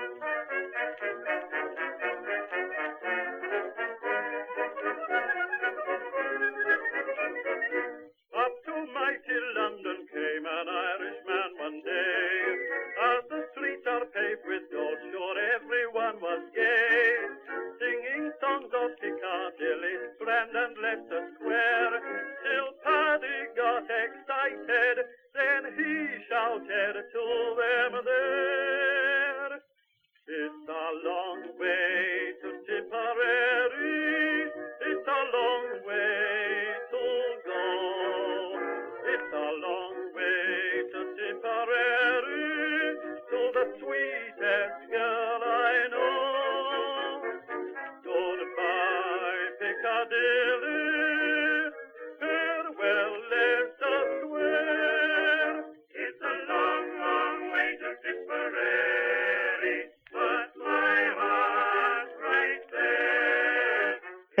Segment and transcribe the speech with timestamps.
[0.00, 0.08] Up
[8.64, 12.56] to mighty London came an Irishman one day.
[13.12, 17.28] As the streets are paved with gold, sure everyone was gay.
[17.78, 21.12] Singing songs of Piccadilly, friend and left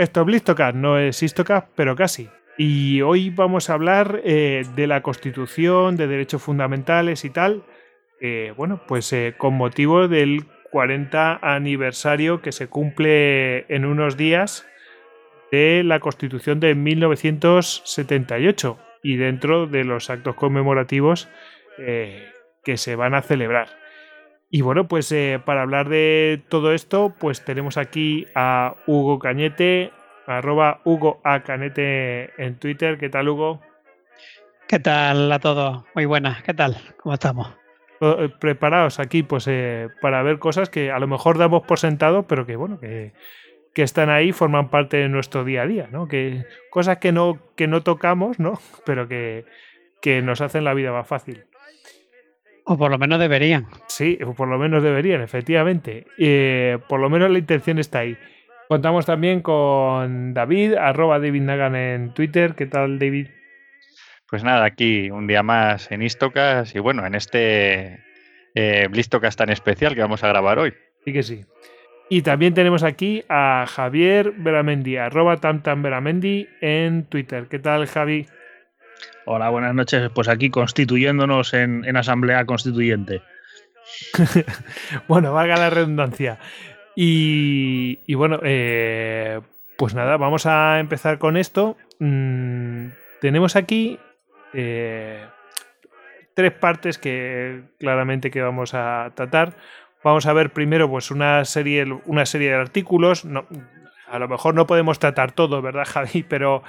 [0.00, 2.30] Esto es Blistocast, no es Histocast, pero casi.
[2.56, 7.64] Y hoy vamos a hablar eh, de la Constitución, de derechos fundamentales y tal.
[8.18, 14.66] Eh, bueno, pues eh, con motivo del 40 aniversario que se cumple en unos días
[15.52, 21.28] de la Constitución de 1978 y dentro de los actos conmemorativos
[21.76, 23.79] que se van a celebrar.
[24.52, 29.92] Y bueno, pues eh, para hablar de todo esto, pues tenemos aquí a Hugo Cañete,
[30.26, 31.44] arroba Hugo A.
[31.44, 32.98] Cañete en Twitter.
[32.98, 33.60] ¿Qué tal, Hugo?
[34.66, 35.84] ¿Qué tal a todos?
[35.94, 36.76] Muy buenas, ¿qué tal?
[37.00, 37.52] ¿Cómo estamos?
[38.00, 42.24] Eh, preparados aquí, pues eh, para ver cosas que a lo mejor damos por sentado,
[42.24, 43.12] pero que bueno, que,
[43.72, 46.08] que están ahí, forman parte de nuestro día a día, ¿no?
[46.08, 48.58] Que cosas que no, que no tocamos, ¿no?
[48.84, 49.44] Pero que,
[50.02, 51.44] que nos hacen la vida más fácil.
[52.70, 53.66] O por lo menos deberían.
[53.88, 56.06] Sí, o por lo menos deberían, efectivamente.
[56.16, 58.16] Eh, por lo menos la intención está ahí.
[58.68, 62.54] Contamos también con David, arroba David Nagan en Twitter.
[62.54, 63.26] ¿Qué tal, David?
[64.28, 68.04] Pues nada, aquí un día más en Istocas y bueno, en este
[68.54, 70.72] eh, Blistocas tan especial que vamos a grabar hoy.
[71.04, 71.44] Sí que sí.
[72.08, 77.48] Y también tenemos aquí a Javier Veramendi, arroba tamtamveramendi en Twitter.
[77.50, 78.26] ¿Qué tal, Javi?
[79.24, 80.10] Hola, buenas noches.
[80.14, 83.22] Pues aquí constituyéndonos en, Asamblea Constituyente.
[85.08, 86.38] bueno, valga la redundancia.
[86.96, 89.40] Y, bueno, eh,
[89.78, 91.76] pues nada, vamos a empezar con esto.
[91.98, 92.88] Mm,
[93.20, 93.98] tenemos aquí
[94.52, 95.24] eh,
[96.34, 99.56] tres partes que claramente que vamos a tratar.
[100.02, 103.24] Vamos a ver primero pues una serie, una serie de artículos.
[104.08, 106.24] a lo mejor no podemos tratar todo, ¿verdad, Javi?
[106.28, 106.62] Pero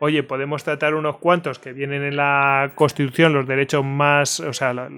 [0.00, 4.72] oye, podemos tratar unos cuantos que vienen en la Constitución, los derechos más, o sea,
[4.72, 4.90] los,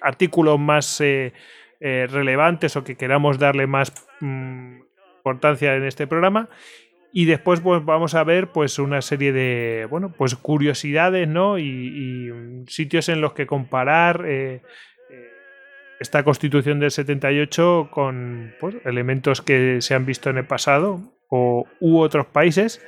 [0.00, 1.32] artículos más eh,
[1.80, 4.80] eh, relevantes o que queramos darle más mm,
[5.16, 6.48] importancia en este programa.
[7.12, 11.58] Y después pues, vamos a ver pues una serie de bueno pues curiosidades ¿no?
[11.58, 12.32] y,
[12.68, 14.62] sitios en los que comparar eh,
[15.98, 21.66] esta constitución del 78 con pues, elementos que se han visto en el pasado o,
[21.80, 22.80] u otros países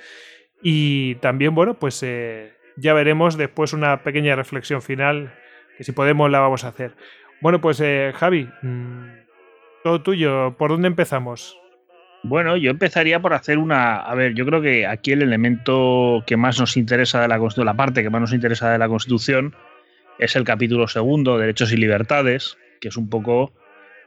[0.62, 5.34] y también, bueno, pues eh, ya veremos después una pequeña reflexión final,
[5.76, 6.94] que si podemos la vamos a hacer.
[7.40, 9.06] Bueno, pues eh, Javi, mm,
[9.82, 11.58] todo tuyo, ¿por dónde empezamos?
[12.22, 13.96] Bueno, yo empezaría por hacer una.
[13.96, 17.66] A ver, yo creo que aquí el elemento que más nos interesa de la Constitución,
[17.66, 19.56] la parte que más nos interesa de la Constitución,
[20.20, 23.52] es el capítulo segundo, Derechos y Libertades, que es un poco.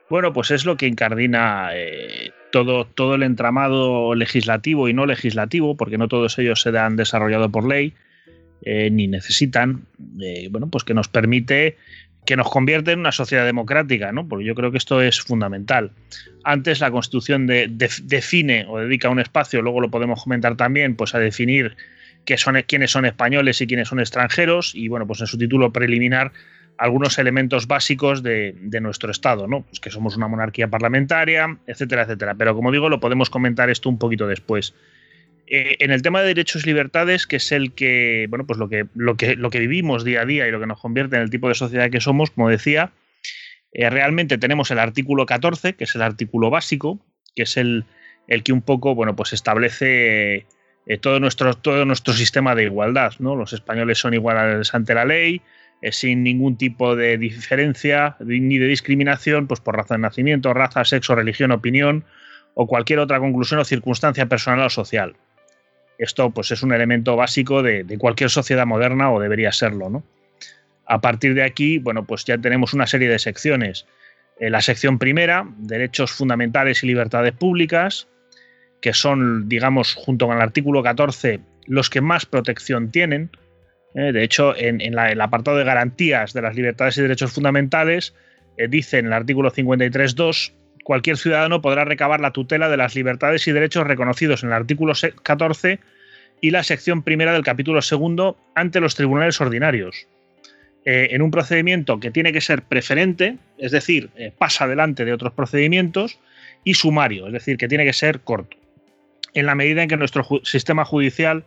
[0.09, 5.75] Bueno, pues es lo que incardina eh, todo, todo el entramado legislativo y no legislativo,
[5.75, 7.93] porque no todos ellos se han desarrollado por ley,
[8.61, 9.85] eh, ni necesitan,
[10.21, 11.77] eh, bueno, pues que nos permite
[12.25, 14.27] que nos convierte en una sociedad democrática, ¿no?
[14.27, 15.91] Porque yo creo que esto es fundamental.
[16.43, 21.19] Antes la Constitución define o dedica un espacio, luego lo podemos comentar también, pues a
[21.19, 21.77] definir
[22.25, 25.71] qué son, quiénes son españoles y quiénes son extranjeros, y bueno, pues en su título
[25.71, 26.31] preliminar
[26.77, 29.61] algunos elementos básicos de, nuestro Estado, ¿no?
[29.63, 32.35] Pues que somos una monarquía parlamentaria, etcétera, etcétera.
[32.35, 34.73] Pero como digo, lo podemos comentar esto un poquito después.
[35.47, 38.67] Eh, en el tema de derechos y libertades, que es el que, bueno, pues lo
[38.67, 41.21] que, lo, que, lo que vivimos día a día y lo que nos convierte en
[41.21, 42.91] el tipo de sociedad que somos, como decía,
[43.71, 46.99] eh, realmente tenemos el artículo 14, que es el artículo básico,
[47.35, 47.85] que es el,
[48.27, 50.45] el que un poco, bueno, pues establece
[50.87, 53.35] eh, todo, nuestro, todo nuestro sistema de igualdad, ¿no?
[53.35, 55.41] Los españoles son iguales ante la ley,
[55.81, 60.85] eh, sin ningún tipo de diferencia ni de discriminación pues por razón de nacimiento, raza,
[60.85, 62.05] sexo, religión, opinión
[62.53, 65.15] o cualquier otra conclusión o circunstancia personal o social.
[65.97, 70.03] Esto pues es un elemento básico de, cualquier sociedad moderna o debería serlo, ¿no?
[70.85, 73.85] A partir de aquí, bueno, pues ya tenemos una serie de secciones
[74.39, 78.07] eh, la sección primera, derechos fundamentales y libertades públicas,
[78.81, 83.31] que son, digamos, junto con el artículo 14, los que más protección tienen.
[83.95, 88.13] Eh, de hecho, en, el apartado de garantías de las libertades y derechos fundamentales,
[88.57, 90.53] eh, dice en el artículo 53.2,
[90.83, 94.93] cualquier ciudadano podrá recabar la tutela de las libertades y derechos reconocidos en el artículo
[95.23, 95.79] 14
[96.41, 100.07] y la sección primera del capítulo segundo ante los tribunales ordinarios.
[100.85, 105.13] Eh, en un procedimiento que tiene que ser preferente, es decir, eh, pasa delante de
[105.13, 106.19] otros procedimientos,
[106.63, 108.57] y sumario, es decir, que tiene que ser corto.
[109.33, 111.45] En la medida en que nuestro sistema judicial,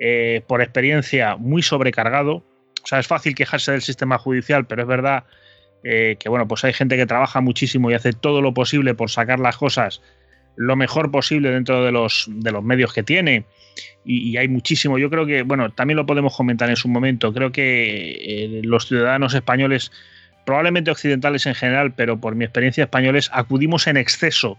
[0.00, 2.42] eh, por experiencia muy sobrecargado,
[2.82, 5.24] o sea, es fácil quejarse del sistema judicial, pero es verdad
[5.82, 9.40] que bueno, pues hay gente que trabaja muchísimo y hace todo lo posible por sacar
[9.40, 10.02] las cosas
[10.60, 13.46] lo mejor posible dentro de los, de los medios que tiene
[14.04, 14.98] y, hay muchísimo.
[14.98, 17.32] Yo creo que, bueno, también lo podemos comentar en su momento.
[17.32, 19.90] Creo que eh, los ciudadanos españoles,
[20.44, 24.58] probablemente occidentales en general, pero por mi experiencia españoles, acudimos en exceso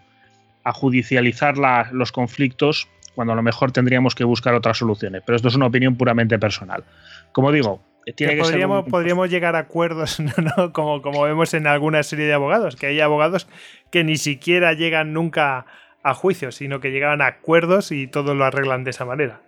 [0.64, 1.56] a judicializar
[1.92, 5.24] los conflictos cuando a lo mejor tendríamos que buscar otras soluciones.
[5.26, 6.84] Pero esto es una opinión puramente personal.
[7.32, 7.82] Como digo,
[8.16, 10.20] tiene que, podríamos, podríamos llegar a acuerdos,
[10.58, 10.74] ¿no?
[10.74, 13.48] Como, como vemos en alguna serie de abogados, que hay abogados
[13.92, 15.66] que ni siquiera llegan nunca
[16.04, 19.42] a juicio, sino que llegaban a acuerdos y todo lo arreglan de esa manera.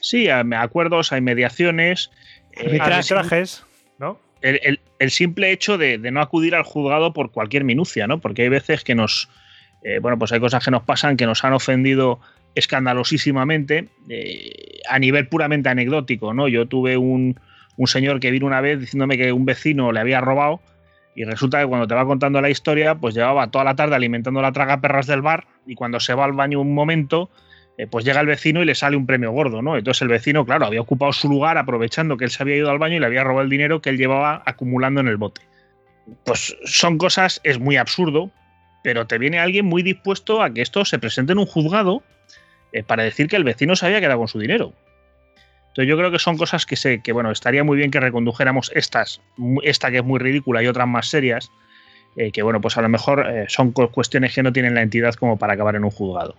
[0.00, 2.10] Sí, hay acuerdos, hay mediaciones,
[2.52, 3.64] eh, arbitrajes,
[3.98, 4.20] ¿no?
[4.42, 4.78] El,
[5.10, 8.20] simple hecho de, no acudir al juzgado por cualquier minucia, ¿no?
[8.20, 9.30] Porque hay veces que nos.
[9.82, 12.20] Eh, bueno, pues hay cosas que nos pasan que nos han ofendido
[12.54, 16.48] escandalosísimamente eh, a nivel puramente anecdótico, ¿no?
[16.48, 17.38] Yo tuve un,
[17.76, 20.60] un señor que vino una vez diciéndome que un vecino le había robado
[21.16, 24.42] y resulta que cuando te va contando la historia, pues llevaba toda la tarde alimentando
[24.42, 27.30] la traga perras del bar y cuando se va al baño un momento,
[27.78, 29.76] eh, pues llega el vecino y le sale un premio gordo, ¿no?
[29.76, 32.78] Entonces el vecino, claro, había ocupado su lugar aprovechando que él se había ido al
[32.78, 35.42] baño y le había robado el dinero que él llevaba acumulando en el bote.
[36.24, 38.30] Pues son cosas, es muy absurdo,
[38.82, 42.02] pero te viene alguien muy dispuesto a que esto se presente en un juzgado
[42.82, 44.72] para decir que el vecino se había quedado con su dinero.
[45.74, 48.70] Entonces yo creo que son cosas que sé que bueno, estaría muy bien que recondujéramos
[48.76, 49.20] estas,
[49.64, 51.50] esta que es muy ridícula y otras más serias,
[52.16, 55.14] eh, que bueno, pues a lo mejor eh, son cuestiones que no tienen la entidad
[55.14, 56.36] como para acabar en un juzgado.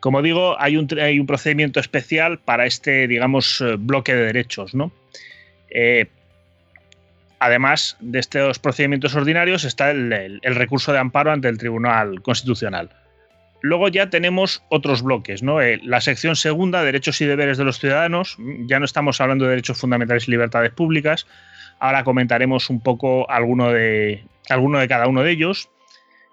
[0.00, 4.74] Como digo, hay un, hay un procedimiento especial para este, digamos, eh, bloque de derechos,
[4.74, 4.92] ¿no?
[7.40, 12.90] además de estos procedimientos ordinarios está el recurso de amparo ante el Tribunal Constitucional.
[13.60, 15.60] Luego ya tenemos otros bloques, ¿no?
[15.60, 18.36] Eh, la sección segunda, derechos y deberes de los ciudadanos.
[18.66, 21.26] Ya no estamos hablando de derechos fundamentales y libertades públicas.
[21.80, 25.70] Ahora comentaremos un poco alguno de, alguno de cada uno de ellos.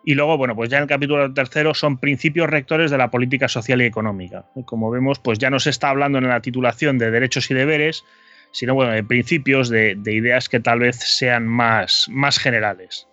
[0.03, 3.47] Y luego, bueno, pues ya en el capítulo tercero son principios rectores de la política
[3.47, 4.45] social y económica.
[4.65, 8.05] Como vemos, pues ya no se está hablando en la titulación de derechos y deberes,
[8.51, 13.07] sino bueno, de principios, de, de ideas que tal vez sean más, más generales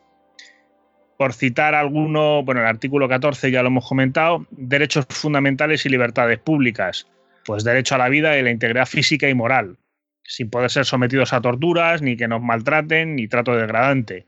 [1.23, 6.41] por citar alguno, bueno, el artículo 14 ya lo hemos comentado, derechos fundamentales y libertades
[6.41, 7.07] públicas,
[7.45, 9.77] pues derecho a la vida y la integridad física y moral,
[10.25, 14.27] sin poder ser sometidos a torturas, ni que nos maltraten, ni trato degradante.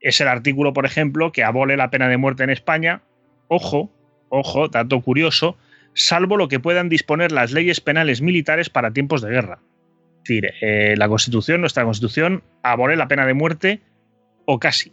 [0.00, 3.02] Es el artículo, por ejemplo, que abole la pena de muerte en España,
[3.46, 3.92] ojo,
[4.28, 5.56] ojo, dato curioso,
[5.94, 9.60] salvo lo que puedan disponer las leyes penales militares para tiempos de guerra.
[10.24, 13.80] Es decir, eh, la Constitución, nuestra Constitución, abole la pena de muerte
[14.44, 14.90] o casi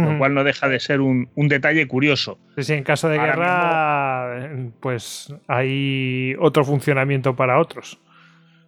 [0.00, 2.38] lo cual no deja de ser un, detalle curioso.
[2.56, 4.50] Sí, en caso de guerra,
[4.80, 8.00] pues hay otro funcionamiento para otros.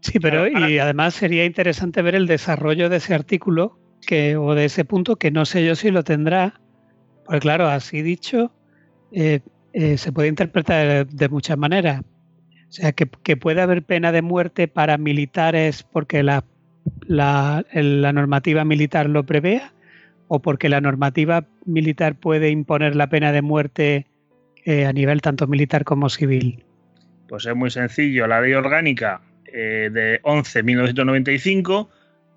[0.00, 4.64] Sí, pero y además sería interesante ver el desarrollo de ese artículo que, o de
[4.64, 6.60] ese punto, que no sé yo si lo tendrá.
[7.24, 8.52] Porque claro, así dicho,
[9.12, 9.40] eh,
[9.72, 12.00] eh, se puede interpretar de, muchas maneras.
[12.00, 13.06] O sea, que,
[13.36, 16.44] puede haber pena de muerte para militares porque la,
[17.06, 19.72] la, la normativa militar lo prevea,
[20.32, 24.06] o porque la normativa militar puede imponer la pena de muerte
[24.64, 26.62] eh, a nivel tanto militar como civil?
[27.28, 28.28] Pues es muy sencillo.
[28.28, 29.22] La ley orgánica
[29.52, 31.88] eh, de 11.1995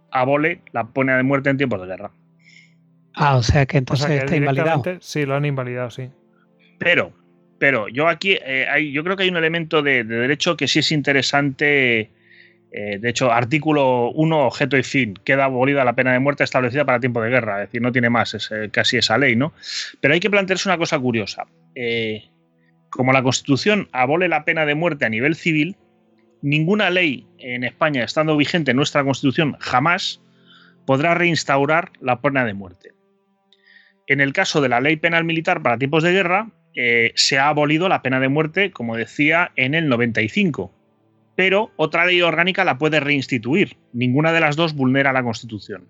[0.09, 2.11] abole la pena de muerte en tiempos de guerra.
[3.13, 4.83] Ah, o sea que entonces está invalidado.
[4.99, 6.09] Sí, lo han invalidado, sí.
[6.79, 7.13] Pero,
[7.59, 10.67] pero yo aquí, eh, hay, yo creo que hay un elemento de, de, derecho que
[10.67, 12.09] sí es interesante
[12.75, 16.83] eh, de hecho, artículo 1, objeto y fin, queda abolida la pena de muerte establecida
[16.85, 19.53] para tiempo de guerra, es decir, no tiene más, es eh, casi esa ley, ¿no?
[20.01, 21.45] Pero hay que plantearse una cosa curiosa.
[21.75, 22.23] Eh,
[22.89, 25.77] como la Constitución abole la pena de muerte a nivel civil,
[26.41, 30.19] ninguna ley en España, estando vigente en nuestra Constitución, jamás
[30.87, 32.93] podrá reinstaurar la pena de muerte.
[34.07, 36.49] En el caso de la ley penal militar para tiempos de guerra,
[37.15, 40.73] se ha abolido la pena de muerte, como decía, en el 95
[41.35, 43.77] pero otra ley orgánica la puede reinstituir.
[43.91, 45.87] Ninguna de las dos vulnera la Constitución.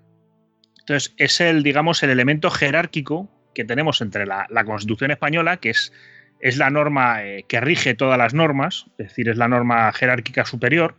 [0.80, 5.94] Entonces, es el, digamos, el elemento jerárquico que tenemos entre la, Constitución española, que es,
[6.40, 10.46] es la norma eh, que rige todas las normas, es decir, es la norma jerárquica
[10.46, 10.96] superior,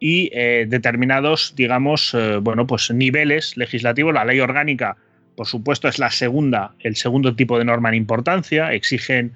[0.00, 4.12] y eh, determinados, digamos, eh, bueno, pues niveles legislativos.
[4.12, 4.96] La ley orgánica,
[5.36, 9.34] por supuesto, es la segunda, el segundo tipo de norma en importancia, exigen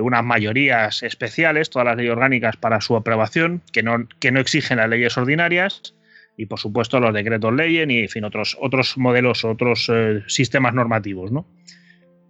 [0.00, 4.78] unas mayorías especiales, todas las leyes orgánicas para su aprobación, que no, que no exigen
[4.78, 5.94] las leyes ordinarias,
[6.36, 9.90] y por supuesto los decretos leyes y en fin, otros, otros modelos, otros
[10.28, 11.46] sistemas normativos, ¿no?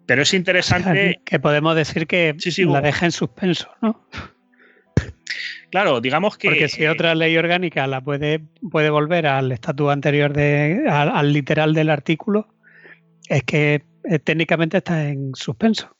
[0.06, 1.20] Pero es interesante.
[1.26, 2.34] Que podemos decir que
[2.66, 4.08] la deja en suspenso, ¿no?
[5.70, 6.48] Claro, digamos que.
[6.48, 11.74] Porque si otra ley orgánica la puede, puede volver al estatus anterior, de, al, literal
[11.74, 12.48] del artículo,
[13.28, 15.94] es que eh, técnicamente está en suspenso.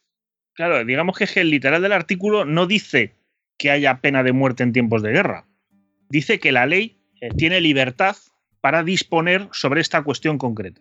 [0.58, 3.12] Claro, digamos que, es que el literal del artículo no dice
[3.58, 5.44] que haya pena de muerte en tiempos de guerra.
[6.08, 8.16] Dice que la ley eh, tiene libertad
[8.60, 10.80] para disponer sobre esta cuestión concreta.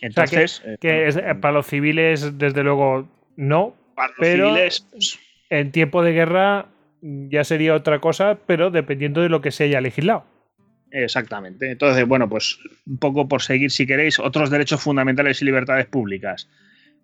[0.00, 3.76] Entonces, que, eh, para los civiles, desde luego, no.
[3.94, 6.66] Para los pero civiles, pues, en tiempo de guerra
[7.02, 10.24] ya sería otra cosa, pero dependiendo de lo que se haya legislado.
[10.90, 11.70] Exactamente.
[11.70, 16.48] Entonces, bueno, pues un poco por seguir, si queréis, otros derechos fundamentales y libertades públicas.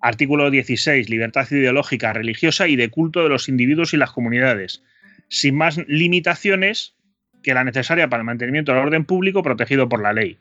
[0.02, 4.82] Artículo 16, libertad ideológica, religiosa y de culto de los individuos y las comunidades,
[5.28, 6.96] sin más limitaciones
[7.44, 10.38] que la necesaria para el mantenimiento del orden público protegido por la ley.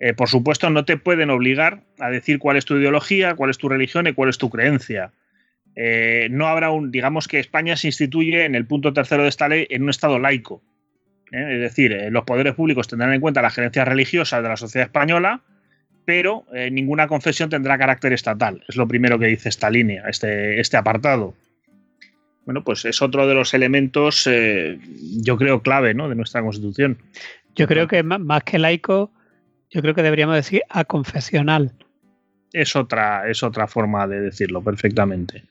[0.00, 3.58] Eh, por supuesto, no te pueden obligar a decir cuál es tu ideología, cuál es
[3.58, 5.12] tu religión y cuál es tu creencia.
[5.76, 9.48] Eh, no habrá un, digamos que España se instituye en el punto tercero de esta
[9.48, 10.60] ley en un Estado laico.
[11.30, 11.54] ¿eh?
[11.54, 15.42] Es decir, los poderes públicos tendrán en cuenta las creencias religiosas de la sociedad española,
[16.08, 18.64] pero ninguna confesión tendrá carácter estatal.
[18.66, 21.34] Es lo primero que dice esta línea, este, este apartado.
[22.46, 24.26] Bueno, pues es otro de los elementos,
[25.22, 26.08] yo creo, clave ¿no?
[26.08, 26.96] de nuestra Constitución.
[27.54, 29.10] Yo creo que más que laico,
[29.68, 31.72] yo creo que deberíamos decir a confesional.
[32.54, 35.44] Es otra, es otra forma de decirlo perfectamente.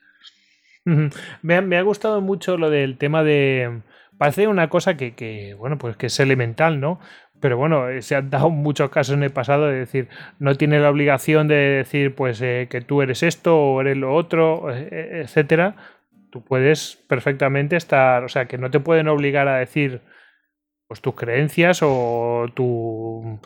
[1.43, 3.81] me, ha, gustado mucho lo del tema de.
[4.17, 6.99] Parece una cosa que, bueno, pues que es elemental, ¿no?
[7.39, 10.79] Pero bueno, eh, se han dado muchos casos en el pasado de decir, no tiene
[10.79, 15.21] la obligación de decir, pues, eh, que tú eres esto o eres lo otro, eh,
[15.23, 15.75] etcétera.
[16.31, 20.01] Tú puedes perfectamente estar, o sea, que no te pueden obligar a decir,
[20.87, 23.39] pues, tus creencias o tu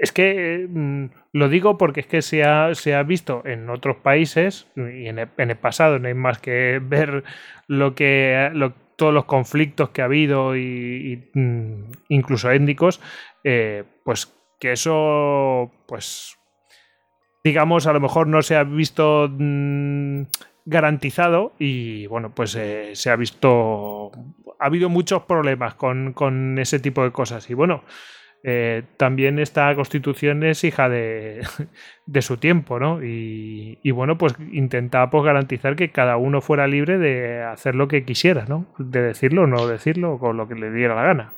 [0.00, 3.96] es que mm, lo digo porque es que se ha, se ha visto en otros
[3.96, 7.22] países y en el, pasado, no hay más que ver
[7.66, 8.50] lo que
[9.00, 13.00] todos los conflictos que ha habido y, mm, incluso étnicos,
[13.42, 16.36] eh, pues que eso, pues
[17.42, 20.24] digamos, a lo mejor no se ha visto mm,
[20.66, 24.10] garantizado y bueno, pues eh, se ha visto,
[24.58, 27.84] ha habido muchos problemas con, con ese tipo de cosas y bueno.
[28.42, 31.42] Eh, también esta constitución es hija de,
[32.20, 33.02] su tiempo, ¿no?
[33.02, 38.04] Y, bueno, pues intentaba pues, garantizar que cada uno fuera libre de hacer lo que
[38.04, 38.66] quisiera, ¿no?
[38.78, 41.32] De decirlo o no decirlo, con lo que le diera la gana.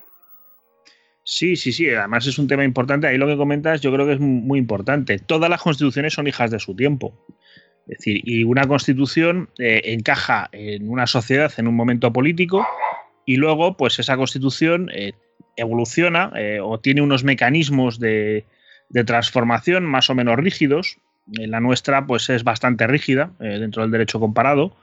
[1.25, 3.06] Sí, sí, sí, además es un tema importante.
[3.06, 5.18] Ahí lo que comentas yo creo que es muy importante.
[5.18, 7.26] Todas las constituciones son hijas de su tiempo.
[7.87, 12.66] Es decir, y una constitución eh, encaja en una sociedad en un momento político
[13.25, 15.12] y luego, pues esa constitución eh,
[15.56, 18.44] evoluciona eh, o tiene unos mecanismos de,
[19.06, 20.99] transformación más o menos rígidos.
[21.26, 24.76] la nuestra, pues es bastante rígida eh, dentro del derecho comparado,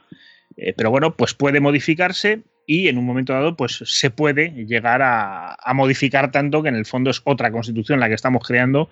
[0.75, 5.57] pero bueno, pues puede modificarse y en un momento dado, pues se puede llegar a,
[5.73, 8.89] modificar tanto que en el fondo es otra constitución la que estamos creando,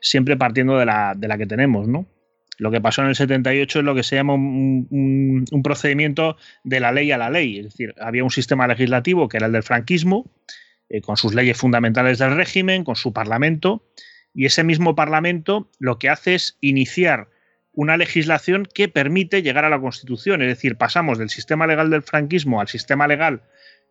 [0.00, 2.06] siempre partiendo de la, de la que tenemos, ¿no?
[2.60, 6.92] Lo que pasó en el 78 es lo que se llama un, procedimiento de la
[6.92, 7.58] ley a la ley.
[7.58, 10.30] Es decir, había un sistema legislativo que era el del franquismo,
[10.90, 13.84] eh, con sus leyes fundamentales del régimen, con su parlamento,
[14.34, 17.28] y ese mismo parlamento lo que hace es iniciar
[17.72, 20.42] una legislación que permite llegar a la Constitución.
[20.42, 23.42] Es decir, pasamos del sistema legal del franquismo al sistema legal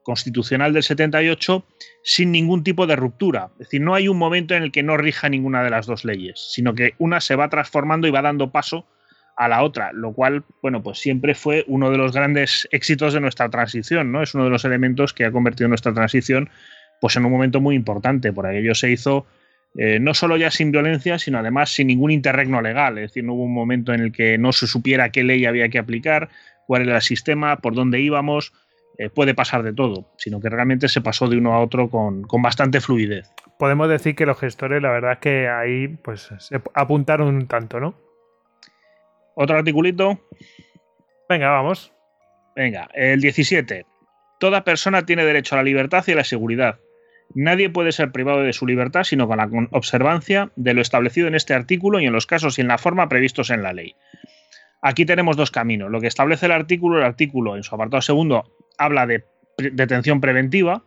[0.03, 1.65] constitucional del 78
[2.03, 3.51] sin ningún tipo de ruptura.
[3.53, 6.03] Es decir, no hay un momento en el que no rija ninguna de las dos
[6.03, 8.85] leyes, sino que una se va transformando y va dando paso
[9.37, 13.21] a la otra, lo cual, bueno, pues siempre fue uno de los grandes éxitos de
[13.21, 14.21] nuestra transición, ¿no?
[14.21, 16.49] Es uno de los elementos que ha convertido nuestra transición
[16.99, 19.25] pues en un momento muy importante, por aquello se hizo
[19.77, 23.33] eh, no solo ya sin violencia, sino además sin ningún interregno legal, es decir, no
[23.33, 26.29] hubo un momento en el que no se supiera qué ley había que aplicar,
[26.65, 28.51] cuál era el sistema, por dónde íbamos,
[28.97, 32.25] eh, puede pasar de todo, sino que realmente se pasó de uno a otro con,
[32.41, 33.31] bastante fluidez.
[33.57, 37.79] Podemos decir que los gestores, la verdad es que ahí pues se apuntaron un tanto,
[37.79, 37.95] ¿no?
[39.35, 40.19] Otro articulito.
[41.29, 41.93] Venga, vamos.
[42.55, 43.85] Venga, el 17.
[44.39, 46.79] Toda persona tiene derecho a la libertad y a la seguridad,
[47.35, 51.35] Nadie puede ser privado de su libertad sino con la observancia de lo establecido en
[51.35, 53.95] este artículo y en los casos y en la forma previstos en la ley.
[54.81, 55.91] Aquí tenemos dos caminos.
[55.91, 59.25] Lo que establece el artículo, el artículo en su apartado segundo habla de
[59.57, 60.83] detención preventiva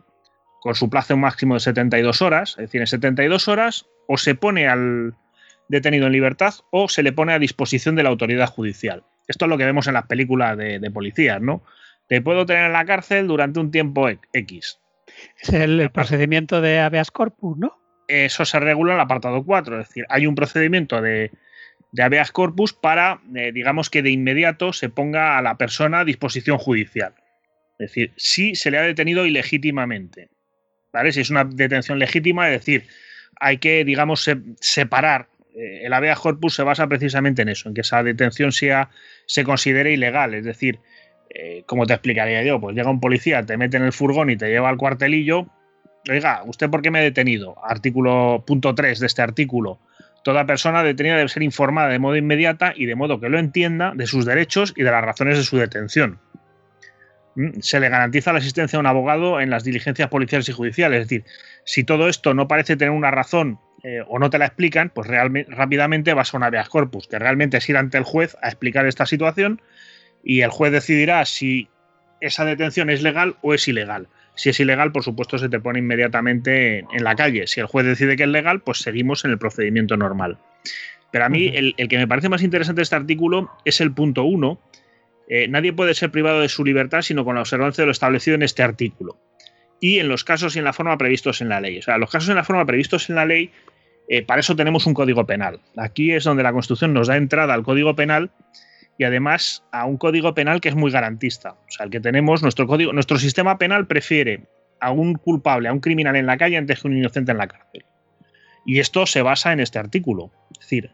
[0.60, 4.68] con su plazo máximo de 72 horas, es decir, en 72 horas o se pone
[4.68, 5.14] al
[5.68, 9.04] detenido en libertad o se le pone a disposición de la autoridad judicial.
[9.28, 11.62] Esto es lo que vemos en las películas de, de policías, ¿no?
[12.08, 14.81] Te puedo tener en la cárcel durante un tiempo X
[15.40, 17.78] es el, procedimiento de habeas corpus, ¿no?
[18.08, 21.30] Eso se regula en el apartado 4, es decir, hay un procedimiento de,
[21.98, 26.58] habeas corpus para, eh, digamos que de inmediato se ponga a la persona a disposición
[26.58, 27.14] judicial.
[27.78, 30.28] Es decir, si se le ha detenido ilegítimamente.
[30.92, 31.10] ¿Vale?
[31.10, 32.86] Si es una detención legítima, es decir,
[33.40, 34.28] hay que, digamos,
[34.60, 35.28] separar.
[35.54, 38.90] Eh, el habeas corpus se basa precisamente en eso, en que esa detención sea,
[39.26, 40.34] se considere ilegal.
[40.34, 40.78] Es decir,
[41.34, 42.60] eh, como te explicaría yo?
[42.60, 45.46] Pues llega un policía, te mete en el furgón y te lleva al cuartelillo.
[46.10, 47.56] Oiga, ¿usted por qué me ha detenido?
[47.64, 49.78] Artículo punto 3 de este artículo.
[50.24, 53.92] Toda persona detenida debe ser informada de modo inmediata y de modo que lo entienda
[53.94, 56.20] de sus derechos y de las razones de su detención.
[57.34, 61.00] Mm, se le garantiza la asistencia a un abogado en las diligencias policiales y judiciales.
[61.00, 61.24] Es decir,
[61.64, 65.08] si todo esto no parece tener una razón eh, o no te la explican, pues
[65.08, 68.48] realmente, rápidamente vas a un habeas corpus, que realmente es ir ante el juez a
[68.48, 69.60] explicar esta situación
[70.22, 71.68] y el juez decidirá si
[72.20, 74.08] esa detención es legal o es ilegal.
[74.34, 77.46] Si es ilegal, por supuesto, se te pone inmediatamente en la calle.
[77.46, 80.38] Si el juez decide que es legal, pues seguimos en el procedimiento normal.
[81.10, 84.24] Pero a mí el, que me parece más interesante de este artículo es el punto
[84.24, 84.58] 1.
[85.28, 88.34] Eh, nadie puede ser privado de su libertad sino con la observancia de lo establecido
[88.34, 89.18] en este artículo.
[89.80, 91.78] Y en los casos y en la forma previstos en la ley.
[91.78, 93.50] O sea, los casos y en la forma previstos en la ley,
[94.08, 95.60] eh, para eso tenemos un código penal.
[95.76, 98.30] Aquí es donde la Constitución nos da entrada al código penal
[98.98, 101.52] y además a un código penal que es muy garantista.
[101.52, 104.46] O sea, el que tenemos, nuestro código, nuestro sistema penal prefiere
[104.80, 107.48] a un culpable, a un criminal en la calle antes que un inocente en la
[107.48, 107.84] cárcel.
[108.66, 110.30] Y esto se basa en este artículo.
[110.52, 110.90] Es decir,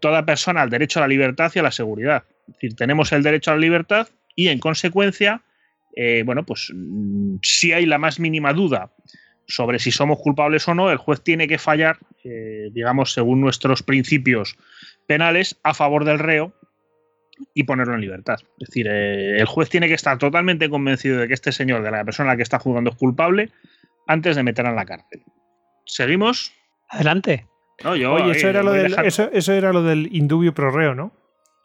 [0.00, 2.24] toda persona al derecho a la libertad y a la seguridad.
[2.48, 5.42] Es decir, tenemos el derecho a la libertad y en consecuencia,
[5.96, 6.72] eh, bueno, pues
[7.42, 8.92] si hay la más mínima duda
[9.46, 13.82] sobre si somos culpables o no, el juez tiene que fallar, eh, digamos, según nuestros
[13.82, 14.56] principios
[15.06, 16.52] penales, a favor del reo
[17.54, 18.38] y ponerlo en libertad.
[18.58, 21.90] Es decir, eh, el juez tiene que estar totalmente convencido de que este señor, de
[21.90, 23.50] la persona a la que está juzgando, es culpable
[24.06, 25.22] antes de meterla en la cárcel.
[25.84, 26.52] ¿Seguimos?
[26.88, 27.46] Adelante.
[27.84, 31.12] Oye, eso, era lo del, eso, era lo del indubio pro reo, ¿no?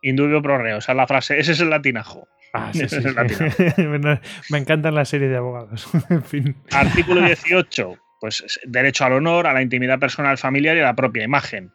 [0.03, 2.27] Indubio pro reo, esa es la frase, ese es el latinajo.
[2.53, 2.97] Ah, sí, sí,
[4.49, 5.87] Me encantan las series de abogados.
[6.09, 6.55] en fin.
[6.71, 7.97] Artículo 18.
[8.21, 11.71] Pues derecho al honor, a la intimidad personal familiar y a la propia imagen.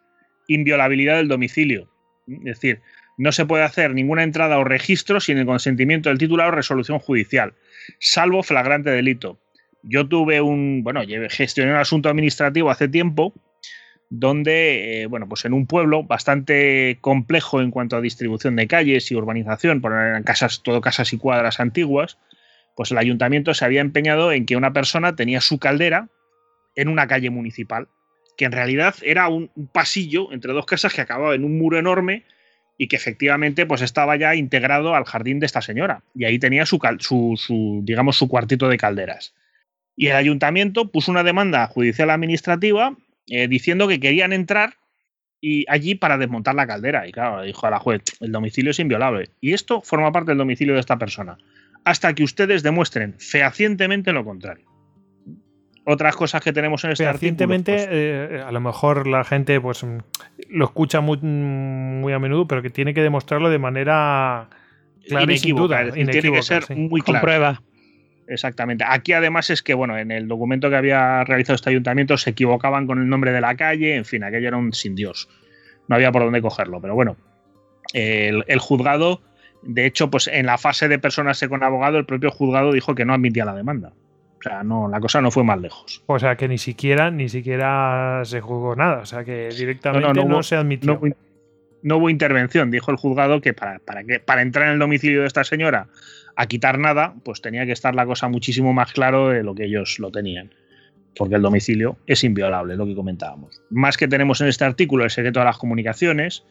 [0.47, 1.91] Inviolabilidad del domicilio.
[2.27, 2.81] Es decir,
[3.19, 6.99] no se puede hacer ninguna entrada o registro sin el consentimiento del titular o resolución
[6.99, 7.53] judicial,
[7.99, 9.37] salvo flagrante delito.
[9.83, 13.33] Yo tuve un, bueno, gestioné un asunto administrativo hace tiempo
[14.09, 19.11] donde, eh, bueno, pues en un pueblo bastante complejo en cuanto a distribución de calles
[19.11, 22.17] y urbanización, por eran casas, todo casas y cuadras antiguas,
[22.77, 26.07] pues el ayuntamiento se había empeñado en que una persona tenía su caldera
[26.75, 27.89] en una calle municipal,
[28.37, 32.23] que en realidad era un pasillo entre dos casas que acababa en un muro enorme
[32.81, 36.65] y que efectivamente pues estaba ya integrado al jardín de esta señora y ahí tenía
[36.65, 36.79] su,
[37.35, 39.35] su, digamos su cuartito de calderas.
[39.97, 42.95] Y el ayuntamiento puso una demanda judicial administrativa
[43.27, 44.75] eh, diciendo que querían entrar
[45.41, 47.05] y allí para desmontar la caldera.
[47.05, 49.29] Y claro, dijo a la juez, el domicilio es inviolable.
[49.41, 51.37] Y esto forma parte del domicilio de esta persona.
[51.83, 54.68] Hasta que ustedes demuestren fehacientemente lo contrario
[55.89, 59.83] otras cosas que tenemos en este Recientemente, pues eh, a lo mejor la gente pues
[59.83, 59.97] mm,
[60.49, 64.49] lo escucha muy, muy, a menudo, pero que tiene que demostrarlo de manera
[65.07, 65.91] clara y sin duda.
[65.91, 67.21] tiene que ser muy claro.
[67.21, 67.61] prueba.
[68.27, 68.85] Exactamente.
[68.87, 72.85] Aquí además es que, bueno, en el documento que había realizado este ayuntamiento se equivocaban
[72.85, 75.27] con el nombre de la calle, en fin, aquello era un sin Dios.
[75.87, 77.17] No había por dónde cogerlo, pero bueno.
[77.93, 79.23] El, el juzgado,
[79.63, 83.05] de hecho, pues en la fase de personas con abogado, el propio juzgado dijo que
[83.05, 83.93] no admitía la demanda.
[84.39, 86.01] O sea, no, la cosa no fue más lejos.
[86.05, 88.99] O sea, que ni siquiera, ni siquiera se juzgó nada.
[88.99, 90.99] O sea, que directamente no, se admitió.
[91.81, 92.71] No, hubo intervención.
[92.71, 95.87] Dijo el juzgado que para, para, que para entrar en el domicilio de esta señora
[96.35, 99.65] a quitar nada, pues tenía que estar la cosa muchísimo más claro de lo que
[99.65, 100.53] ellos lo tenían.
[101.17, 103.61] Porque el domicilio es inviolable, lo que comentábamos.
[103.69, 106.45] Más que tenemos en este artículo el secreto de las comunicaciones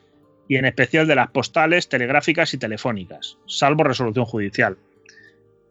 [0.47, 4.77] y en especial de las postales, telegráficas y telefónicas, salvo resolución judicial.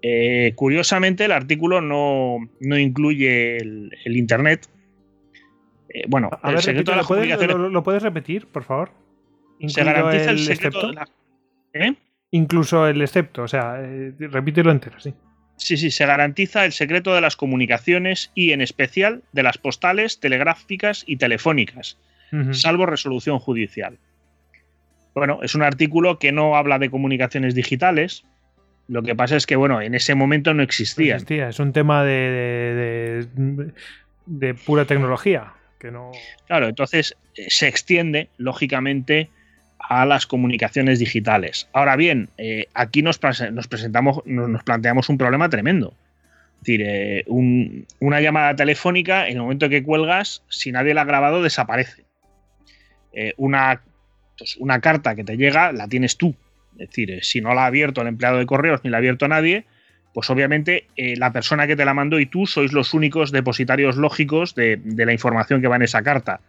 [0.02, 2.40] Eh, curiosamente, el artículo no,
[2.78, 4.68] incluye el, Internet.
[5.90, 7.56] Eh, bueno, el secreto de las comunicaciones.
[7.58, 8.92] Lo, puedes repetir, por favor?
[9.68, 11.02] se garantiza el, secreto de
[11.74, 11.96] ¿Eh?
[12.32, 13.82] Incluso el excepto, o sea,
[14.20, 15.14] repítelo entero, sí.
[15.58, 20.20] Sí, sí, se garantiza el secreto de las comunicaciones y en especial de las postales,
[20.20, 21.98] telegráficas y telefónicas,
[22.52, 23.98] salvo resolución judicial.
[25.16, 28.24] Bueno, es un artículo que no habla de comunicaciones digitales.
[28.88, 31.16] Lo que pasa es que, bueno, en ese momento no No existían.
[31.18, 33.28] existía, Es un tema de, de-
[33.66, 33.72] de-
[34.26, 35.54] de pura tecnología.
[35.80, 36.12] Que no.
[36.48, 39.30] Claro, entonces eh, se extiende, lógicamente,
[39.90, 41.70] a las comunicaciones digitales.
[41.74, 43.20] Ahora bien, eh, aquí nos,
[43.52, 45.94] nos presentamos, nos, nos planteamos un problema tremendo.
[46.56, 51.02] Es decir, eh, un- una llamada telefónica, en el momento que cuelgas, si nadie la
[51.02, 52.04] ha grabado, desaparece.
[53.14, 53.82] Eh, una,
[54.38, 56.36] pues, una carta que te llega, la tienes tú.
[56.80, 59.00] Es decir, eh, si no la ha abierto el empleado de correos ni la ha
[59.00, 59.66] abierto nadie,
[60.14, 63.96] pues obviamente eh, la persona que te la mandó y tú sois los únicos depositarios
[63.98, 66.40] lógicos de, de la información que va en esa carta.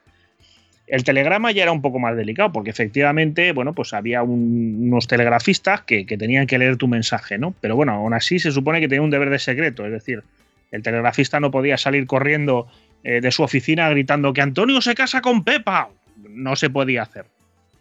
[0.86, 5.06] El telegrama ya era un poco más delicado, porque efectivamente, bueno, pues había un- unos
[5.06, 7.54] telegrafistas que, que tenían que leer tu mensaje, ¿no?
[7.60, 10.22] Pero bueno, aún así se supone que tenía un deber de secreto, es decir,
[10.70, 12.68] el telegrafista no podía salir corriendo
[13.04, 15.88] eh, de su oficina gritando que Antonio se casa con Pepa.
[16.30, 17.26] No se podía hacer.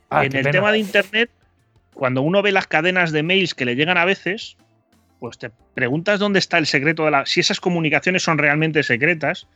[0.10, 0.52] Ah, en el pena.
[0.52, 1.30] tema de Internet,
[1.98, 4.56] cuando uno ve las cadenas de mails que le llegan a veces,
[5.20, 7.26] pues te preguntas dónde está el secreto de la.
[7.26, 9.48] si esas comunicaciones son realmente secretas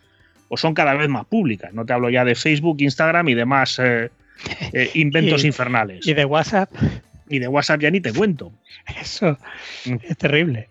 [0.50, 1.72] o son cada vez más públicas.
[1.74, 4.10] No te hablo ya de Facebook, Instagram y demás eh,
[4.74, 6.06] eh, inventos Y- infernales.
[6.08, 6.72] Y de WhatsApp,
[7.30, 8.52] Y de WhatsApp ya ni te cuento.
[9.00, 9.38] eso
[9.86, 9.96] Mm.
[10.04, 10.70] es terrible.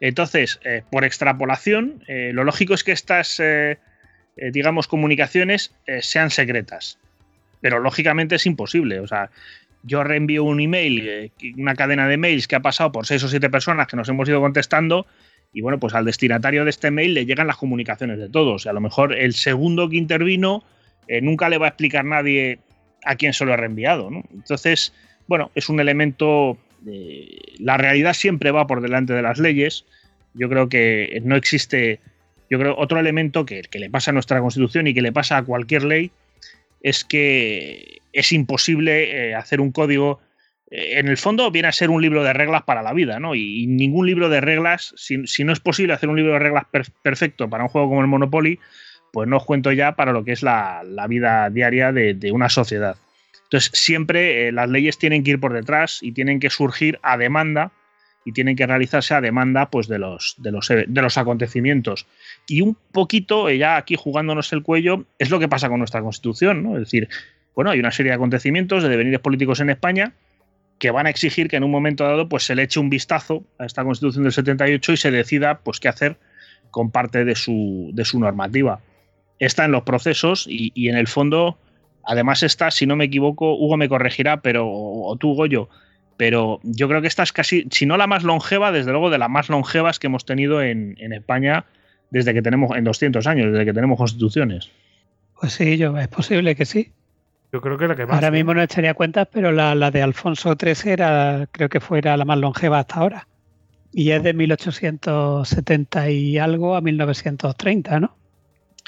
[0.00, 3.42] Entonces, eh, por extrapolación, lo lógico es que estas,
[4.36, 6.98] digamos, comunicaciones sean secretas.
[7.60, 9.00] Pero lógicamente es imposible.
[9.00, 9.30] O sea,
[9.82, 13.28] yo reenvío un email, eh, una cadena de mails que ha pasado por seis o
[13.28, 15.06] siete personas que nos hemos ido contestando.
[15.52, 18.66] Y bueno, pues al destinatario de este mail le llegan las comunicaciones de todos.
[18.66, 20.62] Y a lo mejor el segundo que intervino
[21.06, 22.58] eh, nunca le va a explicar nadie
[23.04, 24.10] a quién se lo ha reenviado.
[24.10, 24.24] ¿no?
[24.32, 24.92] Entonces,
[25.26, 26.58] bueno, es un elemento.
[26.86, 29.84] eh, la realidad siempre va por delante de las leyes.
[30.34, 32.00] Yo creo que no existe.
[32.50, 35.38] Yo creo otro elemento que, que le pasa a nuestra constitución y que le pasa
[35.38, 36.10] a cualquier ley
[36.82, 40.20] es que es imposible eh, hacer un código.
[40.70, 43.34] eh, En el fondo viene a ser un libro de reglas para la vida, ¿no?
[43.34, 46.90] Y, ningún libro de reglas, si, no es posible hacer un libro de reglas per-
[47.02, 48.58] perfecto para un juego como el Monopoly,
[49.12, 52.96] pues no os cuento ya para lo que es la, vida diaria de, una sociedad.
[53.44, 57.16] Entonces, siempre eh, las leyes tienen que ir por detrás y tienen que surgir a
[57.16, 57.72] demanda
[58.24, 62.06] y tienen que realizarse a demanda pues, de, los, de, los, de los acontecimientos.
[62.46, 66.62] Y un poquito, ya aquí jugándonos el cuello, es lo que pasa con nuestra Constitución,
[66.62, 66.74] ¿no?
[66.74, 67.08] Es decir,
[67.58, 70.12] bueno, hay una serie de acontecimientos de devenires políticos en España
[70.78, 73.42] que van a exigir que en un momento dado pues, se le eche un vistazo
[73.58, 76.18] a esta Constitución del 78 y se decida pues, qué hacer
[76.70, 78.78] con parte de su, de su normativa.
[79.40, 81.58] Está en los procesos y, y en el fondo
[82.04, 85.68] Además, esta, si no me equivoco, Hugo me corregirá, pero, o tú, Goyo,
[86.16, 89.18] pero yo creo que esta es casi, si no la más longeva, desde luego de
[89.18, 91.66] las más longevas que hemos tenido en, en España
[92.10, 94.70] desde que tenemos, en 200 años, desde que tenemos constituciones.
[95.38, 96.92] Pues sí, yo, es posible que sí.
[97.52, 98.14] Yo creo que la que más.
[98.16, 98.32] Ahora ¿eh?
[98.32, 102.24] mismo no echaría cuentas, pero la, la de Alfonso XIII era, creo que fuera la
[102.24, 103.26] más longeva hasta ahora.
[103.92, 108.14] Y es de 1870 y algo a 1930, ¿no?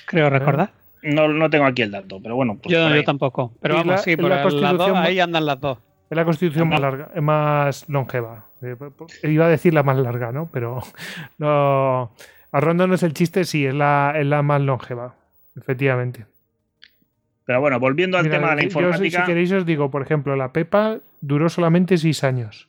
[0.06, 0.72] Creo recordar.
[1.02, 2.58] No, no tengo aquí el dato, pero bueno.
[2.62, 3.54] Pues yo, tampoco.
[3.60, 5.78] Pero vamos, la- sí, por la las dos, Constitución- ahí andan las dos.
[6.10, 8.44] Es la constitución más larga, más longeva.
[8.62, 8.76] Eh,
[9.22, 10.50] Iba a decir la más larga, ¿no?
[10.52, 10.82] Pero
[11.38, 12.12] no.
[12.52, 15.14] Ahorrándonos el chiste, sí, es la, es la más longeva.
[15.56, 16.26] Efectivamente.
[17.46, 19.20] Pero bueno, volviendo al Mira, tema de la yo, si- informática.
[19.20, 22.68] si queréis, os digo, por ejemplo, la Pepa duró solamente seis años.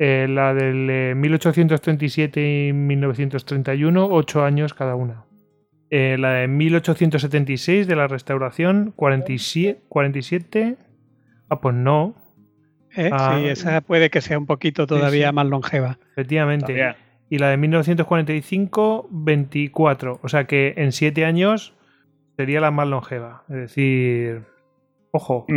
[0.00, 5.24] Eh, la del eh, 1837 y 1931, ocho años cada una.
[5.90, 9.80] Eh, la de 1876 de la restauración, 47.
[9.88, 10.76] 47
[11.48, 12.14] ah, pues no,
[12.96, 13.08] ¿eh?
[13.12, 15.34] Ah, sí, esa puede que sea un poquito todavía sí.
[15.34, 15.98] más longeva.
[16.12, 16.66] efectivamente.
[16.66, 16.96] todavía-
[17.30, 20.18] Y la de 1945, 24.
[20.22, 21.74] O sea que en siete años
[22.38, 23.42] sería la más longeva.
[23.48, 24.42] Es decir,
[25.10, 25.44] ojo.
[25.48, 25.52] Y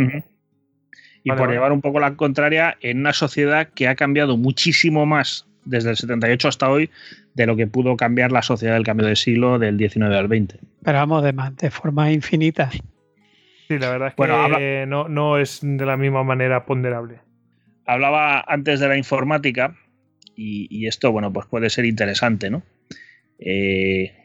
[1.30, 1.52] Vale, por vale.
[1.52, 5.96] llevar un poco la contraria, en una sociedad que ha cambiado muchísimo más desde el
[5.96, 6.90] 78 hasta hoy
[7.34, 10.58] de lo que pudo cambiar la sociedad del cambio de siglo del 19 al 20.
[10.82, 12.68] Pero vamos, de, más- de forma infinita.
[12.72, 17.20] Sí, la verdad es que Bueno, habla- no, no es de la misma manera ponderable.
[17.86, 19.76] Hablaba antes de la informática
[20.34, 22.64] y, y esto, bueno, pues puede ser interesante, ¿no?
[23.38, 24.21] Eh,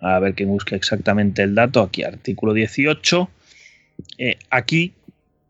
[0.00, 1.80] a ver que busque exactamente el dato.
[1.82, 3.28] Aquí, artículo 18.
[4.18, 4.92] Eh, aquí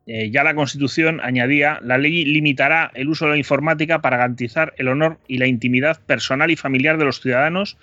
[0.06, 4.72] eh, ya la Constitución añadía, la ley limitará el uso de la informática para garantizar
[4.78, 7.76] el honor y la intimidad personal y familiar de los ciudadanos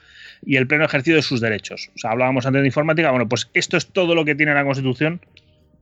[0.45, 1.89] y el pleno ejercicio de sus derechos.
[1.95, 4.63] O sea, hablábamos antes de informática, bueno, pues esto es todo lo que tiene la
[4.63, 5.19] Constitución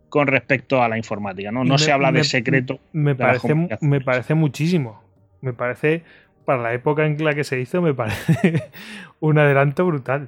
[0.09, 1.63] con respecto a la informática, ¿no?
[1.63, 2.79] No me- se habla me- de secreto.
[2.91, 5.03] Me de parece, me parece muchísimo.
[5.41, 6.01] Me parece
[6.43, 8.63] para la época en la que se hizo, me parece
[9.19, 10.27] un adelanto brutal.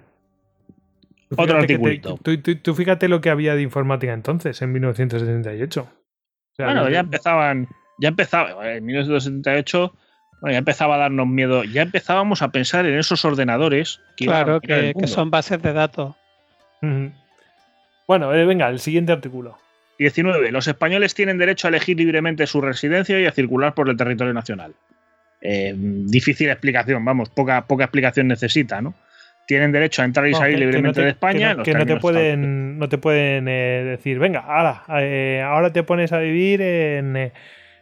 [1.37, 2.17] Otro te- articulito.
[2.21, 5.81] tú, tú- tú fíjate lo que había de informática entonces, en 1978.
[5.81, 7.67] O sea, Bueno, no- ya empezaban,
[7.99, 9.93] ya empezaba, en 1978,
[10.41, 14.59] bueno, ya empezaba a darnos miedo, ya empezábamos a pensar en esos ordenadores que Claro,
[14.61, 16.15] que, que son bases de datos.
[18.07, 19.57] Bueno, eh, venga, el siguiente artículo.
[19.99, 20.51] 19.
[20.51, 24.33] Los españoles tienen derecho a elegir libremente su residencia y a circular por el territorio
[24.33, 24.73] nacional.
[25.41, 28.93] Eh, difícil explicación, vamos, poca, poca explicación necesita, ¿no?
[29.45, 31.49] Tienen derecho a entrar y salir que libremente no te- de España.
[31.51, 35.73] Que no, que no te pueden, no te pueden eh, decir, venga, ahora, eh, ahora
[35.73, 37.31] te pones a vivir en, eh,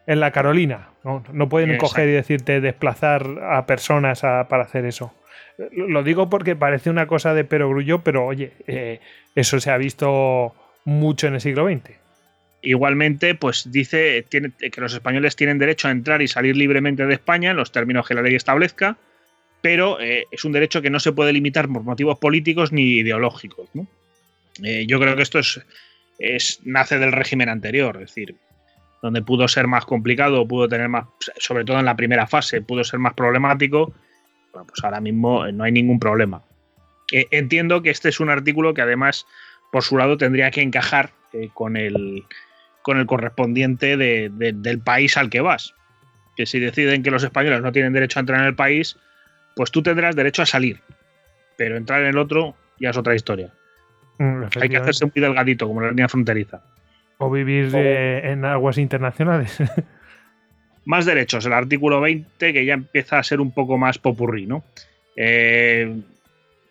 [0.08, 0.89] en la Carolina.
[1.04, 1.88] No, no pueden Exacto.
[1.89, 5.13] coger y decirte desplazar a personas a- para hacer eso.
[5.71, 8.54] Lo digo porque parece una cosa de perogrullo, pero oye,
[9.36, 11.91] eso se ha visto mucho en el siglo XX.
[12.63, 17.13] Igualmente, pues dice tiene- que los españoles tienen derecho a entrar y salir libremente de
[17.13, 18.97] España en los términos que la ley establezca,
[19.62, 23.69] pero eh, es un derecho que no se puede limitar por motivos políticos ni ideológicos.
[24.63, 28.36] Eh, yo creo que esto es, nace del régimen anterior, es decir,
[29.02, 31.06] donde pudo ser más complicado, pudo tener más,
[31.38, 33.93] sobre todo en la primera fase, pudo ser más problemático.
[34.52, 36.43] Bueno, pues ahora mismo eh, no hay ningún problema.
[37.12, 39.26] Entiendo que este es un artículo que además,
[39.71, 41.12] por su lado, tendría que encajar
[41.54, 42.24] con el
[42.84, 45.74] con el correspondiente de- de- del país al que vas.
[46.36, 48.97] Que si deciden que los españoles no tienen derecho a entrar en el país,
[49.55, 50.79] pues tú tendrás derecho a salir.
[51.57, 53.51] Pero entrar en el otro ya es otra historia.
[54.17, 56.61] Mm, Hay que hacerse muy delgadito, como la línea fronteriza.
[57.17, 59.57] O vivir eh, en aguas internacionales.
[60.85, 64.63] Más derechos, el artículo 20, que ya empieza a ser un poco más popurrí, ¿no?
[65.15, 66.01] Eh,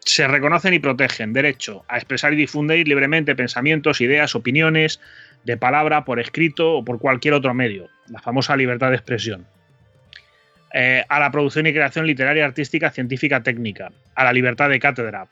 [0.01, 5.01] se reconocen y protegen derecho a expresar y difundir libremente pensamientos, ideas, opiniones,
[5.45, 9.47] de palabra, por escrito o por cualquier otro medio, la famosa libertad de expresión.
[10.73, 15.27] Eh, a la producción y creación literaria, artística, científica, técnica, a la libertad de cátedra,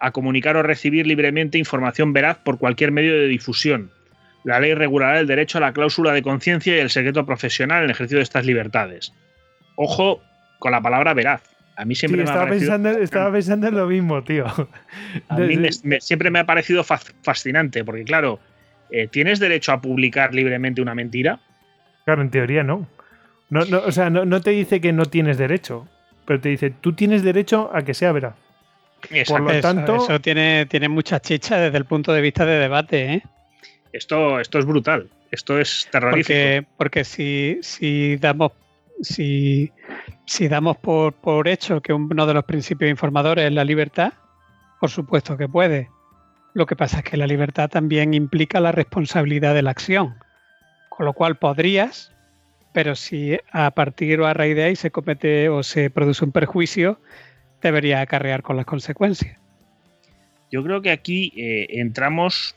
[0.00, 3.90] a comunicar o recibir libremente información veraz por cualquier medio de difusión.
[4.44, 7.84] La ley regulará el derecho a la cláusula de conciencia y el secreto profesional en
[7.86, 9.12] el ejercicio de estas libertades.
[9.76, 10.20] Ojo
[10.58, 11.42] con la palabra veraz.
[11.76, 14.46] A mí Sí, siempre me ha parecido- pensando, estaba pensando en lo mismo, tío.
[15.28, 18.40] a mí me- siempre me ha parecido fas- fascinante, porque claro,
[18.90, 21.40] eh, ¿tienes derecho a publicar libremente una mentira?
[22.04, 22.88] Claro, en teoría no.
[23.50, 25.86] No, no o sea, no, no te dice que no tienes derecho,
[26.24, 28.34] pero te dice, tú tienes derecho a que sea veraz.
[29.28, 32.58] Por lo Eso- tanto- eso tiene, tiene mucha chicha desde el punto de vista de
[32.58, 33.22] debate, ¿eh?
[33.92, 36.26] Esto, esto es brutal, esto es terrorífico.
[36.28, 38.52] Porque, porque si, si damos
[39.02, 39.70] si,
[40.24, 44.12] si damos por, por hecho que uno de los principios informadores es la libertad,
[44.80, 45.90] por supuesto que puede.
[46.54, 50.14] Lo que pasa es que la libertad también implica la responsabilidad de la acción.
[50.88, 52.12] Con lo cual podrías,
[52.76, 56.30] pero si a partir o a raíz de ahí se comete o se produce un
[56.30, 57.00] perjuicio,
[57.62, 59.38] debería acarrear con las consecuencias.
[60.52, 62.54] Yo creo que aquí eh, entramos,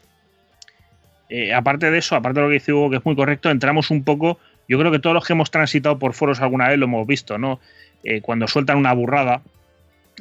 [1.29, 3.91] eh, aparte de eso, aparte de lo que dice Hugo, que es muy correcto, entramos
[3.91, 6.87] un poco, yo creo que todos los que hemos transitado por foros alguna vez lo
[6.87, 7.61] hemos visto, ¿no?
[8.03, 9.41] Eh, cuando sueltan una burrada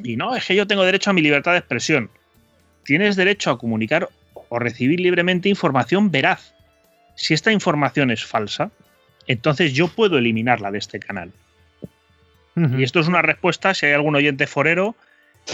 [0.01, 2.09] y no, es que yo tengo derecho a mi libertad de expresión.
[2.85, 4.07] Tienes derecho a comunicar
[4.47, 6.55] o recibir libremente información veraz.
[7.15, 8.71] Si esta información es falsa,
[9.29, 11.31] entonces yo puedo eliminarla de este canal.
[12.77, 14.95] Y esto es una respuesta, si hay algún oyente forero,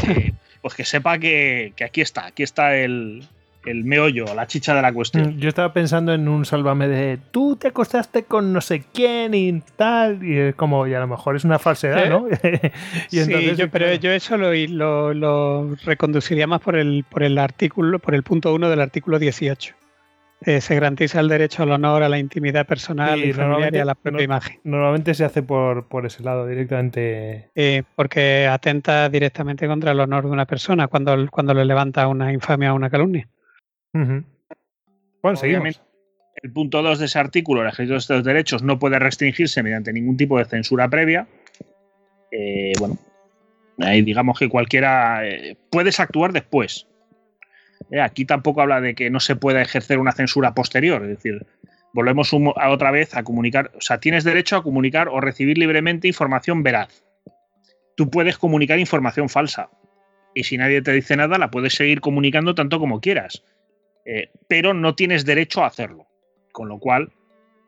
[0.08, 3.28] eh, pues que sepa que, que aquí está, aquí está el,
[3.64, 5.36] el meollo, la chicha de la cuestión.
[5.36, 9.36] Mm, Yo estaba pensando en un sálvame de tú te acostaste con no sé quién
[9.36, 12.10] y tal, y es como, y a lo mejor es una falsedad.
[12.10, 12.28] ¿no?
[13.12, 17.38] y sí, yo, pero yo eso lo, lo, lo reconduciría más por el, por el
[17.38, 19.76] artículo, por el punto 1 del artículo 18.
[20.48, 23.80] Eh, se garantiza el derecho al honor, a la intimidad personal Sí, y familiar y
[23.80, 24.60] a la propia no- imagen.
[24.64, 27.50] Normalmente se hace por, por ese lado, directamente.
[27.56, 32.32] Eh, porque atenta directamente contra el honor de una persona cuando, cuando le levanta una
[32.32, 33.28] infamia o una calumnia.
[35.22, 35.82] Bueno, seguimos.
[36.44, 39.92] El punto 2 de ese artículo, el ejercicio de estos derechos no puede restringirse mediante
[39.94, 41.28] ningún tipo de censura previa.
[42.30, 42.98] Eh, bueno,
[43.80, 46.88] ahí digamos que cualquiera eh, puedes actuar después.
[47.96, 51.46] Eh, aquí tampoco habla de que no se pueda ejercer una censura posterior, es decir,
[51.94, 56.10] volvemos a otra vez a comunicar, o sea, tienes derecho a comunicar o recibir libremente
[56.10, 57.06] información veraz.
[57.96, 59.70] Tú puedes comunicar información falsa
[60.34, 63.44] y si nadie te dice nada la puedes seguir comunicando tanto como quieras,
[64.04, 66.06] Eh, pero no tienes derecho a hacerlo,
[66.52, 67.14] con lo cual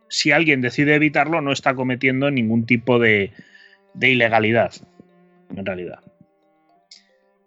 [0.10, 3.32] si alguien decide evitarlo no está cometiendo ningún tipo de,
[3.94, 4.74] de ilegalidad,
[5.56, 6.00] en realidad.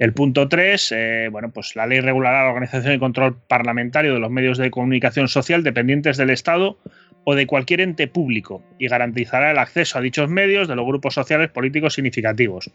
[0.00, 0.94] El punto 3,
[1.30, 5.28] bueno, pues la ley regulará la organización y control parlamentario de los medios de comunicación
[5.28, 6.78] social dependientes del Estado
[7.24, 11.14] o de cualquier ente público y garantizará el acceso a dichos medios de los grupos
[11.14, 12.70] sociales políticos significativos,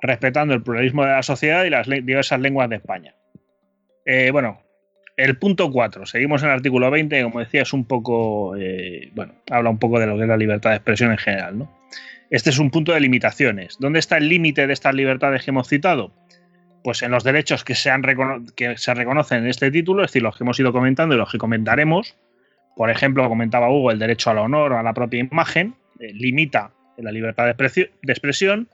[0.00, 3.14] respetando el pluralismo de la sociedad y las diversas lenguas de España.
[4.04, 4.62] Eh, bueno,
[5.16, 9.34] el punto 4, seguimos en el artículo 20, como decía, es un poco, eh, bueno,
[9.50, 11.78] habla un poco de lo que es la libertad de expresión en general, ¿no?
[12.30, 13.78] Este es un punto de limitaciones.
[13.80, 16.12] ¿Dónde está el límite de estas libertades que hemos citado?
[16.88, 17.90] Pues en los derechos que se,
[18.56, 21.30] que se reconocen en este título, es decir, los que hemos ido comentando y los
[21.30, 22.16] que comentaremos.
[22.76, 27.12] Por ejemplo, comentaba Hugo, el derecho al honor a la propia imagen, eh, limita la
[27.12, 28.70] libertad de, expresión.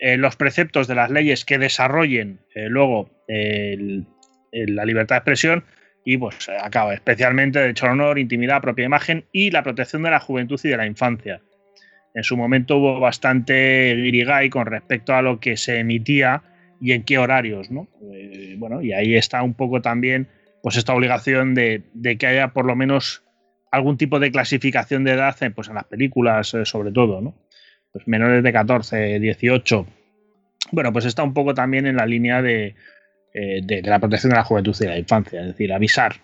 [0.00, 5.64] Eh, los preceptos de las leyes que desarrollen eh, luego la libertad de expresión
[6.04, 10.18] y pues acaba especialmente derecho al honor, intimidad, propia imagen y la protección de la
[10.18, 11.40] juventud y de la infancia
[12.14, 16.42] en su momento hubo bastante guirigay con respecto a lo que se emitía
[16.80, 17.88] y en qué horarios, ¿no?
[18.12, 20.28] Eh, bueno, y ahí está un poco también
[20.62, 21.82] pues esta obligación de,
[22.18, 23.22] que haya por lo menos
[23.70, 27.34] algún tipo de clasificación de edad en, pues en las películas eh, sobre todo, ¿no?
[27.92, 29.86] Pues menores de 14, 18.
[30.72, 32.74] Bueno, pues está un poco también en la línea de,
[33.34, 36.14] eh, de, la protección de la juventud y de la infancia, es decir, avisar,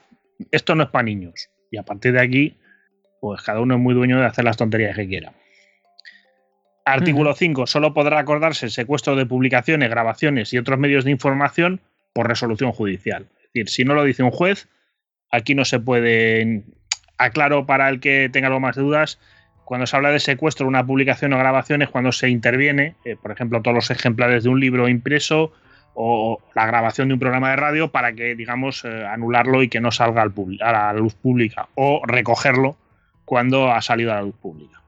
[0.50, 1.50] esto no es para niños.
[1.70, 2.56] Y a partir de aquí,
[3.20, 5.34] pues cada uno es muy dueño de hacer las tonterías que quiera.
[6.84, 7.66] Artículo 5.
[7.66, 11.80] Solo podrá acordarse el secuestro de publicaciones, grabaciones y otros medios de información
[12.12, 13.26] por resolución judicial.
[13.36, 14.68] Es decir, si no lo dice un juez,
[15.30, 16.64] aquí no se puede.
[17.18, 19.18] Aclaro para el que tenga algo más de dudas,
[19.70, 23.14] cuando se habla de secuestro de una publicación o grabación es cuando se interviene, eh,
[23.14, 25.52] por ejemplo, todos los ejemplares de un libro impreso
[25.94, 29.80] o la grabación de un programa de radio para que, digamos, eh, anularlo y que
[29.80, 32.76] no salga a la luz pública o recogerlo
[33.24, 34.79] cuando ha salido a la luz pública.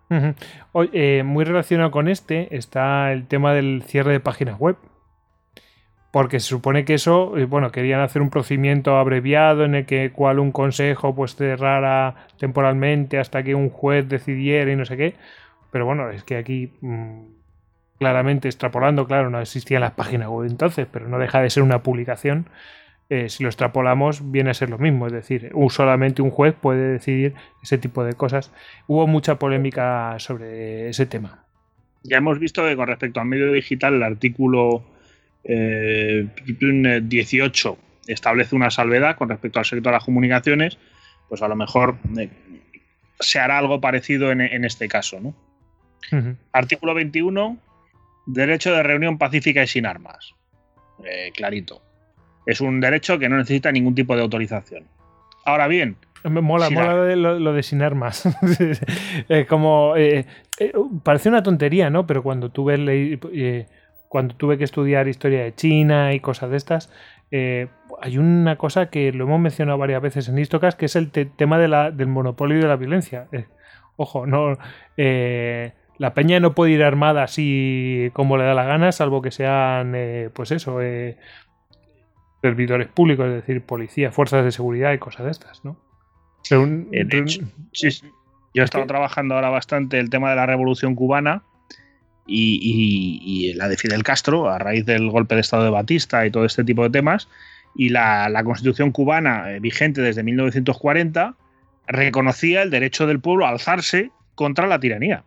[0.93, 4.77] Eh, muy relacionado con este está el tema del cierre de páginas web.
[6.11, 10.13] Porque se supone que eso, eh, bueno, querían hacer un procedimiento abreviado en el que
[10.13, 15.15] cual un consejo pues cerrara temporalmente hasta que un juez decidiera y no sé qué.
[15.71, 17.23] Pero bueno, es que aquí mm,
[17.99, 21.83] claramente extrapolando, claro, no existían las páginas web entonces, pero no deja de ser una
[21.83, 22.47] publicación
[23.13, 25.07] eh, si lo extrapolamos, viene a ser lo mismo.
[25.07, 28.51] Es decir, solamente un juez puede decidir ese tipo de cosas.
[28.87, 31.45] Hubo mucha polémica sobre ese tema.
[32.05, 34.83] Ya hemos visto que con respecto al medio digital, el artículo
[35.45, 40.79] 18 eh, establece una salvedad con respecto al sector de las comunicaciones.
[41.29, 42.31] Pues a lo mejor eh,
[43.21, 45.21] se hará algo parecido en, este caso.
[45.21, 45.35] ¿no?
[46.51, 47.59] Artículo 21,
[48.25, 50.33] derecho de reunión pacífica y sin armas.
[51.37, 51.83] clarito
[52.47, 54.85] es un derecho que no necesita ningún tipo de autorización.
[55.45, 55.97] Ahora bien.
[56.25, 58.29] Me mola, mola lo, de sin armas.
[59.49, 59.97] como.
[59.97, 60.25] Eh,
[60.61, 62.07] eh, parece una tontería, ¿no?
[62.07, 63.67] Pero cuando tuve, eh,
[64.09, 66.93] cuando tuve que estudiar historia de China y cosas de estas,
[67.33, 71.59] hay una cosa que lo hemos mencionado varias veces en Histocast, que es el tema
[71.59, 73.27] de la, del monopolio de la violencia.
[73.97, 74.59] ojo, no.
[74.97, 79.97] la peña no puede ir armada así como le da la gana, salvo que sean,
[80.35, 80.79] pues eso,
[82.43, 85.79] servidores públicos, es decir, policía, fuerzas de seguridad y cosas de estas, ¿no?
[86.51, 87.07] Eh,
[88.55, 91.45] yo he estado trabajando ahora bastante el tema de la revolución cubana
[92.27, 96.45] y, la de Fidel Castro a raíz del golpe de Estado de Batista y todo
[96.45, 97.29] este tipo de temas.
[97.75, 101.35] Y la, constitución cubana eh, vigente desde 1940
[101.87, 105.25] reconocía el derecho del pueblo a alzarse contra la tiranía,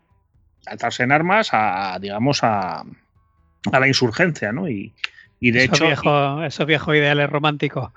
[0.68, 2.82] alzarse en armas a, digamos, a,
[3.72, 4.70] a la insurgencia, ¿no?
[4.70, 4.94] Y,
[5.40, 5.86] y de hecho.
[6.44, 7.92] esos viejos ideales románticos.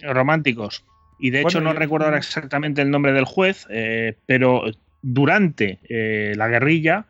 [0.00, 0.84] Románticos.
[1.18, 4.64] Y de hecho, no recuerdo ahora exactamente el nombre del juez, eh, pero
[5.02, 7.06] durante eh, la guerrilla,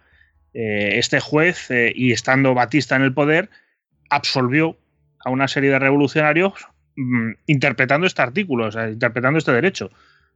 [0.55, 3.50] eh, este juez, y estando Batista en el poder,
[4.09, 4.76] absolvió
[5.24, 6.52] a una serie de revolucionarios
[6.94, 9.90] mm, interpretando este artículo, o sea, interpretando este derecho.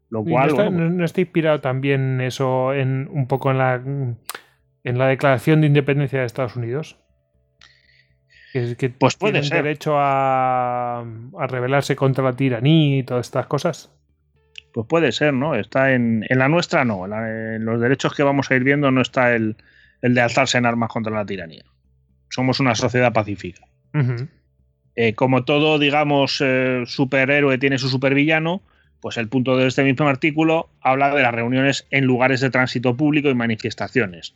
[0.08, 5.60] Lo cual, no, está, inspirado también eso en un poco en la, en la Declaración
[5.60, 6.96] de Independencia de Estados Unidos?
[8.52, 9.62] Que, pues puede ser.
[9.62, 11.04] derecho a,
[11.48, 13.90] rebelarse contra la tiranía y todas estas cosas.
[14.72, 15.54] Pues puede ser, ¿no?
[15.54, 17.04] Está en, la nuestra, no.
[17.06, 19.56] En, los derechos que vamos a ir viendo no está el,
[20.02, 21.64] de alzarse en armas contra la tiranía.
[22.28, 23.66] Somos una sociedad pacífica.
[24.96, 28.62] Eh, como todo, digamos, eh, superhéroe tiene su supervillano,
[29.00, 32.96] pues el punto de este mismo artículo habla de las reuniones en lugares de tránsito
[32.96, 34.34] público y manifestaciones,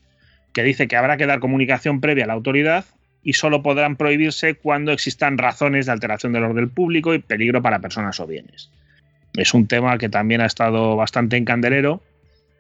[0.53, 2.84] que dice que habrá que dar comunicación previa a la autoridad
[3.25, 7.81] y solo podrán prohibirse cuando existan razones de alteración del orden público y peligro para
[7.81, 8.70] personas o bienes.
[9.35, 12.03] Es un tema que también ha estado bastante en candelero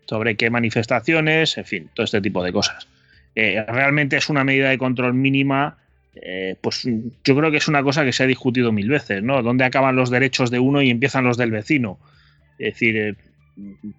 [0.06, 2.88] sobre qué manifestaciones, en fin, todo este tipo de cosas.
[3.36, 5.76] Eh, realmente es una medida de control mínima,
[6.14, 6.84] eh, pues
[7.24, 9.42] yo creo que es una cosa que se ha discutido mil veces, ¿no?
[9.42, 11.98] ¿Dónde acaban los derechos de uno y empiezan los del vecino?
[12.58, 13.14] Es decir, eh,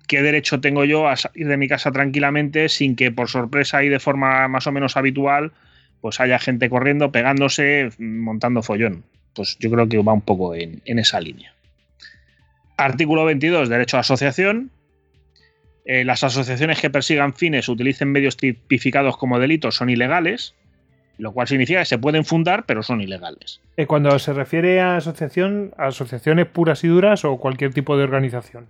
[0.07, 3.89] ¿qué derecho tengo yo a salir de mi casa tranquilamente sin que por sorpresa y
[3.89, 5.51] de forma más o menos habitual
[6.05, 9.05] pues haya gente corriendo, pegándose, montando follón?
[9.33, 11.55] Pues yo creo que va un poco en, en esa línea.
[12.77, 14.69] Artículo 22, derecho a asociación.
[15.83, 20.53] Eh, las asociaciones que persigan fines o utilicen medios tipificados como delitos son ilegales,
[21.17, 23.59] lo cual significa que se pueden fundar, pero son ilegales.
[23.75, 28.03] Eh, cuando se refiere a asociación, a asociaciones puras y duras o cualquier tipo de
[28.03, 28.67] organización.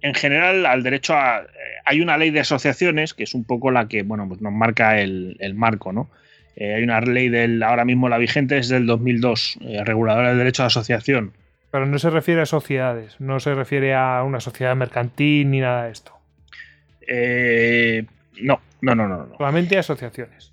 [0.00, 1.42] En general, al derecho a.
[1.42, 1.46] eh,
[1.84, 4.98] hay una ley de asociaciones que es un poco la que bueno, pues nos marca
[4.98, 6.08] el, el marco, ¿no?
[6.56, 7.62] Eh, hay una ley del.
[7.62, 11.32] Ahora mismo la vigente es del 2002, eh, reguladora del derecho a asociación.
[11.70, 15.84] Pero no se refiere a sociedades, no se refiere a una sociedad mercantil ni nada
[15.84, 16.12] de esto.
[17.06, 18.04] Eh,
[18.40, 19.36] no, no, no, no, no.
[19.36, 20.52] Solamente asociaciones.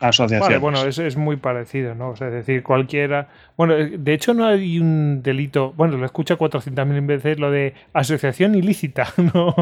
[0.00, 0.46] Asociaciones.
[0.48, 2.10] Vale, bueno, es, es muy parecido, ¿no?
[2.10, 3.28] O sea, es decir, cualquiera.
[3.56, 5.72] Bueno, eh, de hecho, no hay un delito.
[5.72, 9.54] Bueno, lo escucha 400.000 veces lo de asociación ilícita, ¿no?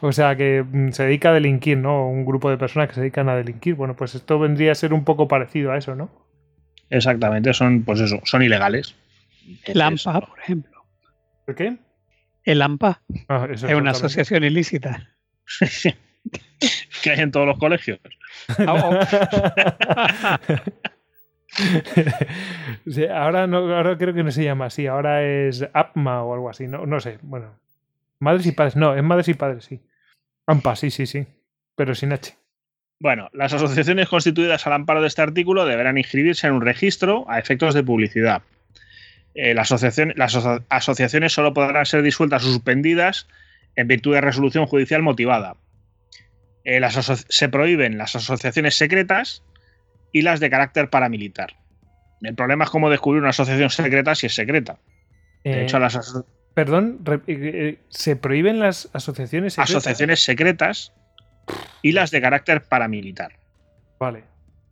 [0.00, 2.08] O sea, que mm, se dedica a delinquir, ¿no?
[2.08, 3.76] Un grupo de personas que se dedican a delinquir.
[3.76, 6.10] Bueno, pues esto vendría a ser un poco parecido a eso, ¿no?
[6.90, 8.96] Exactamente, son, pues eso, son ilegales.
[9.64, 10.84] El AMPA, por ejemplo.
[11.44, 11.76] ¿Por qué?
[12.44, 15.08] El AMPA Ah, eso es una asociación ilícita.
[17.02, 17.98] que hay en todos los colegios.
[18.58, 20.38] Ah,
[22.90, 26.50] Sí, ahora, no, ahora creo que no se llama así, ahora es APMA o algo
[26.50, 27.18] así, no, no sé.
[27.22, 27.54] Bueno,
[28.18, 29.80] madres y padres, no, es madres y padres, sí.
[30.46, 31.26] AMPA, sí, sí, sí,
[31.76, 32.34] pero sin H.
[32.98, 37.38] Bueno, las asociaciones constituidas al amparo de este artículo deberán inscribirse en un registro a
[37.38, 38.42] efectos de publicidad.
[39.34, 43.26] Eh, la asociación- las aso- asociaciones solo podrán ser disueltas o suspendidas
[43.76, 45.56] en virtud de resolución judicial motivada.
[46.64, 46.94] Eh, las
[47.28, 49.42] se prohíben las asociaciones secretas
[50.12, 51.54] y las de carácter paramilitar.
[52.22, 54.78] El problema es cómo descubrir una asociación secreta si es secreta.
[55.44, 59.76] De Eh, hecho, las aso- Perdón, eh, ¿se prohíben las asociaciones secretas?
[59.76, 60.92] asociaciones secretas
[61.82, 63.32] y las de carácter paramilitar.
[63.98, 64.22] Vale,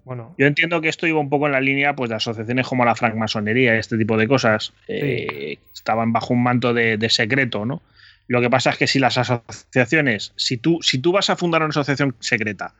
[0.04, 2.84] bueno, Yo entiendo que esto iba un poco en la línea pues, de asociaciones como
[2.84, 4.72] la francmasonería y este tipo de cosas.
[4.88, 7.82] eh, estaban bajo un manto de, de secreto, ¿no?
[8.28, 11.62] Lo que pasa es que si las asociaciones, si tú, si tú vas a fundar
[11.62, 12.74] una asociación secreta,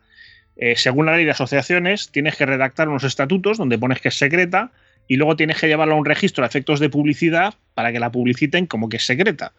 [0.55, 4.15] eh, según la ley de asociaciones, tienes que redactar unos estatutos donde pones que es
[4.17, 4.71] secreta
[5.07, 8.11] y luego tienes que llevarlo a un registro a efectos de publicidad para que la
[8.11, 9.51] publiciten como que es secreta.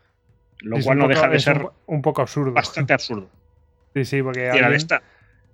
[0.61, 2.53] Lo es cual no poco- deja de ser un, po- un poco absurdo.
[2.53, 3.31] bastante absurdo.
[3.95, 5.01] Sí, sí, porque alguien-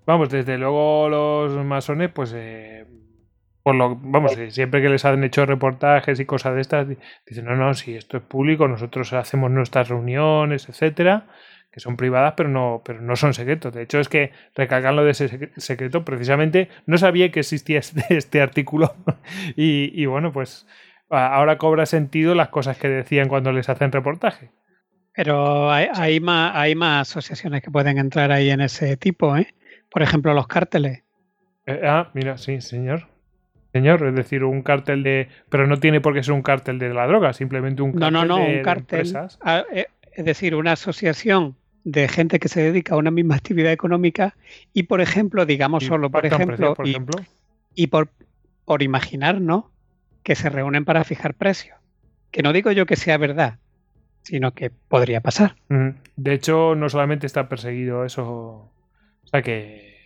[0.07, 2.87] Vamos, desde luego los masones, pues, eh,
[3.63, 6.97] por lo, vamos, siempre que les han hecho reportajes y cosas de estas, di-
[7.27, 11.27] dicen, no, no, si esto es público, nosotros hacemos nuestras reuniones, etcétera,
[11.73, 13.73] que son privadas, pero no, pero no son secretos.
[13.73, 17.79] De hecho, es que recalcan lo de ese sec- secreto, precisamente, no sabía que existía
[17.81, 18.95] este, este artículo
[19.57, 20.67] y, y bueno, pues
[21.11, 24.51] ahora cobra sentido las cosas que decían cuando les hacen reportaje.
[25.13, 29.53] Pero hay, hay más, hay más asociaciones que pueden entrar ahí en ese tipo, ¿eh?
[29.91, 31.03] Por ejemplo, los cárteles.
[31.67, 33.09] Eh, ah, mira, sí, señor.
[33.73, 35.29] Señor, es decir, un cártel de.
[35.49, 38.13] Pero no tiene por qué ser un cártel de la droga, simplemente un No, cártel
[38.13, 39.13] no, no, de, un cártel.
[39.73, 44.35] eh, Es decir, una asociación de gente que se dedica a una misma actividad económica
[44.75, 47.21] y, por ejemplo, digamos Y solo, por pactan ejemplo, precios, por y, ejemplo.
[47.75, 48.09] y por,
[48.65, 49.65] por imaginarnos
[50.23, 51.79] que se reúnen para fijar precios.
[52.33, 53.59] Que no digo yo que sea verdad,
[54.23, 55.55] sino que podría pasar.
[55.69, 58.25] Mm, De hecho, no solamente está perseguido eso.
[58.29, 58.73] O
[59.31, 60.00] sea que.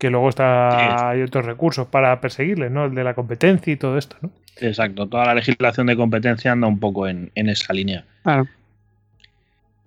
[0.00, 2.86] Que luego está, hay otros recursos para perseguirle, ¿no?
[2.86, 4.30] El de la competencia y todo esto, ¿no?
[4.56, 8.04] Exacto, toda la legislación de competencia anda un poco en, en esa línea.
[8.24, 8.48] Claro.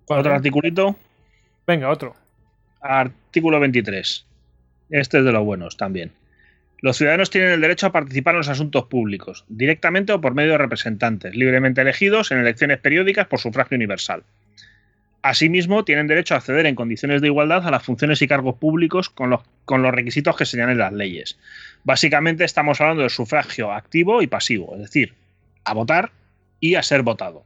[0.07, 0.95] Otro articulito,
[1.65, 2.15] Venga, otro.
[2.81, 4.25] artículo 23.
[4.89, 6.11] Este es de los buenos también.
[6.81, 10.51] Los ciudadanos tienen el derecho a participar en los asuntos públicos, directamente o por medio
[10.51, 14.23] de representantes, libremente elegidos en elecciones periódicas por sufragio universal.
[15.23, 19.09] Asimismo, tienen derecho a acceder en condiciones de igualdad a las funciones y cargos públicos
[19.09, 19.41] con los,
[19.93, 21.39] requisitos que señalen las leyes.
[21.85, 25.13] Básicamente estamos hablando del sufragio activo y pasivo, es decir,
[25.63, 26.11] a votar
[26.59, 27.45] y a ser votado.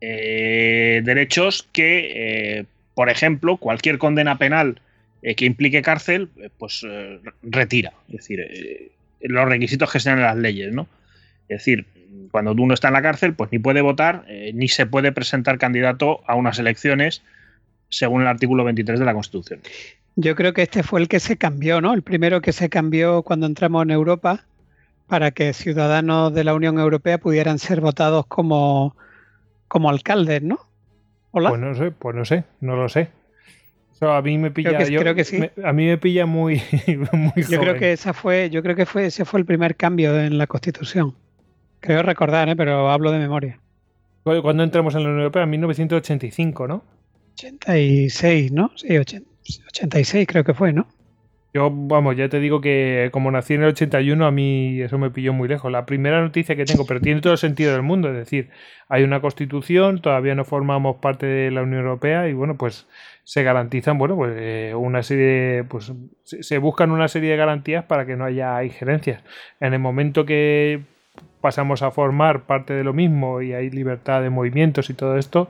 [0.00, 4.80] Eh, derechos que, eh, por ejemplo, cualquier condena penal
[5.20, 6.86] eh, que implique cárcel, pues
[7.42, 7.92] retira.
[8.08, 10.88] Es decir, los requisitos que sean en las leyes, ¿no?
[11.50, 11.84] Es decir,
[12.30, 15.58] cuando uno está en la cárcel, pues ni puede votar, eh, ni se puede presentar
[15.58, 17.22] candidato a unas elecciones
[17.88, 19.60] según el artículo 23 de la Constitución.
[20.16, 21.92] Yo creo que este fue el que se cambió, ¿no?
[21.94, 24.44] El primero que se cambió cuando entramos en Europa
[25.06, 28.96] para que ciudadanos de la Unión Europea pudieran ser votados como,
[29.68, 30.58] como alcaldes, ¿no?
[31.32, 31.50] Hola.
[31.50, 33.10] Pues no sé, pues no sé, no lo sé.
[34.00, 34.78] A mí me pilla.
[34.78, 35.38] que- yo- creo que sí.
[35.38, 36.60] me- a mí me pilla muy,
[37.12, 40.18] muy yo creo que esa fue, yo creo que fue, ese fue el primer cambio
[40.20, 41.14] en la Constitución.
[41.80, 42.56] Creo recordar, ¿eh?
[42.56, 43.60] pero hablo de memoria.
[44.22, 46.82] Cuando entramos en la Unión Europea, en 1985, ¿no?
[47.34, 48.72] 86, ¿no?
[48.74, 50.88] Sí, 86 creo que fue, ¿no?
[51.54, 55.10] Yo, vamos, ya te digo que como nací en el 81, a mí eso me
[55.10, 55.72] pilló muy lejos.
[55.72, 58.50] La primera noticia que tengo, pero tiene todo el sentido del mundo, es decir,
[58.88, 62.86] hay una constitución, todavía no formamos parte de la Unión Europea y bueno, pues
[63.24, 65.92] se garantizan, bueno, pues eh, una serie de, pues
[66.24, 69.22] se buscan una serie de garantías para que no haya injerencias.
[69.60, 70.82] En el momento que
[71.40, 75.48] pasamos a formar parte de lo mismo y hay libertad de movimientos y todo esto,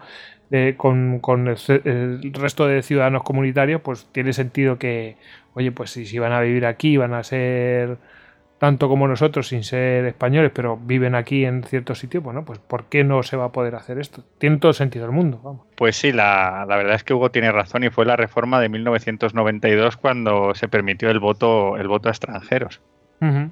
[0.51, 5.17] eh, con, el, resto de ciudadanos comunitarios, pues tiene sentido que,
[5.55, 7.99] oye, pues si, si van a vivir aquí, van a ser
[8.59, 12.85] tanto como nosotros sin ser españoles, pero viven aquí en ciertos sitios, bueno, pues ¿por
[12.85, 14.23] qué no se va a poder hacer esto?
[14.39, 15.41] Tiene todo el sentido del mundo.
[15.43, 15.67] Vamos.
[15.77, 19.97] Pues sí, la, verdad es que Hugo tiene razón y fue la reforma de 1992
[19.97, 22.81] cuando se permitió el voto, el voto a extranjeros.
[23.21, 23.49] Uh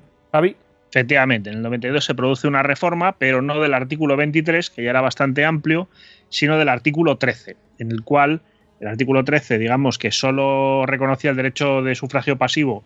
[0.95, 4.90] Efectivamente, en el 92 se produce una reforma, pero no del artículo 23, que ya
[4.90, 5.88] era bastante amplio,
[6.28, 8.42] sino del artículo 13, en el cual
[8.78, 12.84] el artículo 13, digamos que solo reconocía el derecho de sufragio pasivo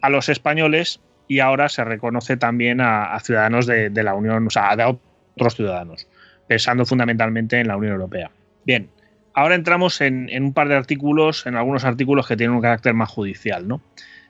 [0.00, 4.74] a los españoles y ahora se reconoce también a, ciudadanos de, la Unión, o sea,
[4.74, 6.08] de otros ciudadanos,
[6.48, 8.30] pensando fundamentalmente en la Unión Europea.
[8.64, 8.88] Bien,
[9.34, 12.94] ahora entramos en, en un par de artículos, en algunos artículos que tienen un carácter
[12.94, 13.82] más judicial, ¿no?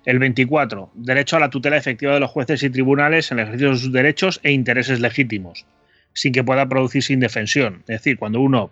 [0.04, 0.90] El 24.
[0.94, 3.92] Derecho a la tutela efectiva de los jueces y tribunales en el ejercicio de sus
[3.92, 5.64] derechos e intereses legítimos,
[6.12, 7.82] sin que pueda producirse indefensión.
[7.82, 8.70] Es decir, cuando uno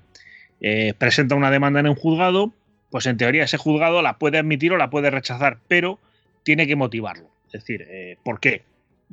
[0.61, 2.53] eh, presenta una demanda en un juzgado,
[2.91, 6.01] pues en teoría ese juzgado la puede admitir o la puede rechazar, pero
[6.43, 7.31] tiene que motivarlo.
[7.47, 8.63] Es decir, eh, ¿por qué?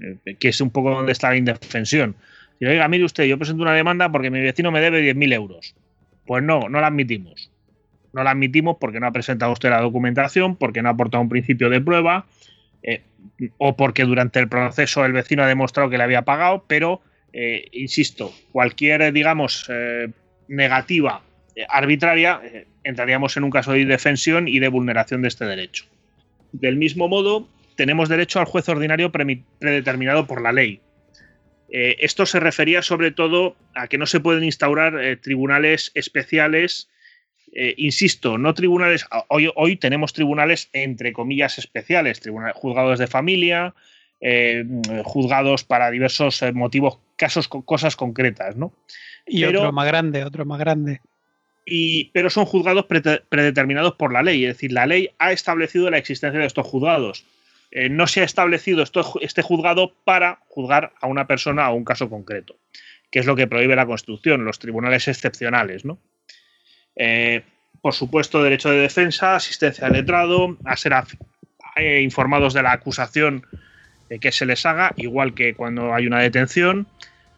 [0.02, 2.16] Eh, que es un poco donde está la indefensión.
[2.60, 5.76] Y oiga, mire usted, yo presento una demanda porque mi vecino me debe 10.000 euros.
[6.26, 7.52] Pues no, no la admitimos
[8.18, 11.30] no la admitimos porque no ha presentado usted la documentación, porque no ha aportado un
[11.30, 12.26] principio de prueba,
[12.82, 13.04] eh,
[13.60, 17.02] o porque durante el proceso el vecino ha demostrado que le había pagado, pero,
[17.32, 20.10] eh, insisto, cualquier, digamos, eh,
[20.48, 21.22] negativa
[21.70, 22.40] arbitraria,
[22.84, 25.86] entraríamos en un caso de indefensión y de vulneración de este derecho.
[26.52, 30.82] Del mismo modo, tenemos derecho al juez ordinario predeterminado por la ley.
[31.70, 36.90] esto se refería sobre todo a que no se pueden instaurar tribunales especiales
[37.60, 43.74] eh, insisto, no tribunales, hoy, hoy, tenemos tribunales entre comillas especiales, tribunales, juzgados de familia,
[44.22, 44.64] eh,
[45.04, 48.74] juzgados para diversos eh, motivos, casos, cosas concretas, ¿no?
[49.26, 51.02] Y otro más grande, otro más grande.
[51.66, 55.98] Y, pero son juzgados predeterminados por la ley, es decir, la ley ha establecido la
[55.98, 57.26] existencia de estos juzgados.
[57.90, 58.84] no se ha establecido
[59.20, 62.56] este juzgado para juzgar a una persona o un caso concreto,
[63.10, 65.98] que es lo que prohíbe la Constitución, los tribunales excepcionales, ¿no?
[66.98, 67.44] Eh,
[67.82, 70.94] por supuesto, derecho de defensa, asistencia al letrado, a ser
[71.76, 73.46] eh, informados de la acusación
[74.22, 76.88] que se les haga, igual que cuando hay una detención,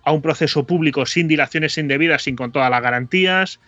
[0.03, 3.60] a un proceso público sin dilaciones indebidas, sin con todas las garantías,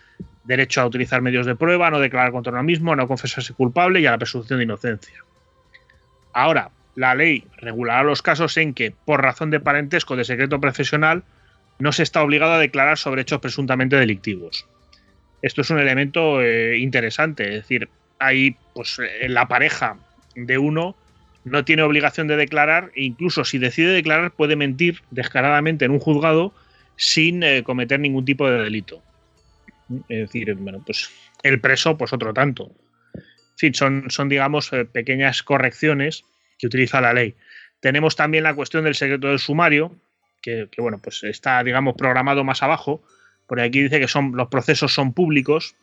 [0.44, 4.06] derecho a utilizar medios de prueba, no declarar contra uno mismo, no confesarse culpable y
[4.06, 5.24] a la presunción de inocencia.
[6.32, 11.22] Ahora, la ley regulará los casos en que, por razón de parentesco de secreto profesional,
[11.78, 14.66] no se está obligado a declarar sobre hechos presuntamente delictivos
[15.42, 17.44] esto es un elemento eh, interesante.
[17.44, 17.88] Es decir,
[18.20, 19.98] ahí, pues, en la pareja
[20.36, 20.96] de uno
[21.44, 25.98] no tiene obligación de declarar, e incluso si decide declarar, puede mentir descaradamente en un
[25.98, 26.54] juzgado
[26.96, 29.02] sin eh, cometer ningún tipo de delito.
[30.08, 31.10] Es decir, bueno, pues
[31.42, 32.70] el preso, pues otro tanto.
[33.14, 36.24] En fin, son, son digamos, eh, pequeñas correcciones
[36.58, 37.34] que utiliza la ley.
[37.80, 39.96] Tenemos también la cuestión del secreto del sumario,
[40.40, 43.02] que bueno, pues está, digamos, programado más abajo,
[43.52, 45.76] porque aquí dice que son, los procesos son públicos.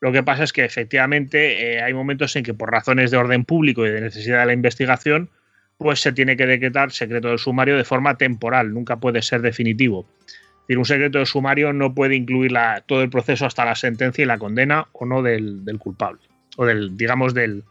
[0.00, 3.44] Lo que pasa es que efectivamente eh, hay momentos en que por razones de orden
[3.44, 5.30] público y de necesidad de la investigación,
[5.78, 10.08] pues se tiene que decretar secreto del sumario de forma temporal, nunca puede ser definitivo.
[10.18, 12.52] Es decir, un secreto de sumario no puede incluir
[12.86, 16.18] todo el proceso hasta la sentencia y la condena o no del, del culpable,
[16.56, 17.62] o del, digamos, del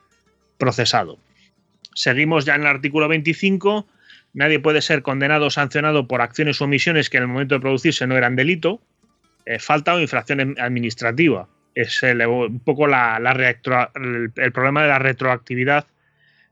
[0.57, 1.17] procesado.
[1.95, 3.89] Seguimos ya en el artículo 25.
[4.31, 7.59] Nadie puede ser condenado o sancionado por acciones o omisiones que en el momento de
[7.59, 8.79] producirse no eran delito.
[9.45, 11.49] Eh, falta o infracción administrativa.
[11.75, 15.87] Es un poco la, el, problema de la retroactividad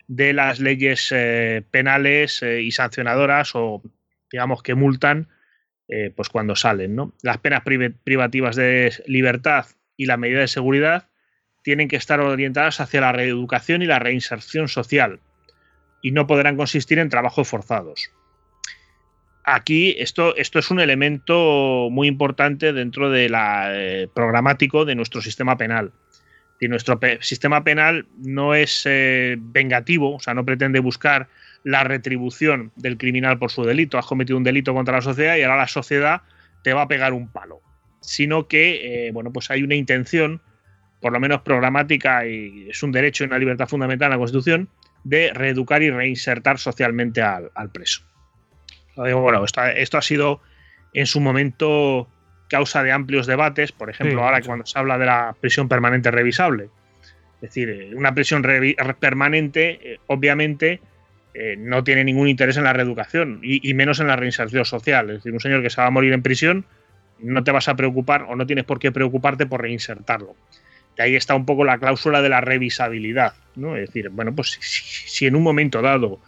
[0.08, 3.82] de las leyes eh, penales eh, y sancionadoras o
[4.32, 5.30] digamos que multan
[6.16, 6.96] pues cuando salen.
[6.96, 7.14] ¿no?
[7.22, 9.66] Las penas privativas de libertad
[9.98, 11.10] y la medida de seguridad
[11.64, 15.20] tienen que estar orientadas hacia la reeducación y la reinserción social
[16.02, 18.10] y no podrán consistir en trabajos forzados
[19.44, 25.22] aquí esto, esto es un elemento muy importante dentro de la eh, programático de nuestro
[25.22, 25.92] sistema penal.
[26.60, 31.28] Y nuestro sistema penal no es eh, vengativo, o sea, no pretende buscar
[31.64, 33.98] la retribución del criminal por su delito.
[33.98, 36.22] Has cometido un delito contra la sociedad y ahora la sociedad
[36.64, 37.62] te va a pegar un palo.
[38.00, 40.42] Sino que, eh, bueno, pues hay una intención
[41.02, 44.70] por lo menos programática, y es un derecho y una libertad fundamental en la Constitución,
[45.04, 48.04] de reeducar y reinsertar socialmente al, preso.
[48.96, 50.42] Bueno, esto, ha sido
[50.94, 52.08] en su momento
[52.50, 56.70] causa de amplios debates, por ejemplo, ahora cuando se habla de la prisión permanente revisable.
[57.36, 58.44] Es decir, eh, una prisión
[59.00, 60.82] permanente, eh, obviamente,
[61.34, 65.10] eh, no tiene ningún interés en la reeducación y, y, menos en la reinserción social.
[65.10, 66.66] Es decir, un señor que se va a morir en prisión,
[67.20, 70.36] no te vas a preocupar o no tienes por qué preocuparte por reinsertarlo.
[70.98, 73.34] De ahí está un poco la cláusula de la revisabilidad.
[73.56, 73.76] ¿no?
[73.76, 76.20] Es decir, bueno, pues si, en un momento dado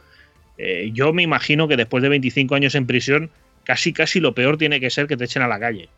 [0.66, 3.30] eh, yo me imagino que después de 25 años en prisión,
[3.66, 5.90] casi casi lo peor tiene que ser que te echen a la calle.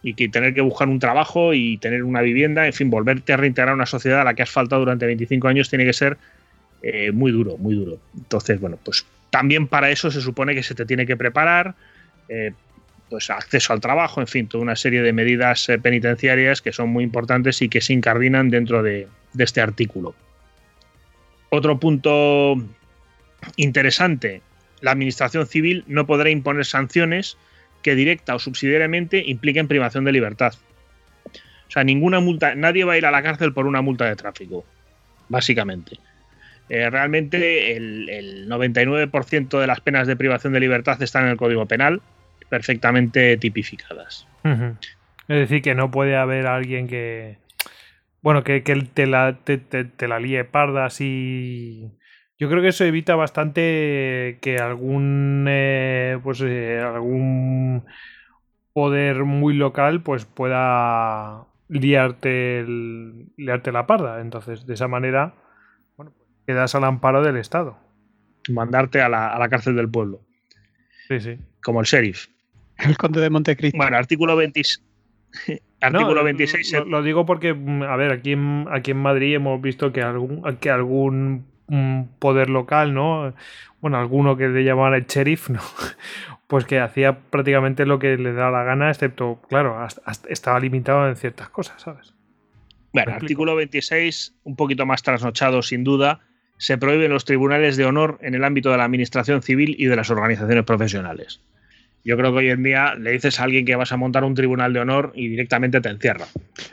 [0.00, 3.36] Y que tener que buscar un trabajo y tener una vivienda, en fin, volverte a
[3.36, 6.18] reintegrar a una sociedad a la que has faltado durante 25 años tiene que ser
[6.84, 7.98] eh, muy duro, muy duro.
[8.16, 11.74] Entonces, bueno, pues también para eso se supone que se te tiene que preparar,
[12.28, 12.52] eh,
[13.10, 17.02] pues acceso al trabajo, en fin, toda una serie de medidas penitenciarias que son muy
[17.02, 20.14] importantes y que se incardinan dentro de, este artículo.
[21.50, 22.56] Otro punto
[23.56, 24.42] interesante,
[24.80, 27.36] la administración civil no podrá imponer sanciones
[27.82, 30.54] que directa o subsidiariamente impliquen privación de libertad.
[31.26, 34.16] O sea, ninguna multa, nadie va a ir a la cárcel por una multa de
[34.16, 34.64] tráfico,
[35.28, 35.98] básicamente.
[36.68, 41.36] Eh, realmente el, el 99% de las penas de privación de libertad están en el
[41.36, 42.00] Código Penal,
[42.48, 44.26] perfectamente tipificadas.
[44.44, 47.38] Es decir, que no puede haber alguien que.
[48.20, 51.90] Bueno, que, te, la, te, te, la líe parda así.
[52.42, 55.46] Yo creo que eso evita bastante que algún.
[55.48, 57.84] Eh, pues eh, algún
[58.72, 64.20] poder muy local pues pueda liarte, liarte la parda.
[64.20, 65.36] Entonces, de esa manera,
[65.96, 67.78] bueno, pues quedas al amparo del Estado.
[68.48, 70.22] Mandarte a la, a la cárcel del pueblo.
[71.06, 71.38] Sí, sí.
[71.62, 72.26] Como el sheriff.
[72.76, 73.78] El conde de Montecristo.
[73.78, 74.82] Bueno, artículo 26.
[75.80, 76.86] Artículo 26.
[76.88, 80.42] Lo, digo porque, mm, a ver, aquí en, aquí en Madrid hemos visto que algún,
[80.56, 83.34] que algún mm, poder local, ¿no?
[83.80, 85.60] Bueno, alguno que le llamaban el sheriff, ¿no?
[86.46, 89.86] Pues que hacía prácticamente lo que le daba la gana, excepto, claro,
[90.28, 92.12] estaba limitado en ciertas cosas, ¿sabes?
[92.92, 96.20] Bueno, artículo 26, un poquito más trasnochado, sin duda,
[96.58, 99.96] se prohíben los tribunales de honor en el ámbito de la administración civil y de
[99.96, 101.40] las organizaciones profesionales.
[102.04, 104.34] Yo creo que hoy en día le dices a alguien que vas a montar un
[104.34, 106.26] tribunal de honor y directamente te encierra.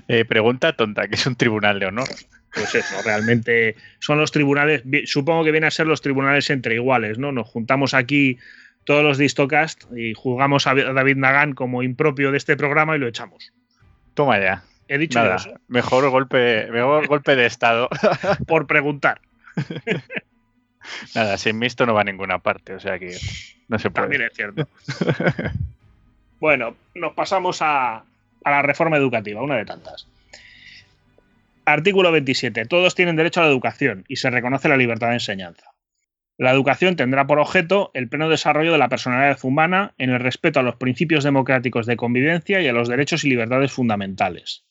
[0.08, 2.08] Eh, pregunta tonta, ¿qué es un tribunal de honor?
[2.54, 7.20] Pues eso, realmente son los tribunales, supongo que vienen a ser los tribunales entre iguales,
[7.20, 7.32] ¿no?
[7.32, 8.40] Nos juntamos aquí
[8.86, 13.08] todos los Distocast y juzgamos a David Nagan como impropio de este programa y lo
[13.08, 13.54] echamos.
[14.16, 14.64] Toma ya.
[14.88, 15.54] He dicho eso.
[15.68, 17.88] Mejor golpe, mejor golpe de estado.
[18.48, 19.22] Por preguntar.
[21.16, 23.16] Nada, sin mí no va a ninguna parte, o sea que
[23.68, 24.06] no se puede.
[24.06, 24.68] También es cierto.
[26.40, 30.08] bueno, nos pasamos a, a la reforma educativa, una de tantas.
[31.72, 32.66] Artículo 27.
[32.66, 35.76] Todos tienen derecho a la educación y se reconoce la libertad de enseñanza.
[36.36, 40.60] La educación tendrá por objeto el pleno desarrollo de la personalidad humana en el respeto
[40.60, 44.66] a los principios democráticos de convivencia y a los derechos y libertades fundamentales.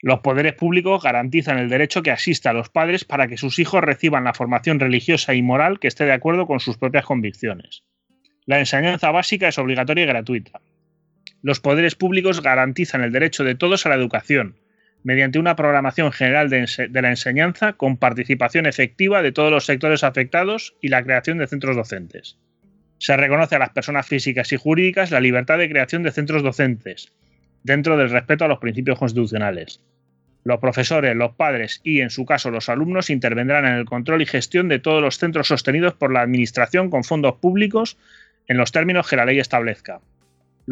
[0.00, 3.80] Los poderes públicos garantizan el derecho que asista a los padres para que sus hijos
[3.80, 7.84] reciban la formación religiosa y moral que esté de acuerdo con sus propias convicciones.
[8.46, 10.60] La enseñanza básica es obligatoria y gratuita.
[11.40, 14.56] Los poderes públicos garantizan el derecho de todos a la educación,
[15.04, 20.74] mediante una programación general de, la enseñanza con participación efectiva de todos los sectores afectados
[20.80, 22.38] y la creación de centros docentes.
[22.98, 27.12] Se reconoce a las personas físicas y jurídicas la libertad de creación de centros docentes,
[27.64, 29.80] dentro del respeto a los principios constitucionales.
[30.44, 34.26] Los profesores, los padres y, en su caso, los alumnos intervendrán en el control y
[34.26, 37.96] gestión de todos los centros sostenidos por la Administración con fondos públicos
[38.48, 40.00] en los términos que la ley establezca.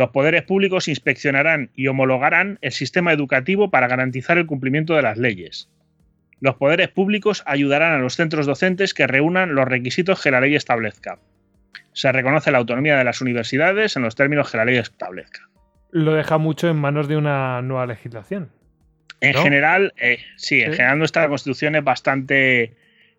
[0.00, 5.18] Los poderes públicos inspeccionarán y homologarán el sistema educativo para garantizar el cumplimiento de las
[5.18, 5.68] leyes.
[6.40, 10.54] Los poderes públicos ayudarán a los centros docentes que reúnan los requisitos que la ley
[10.54, 11.18] establezca.
[11.92, 15.50] Se reconoce la autonomía de las universidades en los términos que la ley establezca.
[15.90, 18.48] Lo deja mucho en manos de una nueva legislación.
[19.20, 22.74] En general, eh, sí, en general nuestra constitución es bastante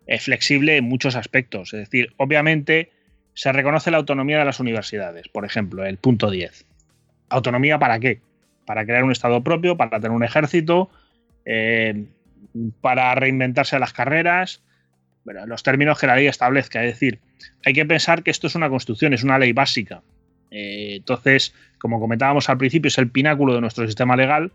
[0.07, 1.75] eh, flexible en muchos aspectos.
[1.75, 2.89] Es decir, obviamente
[3.35, 6.70] se reconoce la autonomía de las universidades, por ejemplo, el punto 10.
[7.31, 8.21] ¿Autonomía para qué?
[8.65, 10.89] Para crear un Estado propio, para tener un ejército,
[11.45, 12.05] eh,
[12.81, 14.61] para reinventarse las carreras,
[15.23, 16.83] los términos que la ley establezca.
[16.83, 17.19] Es decir,
[17.65, 20.01] hay que pensar que esto es una constitución, es una ley básica.
[20.51, 24.51] entonces, como comentábamos al principio, es el pináculo de nuestro sistema legal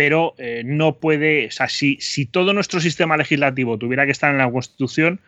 [0.00, 1.98] pero eh, no puede, o sea, si,
[2.30, 5.20] todo nuestro sistema legislativo tuviera que estar en la Constitución,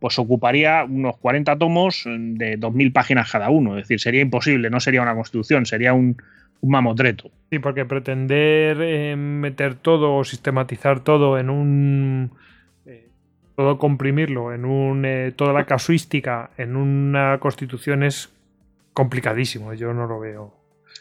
[0.00, 4.80] pues ocuparía unos 40 tomos de 2.000 páginas cada uno, es decir, sería imposible, no
[4.80, 6.16] sería una Constitución, sería un,
[6.60, 7.30] un mamotreto.
[7.50, 12.30] Sí, porque pretender eh, meter todo o sistematizar todo en un.
[12.86, 13.08] eh,
[13.56, 15.04] todo comprimirlo en un.
[15.04, 18.30] eh, toda la casuística en una constitución es
[18.92, 19.74] complicadísimo.
[19.74, 20.54] Yo no lo veo.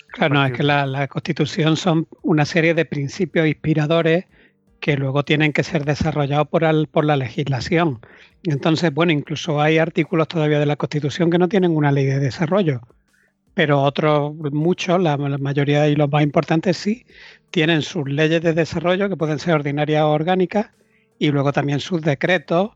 [0.10, 4.26] Claro, no, es que la, la Constitución son una serie de principios inspiradores
[4.80, 8.00] que luego tienen que ser desarrollados por, al- por la legislación.
[8.44, 12.20] Entonces, bueno, incluso hay artículos todavía de la Constitución que no tienen una ley de
[12.20, 12.82] desarrollo,
[13.54, 17.06] pero otros, muchos, la, mayoría y los más importantes sí,
[17.50, 20.68] tienen sus leyes de desarrollo que pueden ser ordinarias o orgánicas
[21.20, 22.72] y luego también sus decretos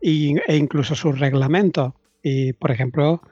[0.00, 1.92] y- e incluso sus reglamentos.
[2.22, 3.22] Y, por ejemplo,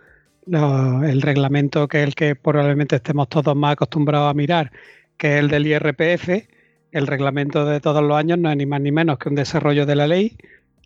[0.46, 4.72] lo- el reglamento que es el que probablemente estemos todos más acostumbrados a mirar,
[5.16, 6.48] que es el del IRPF,
[6.92, 9.86] el reglamento de todos los años no es ni más ni menos que un desarrollo
[9.86, 10.36] de la ley,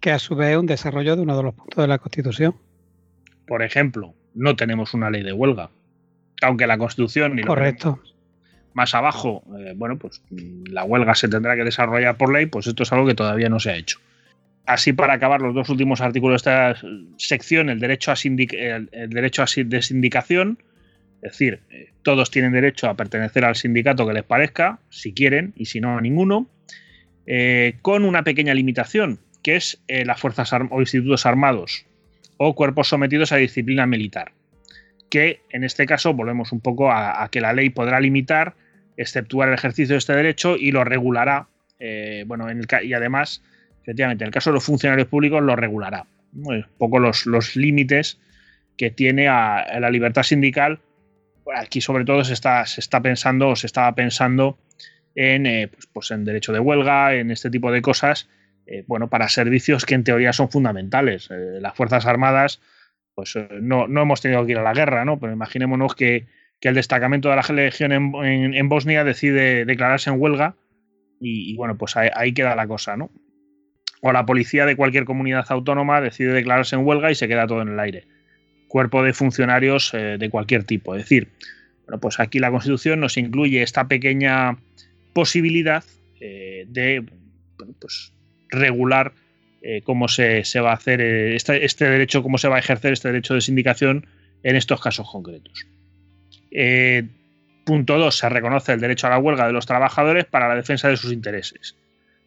[0.01, 2.55] que a su vez es un desarrollo de uno de los puntos de la Constitución.
[3.47, 5.71] Por ejemplo, no tenemos una ley de huelga.
[6.43, 8.01] Aunque la Constitución ni Correcto.
[8.75, 12.67] más abajo, eh, bueno, pues mm, la huelga se tendrá que desarrollar por ley, pues
[12.67, 13.99] esto es algo que todavía no se ha hecho.
[14.67, 16.87] Así, para acabar los dos últimos artículos de esta
[17.17, 20.59] sección, el derecho a, el, el derecho a de sindicación,
[21.23, 25.53] es decir, eh, todos tienen derecho a pertenecer al sindicato que les parezca, si quieren,
[25.57, 26.49] y si no, a ninguno,
[27.27, 31.87] eh, con una pequeña limitación, que es eh, las fuerzas o institutos armados
[32.39, 34.33] o cuerpos sometidos a disciplina militar,
[35.11, 38.55] que en este caso volvemos un poco a, que la ley podrá limitar,
[38.97, 41.47] exceptuar el ejercicio de este derecho y lo regulará,
[42.27, 42.47] bueno,
[42.83, 43.43] y además,
[43.83, 48.19] efectivamente, en el caso de los funcionarios públicos lo regulará, un poco los, los límites
[48.77, 50.81] que tiene la libertad sindical.
[51.55, 52.65] Aquí sobre todo se está,
[53.03, 54.59] pensando o se estaba pensando
[55.15, 58.29] en, eh, pues, pues en derecho de huelga, en este tipo de cosas,
[58.67, 61.29] eh, bueno, para servicios que en teoría son fundamentales.
[61.31, 62.61] Eh, las Fuerzas Armadas,
[63.15, 65.19] pues no, no hemos tenido que ir a la guerra, ¿no?
[65.19, 66.27] Pero imaginémonos que,
[66.61, 70.55] el destacamento de la Legión en Bosnia decide declararse en huelga
[71.19, 73.11] y, y, bueno, pues ahí, ahí queda la cosa, ¿no?
[74.01, 77.63] O la policía de cualquier comunidad autónoma decide declararse en huelga y se queda todo
[77.63, 78.07] en el aire.
[78.73, 80.95] Cuerpo de funcionarios eh, de cualquier tipo.
[80.95, 81.29] Es decir,
[81.85, 84.57] bueno, pues aquí la Constitución nos incluye esta pequeña
[85.13, 85.85] posibilidad
[86.21, 87.05] eh, de
[87.79, 88.15] pues
[88.49, 89.13] regular
[89.61, 92.61] eh, cómo se, se va a hacer eh, este, este derecho, cómo se va a
[92.61, 94.07] ejercer este derecho de sindicación
[94.43, 95.67] en estos casos concretos.
[97.67, 98.17] Punto 2.
[98.17, 101.13] Se reconoce el derecho a la huelga de los trabajadores para la defensa de sus
[101.13, 101.77] intereses.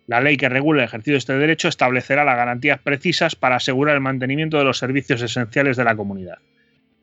[0.08, 3.96] La ley que regula el ejercicio de este derecho establecerá las garantías precisas para asegurar
[3.96, 6.38] el mantenimiento de los servicios esenciales de la comunidad.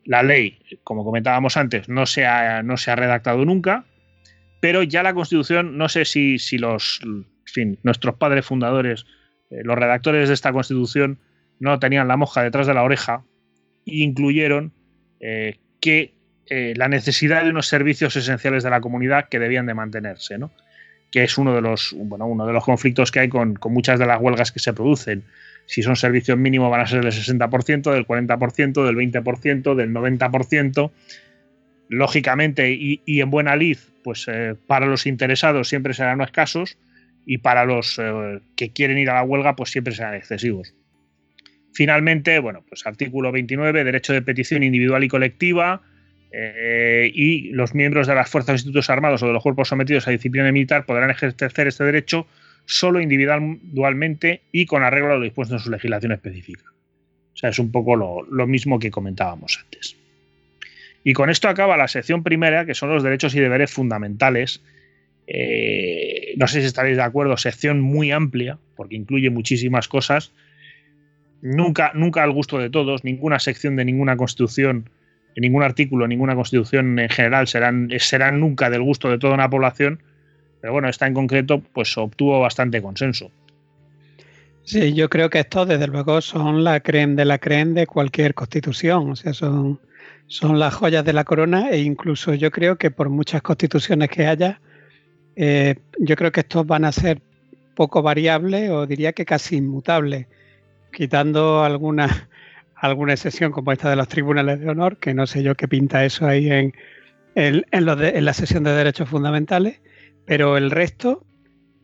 [0.05, 3.85] La ley, como comentábamos antes, no se ha, redactado nunca,
[4.61, 7.01] pero ya la Constitución, no sé si, los,
[7.83, 9.05] nuestros padres fundadores,
[9.49, 11.19] eh, los redactores de esta Constitución,
[11.59, 13.23] no tenían la moja detrás de la oreja
[13.85, 14.73] e incluyeron
[15.19, 16.13] eh, que
[16.47, 20.51] eh, la necesidad de unos servicios esenciales de la comunidad que debían de mantenerse, ¿no?
[21.13, 23.99] Que es uno de los, bueno, uno de los conflictos que hay con, con muchas
[23.99, 25.23] de las huelgas que se producen.
[25.67, 30.91] Si son servicios mínimos van a ser del 60%, del 40%, del 20%, del 90%.
[31.89, 36.79] Lógicamente, y, y en buena lid, pues eh, para los interesados siempre serán escasos
[37.27, 40.73] y para los eh, que quieren ir a la huelga, pues siempre serán excesivos.
[41.73, 45.83] Finalmente, bueno, pues artículo 29, derecho de petición individual y colectiva,
[46.35, 50.11] eh, y los miembros de las fuerzas institutos armados o de los cuerpos sometidos a
[50.11, 52.25] disciplina militar podrán ejercer este derecho
[52.65, 56.65] solo individualmente y con arreglo a lo dispuesto en su legislación específica.
[57.33, 59.95] O sea, es un poco lo, mismo que comentábamos antes.
[61.03, 64.63] Y con esto acaba la sección primera, que son los derechos y deberes fundamentales.
[65.27, 70.31] Eh, no sé si estaréis de acuerdo, sección muy amplia, porque incluye muchísimas cosas.
[71.41, 74.89] Nunca, nunca al gusto de todos, ninguna sección de ninguna constitución,
[75.41, 80.01] ningún artículo, ninguna constitución en general serán, serán nunca del gusto de toda una población.
[80.61, 83.31] Pero bueno, esta en concreto, pues obtuvo bastante consenso.
[84.63, 88.33] Sí, yo creo que estos, desde luego, son la creen de la creen de cualquier
[88.33, 89.11] constitución.
[89.11, 89.79] O sea, son,
[90.27, 94.25] son las joyas de la corona e incluso yo creo que por muchas constituciones que
[94.25, 94.61] haya,
[95.35, 97.21] eh, yo creo que estos van a ser
[97.75, 100.27] poco variables o diría que casi inmutables,
[100.93, 102.29] quitando alguna,
[102.83, 106.03] alguna excepción como esta de los tribunales de honor, que no sé yo qué pinta
[106.03, 106.73] eso ahí en,
[107.35, 109.81] en la sesión de derechos fundamentales,
[110.25, 111.25] pero el resto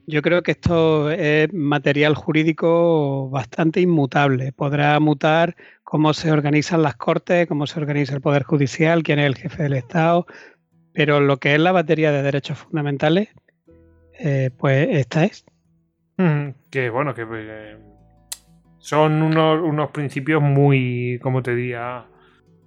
[0.08, 4.52] yo creo que esto es material jurídico bastante inmutable.
[4.52, 9.28] Podrá mutar cómo se organizan las cortes, cómo se organiza el Poder Judicial, quién es
[9.28, 10.26] el jefe del Estado,
[10.94, 13.30] pero lo que es la batería de derechos fundamentales,
[14.20, 15.46] eh, pues esta es.
[16.18, 17.78] Mm, que bueno, que eh,
[18.80, 22.06] son unos, unos, principios muy, como te diría,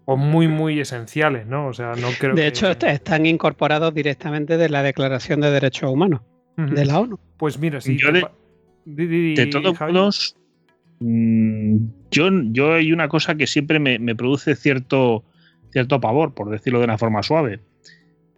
[0.04, 1.66] o muy, muy esenciales, ¿no?
[1.68, 5.50] O sea, no creo De que- hecho, est- están incorporados directamente de la Declaración de
[5.50, 6.20] Derechos Humanos
[6.56, 7.18] de la ONU.
[7.38, 8.26] Pues mira, si Yo te de-
[8.84, 10.36] Di- di- De todos modos,
[11.00, 11.76] mm,
[12.10, 15.24] yo, yo hay una cosa que siempre me, me produce cierto,
[15.70, 17.60] cierto pavor, por decirlo de una forma suave.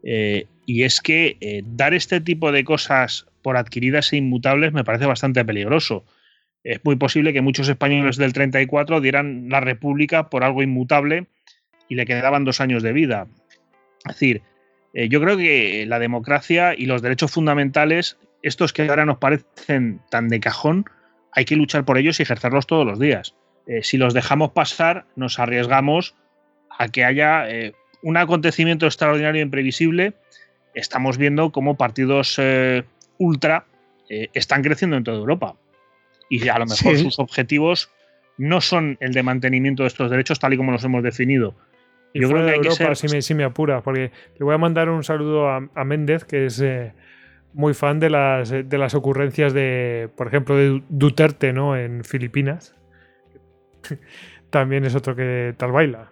[0.02, 4.84] Eh, y es que eh, dar este tipo de cosas por adquiridas e inmutables me
[4.84, 6.04] parece bastante peligroso.
[6.64, 11.26] Es muy posible que muchos españoles del 34 dieran la República por algo inmutable
[11.88, 13.26] y le quedaban dos años de vida.
[14.06, 14.42] Es decir,
[14.94, 20.00] eh, yo creo que la democracia y los derechos fundamentales, estos que ahora nos parecen
[20.10, 20.86] tan de cajón,
[21.32, 23.34] hay que luchar por ellos y ejercerlos todos los días.
[23.66, 26.14] Eh, si los dejamos pasar, nos arriesgamos
[26.78, 30.14] a que haya eh, un acontecimiento extraordinario e imprevisible.
[30.74, 32.40] Estamos viendo cómo partidos
[33.18, 33.66] ultra
[34.08, 35.56] están creciendo en toda Europa.
[36.42, 37.02] Y a lo mejor Sí.
[37.04, 37.90] sus objetivos
[38.38, 41.54] no son el de mantenimiento de estos derechos tal y como los hemos definido.
[42.12, 44.10] Y Yo creo que de hay que Europa, ser- si, me, si me apuras, porque
[44.38, 46.92] le voy a mandar un saludo a, a Méndez, que es eh,
[47.52, 51.76] muy fan de las, de las ocurrencias de, por ejemplo, de Duterte, ¿no?
[51.76, 52.74] En Filipinas.
[54.50, 56.10] También es otro que tal baila.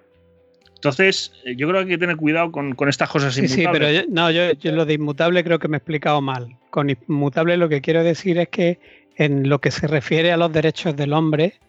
[0.74, 3.62] Entonces, eh, yo creo que hay que tener cuidado con, con estas cosas Sí, sí,
[3.62, 3.88] inmutables.
[3.88, 6.56] pero yo, no, yo, yo lo de inmutable creo que me he explicado mal.
[6.70, 8.80] Con inmutable lo que quiero decir es que
[9.16, 11.60] en lo que se refiere a los derechos del hombre,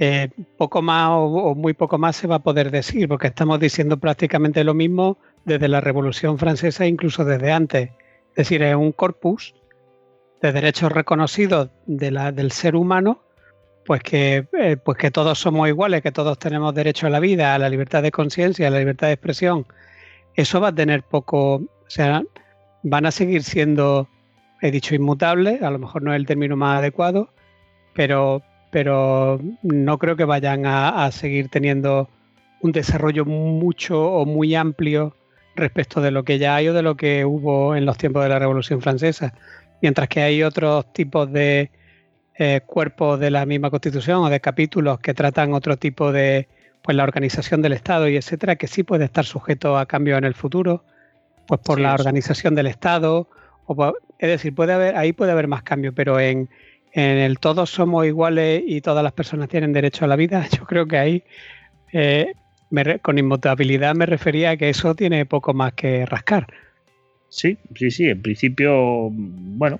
[0.00, 3.96] eh, poco más o, muy poco más se va a poder decir, porque estamos diciendo
[3.96, 7.90] prácticamente lo mismo desde la Revolución Francesa, incluso desde antes.
[8.30, 9.54] Es decir, es un corpus
[10.40, 13.22] de derechos reconocidos del ser humano,
[13.84, 17.54] pues que, eh, pues que todos somos iguales, que todos tenemos derecho a la vida,
[17.54, 19.66] a la libertad de conciencia, a la libertad de expresión.
[20.34, 22.22] Eso va a tener poco, o sea,
[22.82, 24.08] van a seguir siendo,
[24.60, 27.30] he dicho, inmutables, a lo mejor no es el término más adecuado,
[27.94, 32.08] pero, pero no creo que vayan a, a seguir teniendo
[32.60, 35.14] un desarrollo mucho o muy amplio
[35.54, 38.28] respecto de lo que ya hay o de lo que hubo en los tiempos de
[38.28, 39.34] la Revolución Francesa.
[39.82, 41.70] Mientras que hay otros tipos de
[42.38, 46.48] eh, cuerpos de la misma Constitución o de capítulos que tratan otro tipo de,
[46.82, 50.24] pues la organización del Estado y etcétera, que sí puede estar sujeto a cambio en
[50.24, 50.84] el futuro,
[51.46, 53.28] pues por Sí, la organización del Estado.
[53.70, 56.48] O es decir, puede haber, ahí puede haber más cambio, pero en,
[56.92, 60.64] en el todos somos iguales y todas las personas tienen derecho a la vida, yo
[60.64, 61.22] creo que ahí
[61.92, 62.32] eh,
[62.70, 66.46] me con inmutabilidad me refería a que eso tiene poco más que rascar.
[67.28, 68.08] Sí, sí, sí.
[68.08, 69.78] En principio, bueno,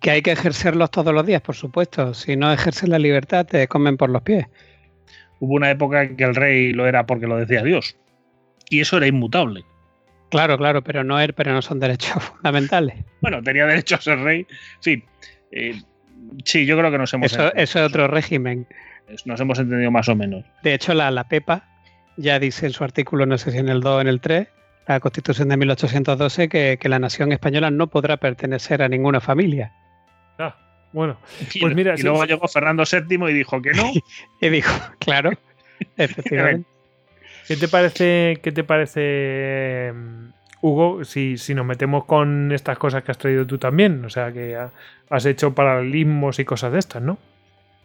[0.00, 2.14] Que hay que ejercerlos todos los días, por supuesto.
[2.14, 4.46] Si no ejerces la libertad, te comen por los pies.
[5.40, 7.96] hubo una época en que el rey lo era porque lo decía Dios.
[8.68, 9.64] Y eso era inmutable.
[10.30, 13.04] Claro, claro, pero no, er- pero no son derechos fundamentales.
[13.20, 14.40] Bueno, tenía derecho a ser rey.
[14.76, 15.04] En fin.
[15.52, 15.80] eh,
[16.44, 18.66] sí, yo creo que nos hemos, Eso, eso es otro régimen.
[19.24, 20.44] nos hemos entendido más o menos.
[20.62, 21.64] De hecho, la, la PEPA
[22.16, 24.48] ya dice en su artículo, no sé si en el 2 o en el 3,
[24.86, 29.72] la Constitución de 1812, que, que la nación española no podrá pertenecer a ninguna familia.
[30.38, 30.56] Ah,
[30.92, 31.18] bueno,
[31.54, 32.28] Y, Pues mira, y sí, luego sí.
[32.28, 33.90] llegó Fernando VII y dijo que no.
[34.40, 35.30] Y dijo, claro,
[35.96, 36.68] efectivamente.
[37.48, 40.28] ¿Qué te parece, qué te parece mm,
[40.60, 44.04] Hugo, si, si nos metemos con estas cosas que has traído tú también?
[44.04, 44.70] O sea, que ha-
[45.10, 47.18] has hecho paralelismos y cosas de estas, ¿no?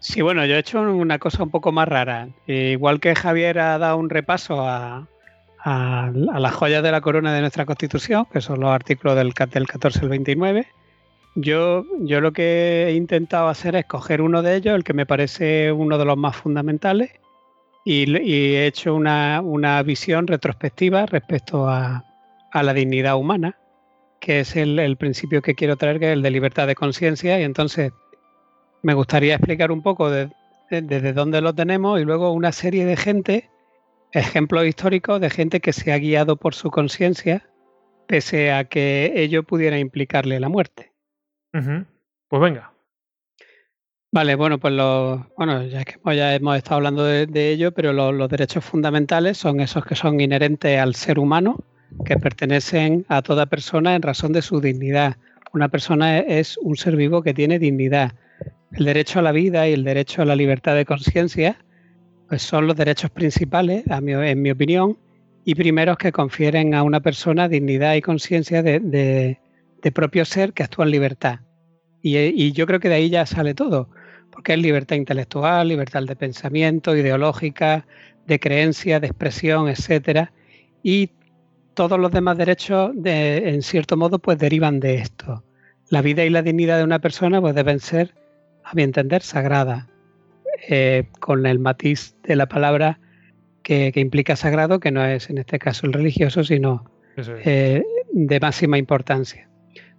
[0.00, 2.28] Sí, bueno, yo he hecho una cosa un poco más rara.
[2.46, 5.06] Eh, Igual que Javier ha dado un repaso a,
[5.64, 10.00] las joyas de la corona de nuestra Constitución, que son los artículos del, del 14
[10.00, 10.66] al 29,
[11.36, 15.06] yo, yo lo que he intentado hacer es coger uno de ellos, el que me
[15.06, 17.12] parece uno de los más fundamentales,
[17.84, 22.04] y, he hecho una, una visión retrospectiva respecto a,
[22.50, 23.56] a la dignidad humana,
[24.20, 27.38] que es el, el principio que quiero traer, que es el de libertad de conciencia,
[27.38, 27.92] y entonces
[28.82, 30.30] me gustaría explicar un poco de-
[30.70, 33.50] de- desde dónde lo tenemos y luego una serie de gente,
[34.12, 37.46] ejemplos históricos de gente que se ha guiado por su conciencia
[38.06, 40.92] pese a que ello pudiera implicarle la muerte.
[42.28, 42.72] Pues venga.
[44.14, 47.92] Vale, bueno, pues lo, bueno, ya que ya hemos estado hablando de, de ello, pero
[47.92, 51.58] lo- los derechos fundamentales son esos que son inherentes al ser humano,
[52.04, 55.16] que pertenecen a toda persona en razón de su dignidad.
[55.52, 58.12] Una persona e- es un ser vivo que tiene dignidad.
[58.70, 61.58] El derecho a la vida y el derecho a la libertad de conciencia,
[62.28, 64.96] pues son los derechos principales, a mi- en mi opinión,
[65.44, 69.40] y primeros que confieren a una persona dignidad y conciencia de, de-
[69.92, 71.40] propio ser que actúa en libertad.
[72.00, 73.88] Y yo creo que de ahí ya sale todo,
[74.34, 77.86] porque es libertad intelectual, libertad de pensamiento, ideológica,
[78.26, 80.32] de creencia, de expresión, etcétera.
[80.82, 81.10] Y
[81.74, 85.44] todos los demás derechos, de, en cierto modo, pues derivan de esto.
[85.88, 88.12] La vida y la dignidad de una persona pues deben ser,
[88.64, 89.86] a mi entender, sagradas,
[90.68, 92.98] eh, con el matiz de la palabra
[93.62, 98.78] que, implica sagrado, que no es en este caso el religioso, sino eh, de máxima
[98.78, 99.48] importancia.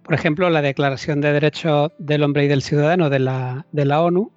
[0.06, 4.00] Por ejemplo, la Declaración de Derechos del Hombre y del Ciudadano de la, de la
[4.02, 4.30] ONU,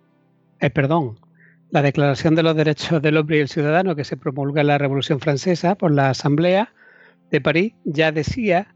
[0.62, 1.20] eh, perdón,
[1.70, 4.80] la Declaración de los Derechos del Hombre y del Ciudadano que se promulga en la
[4.80, 6.74] Revolución Francesa por la Asamblea
[7.30, 8.74] de París ya decía,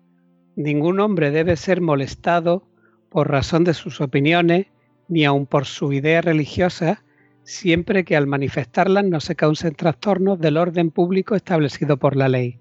[0.55, 2.67] ningún hombre debe ser molestado
[3.09, 4.67] por razón de sus opiniones
[5.07, 7.03] ni aun por su idea religiosa,
[7.41, 12.59] siempre que al manifestarlas no se causen trastornos del orden público establecido por la ley.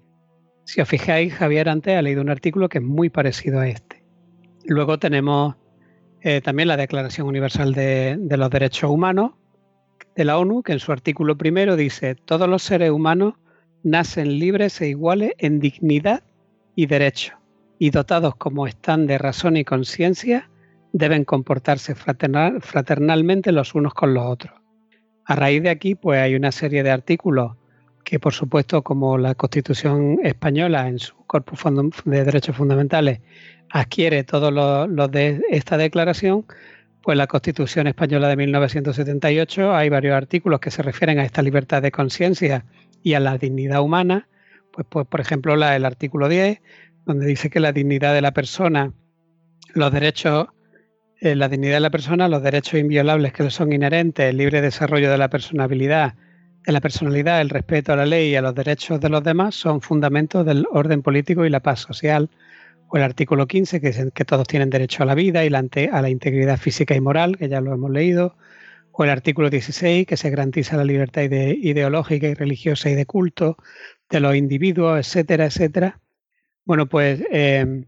[0.63, 4.02] Si os fijáis, Javier antes ha leído un artículo que es muy parecido a este.
[4.65, 5.55] Luego tenemos
[6.21, 9.31] eh, también la Declaración Universal de, de los Derechos Humanos
[10.15, 13.33] de la ONU, que en su artículo primero dice, todos los seres humanos
[13.83, 16.23] nacen libres e iguales en dignidad
[16.75, 17.33] y derecho,
[17.79, 20.49] y dotados como están de razón y conciencia,
[20.93, 24.53] deben comportarse fraternalmente los unos con los otros.
[25.25, 27.53] A raíz de aquí, pues hay una serie de artículos
[28.13, 31.61] que, por supuesto, como la Constitución española en su corpus
[32.05, 33.21] de derechos fundamentales
[33.71, 36.45] adquiere todos los, de esta declaración,
[37.01, 41.81] pues la Constitución española de 1978 hay varios artículos que se refieren a esta libertad
[41.81, 42.65] de conciencia
[43.01, 44.27] y a la dignidad humana.
[44.71, 46.61] Pues, pues por ejemplo, la, el artículo 10,
[47.07, 48.93] donde dice que la dignidad de la persona,
[49.73, 50.49] los derechos
[51.19, 54.61] eh, la dignidad de la persona, los derechos inviolables que le son inherentes, el libre
[54.61, 56.22] desarrollo de la personalidad, de
[56.71, 59.81] la personalidad, el respeto a la ley y a los derechos de los demás son
[59.81, 62.29] fundamentos del orden político y la paz social.
[62.87, 66.09] O el artículo 15, que que todos tienen derecho a la vida y a la
[66.09, 68.35] integridad física y moral, que ya lo hemos leído.
[68.91, 73.57] O el artículo 16, que se garantiza la libertad ideológica y religiosa y de culto
[74.09, 75.99] de los individuos, etcétera, etcétera.
[76.65, 77.85] Bueno, pues eh,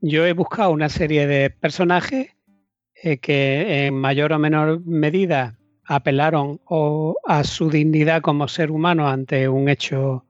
[0.00, 2.30] yo he buscado una serie de personajes
[3.02, 6.60] eh, que en mayor o menor medida apelaron
[7.26, 10.24] a su dignidad como ser humano ante un hecho,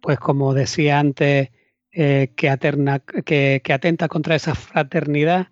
[0.00, 1.50] pues como decía antes,
[1.92, 5.48] eh, que, atenta contra esa fraternidad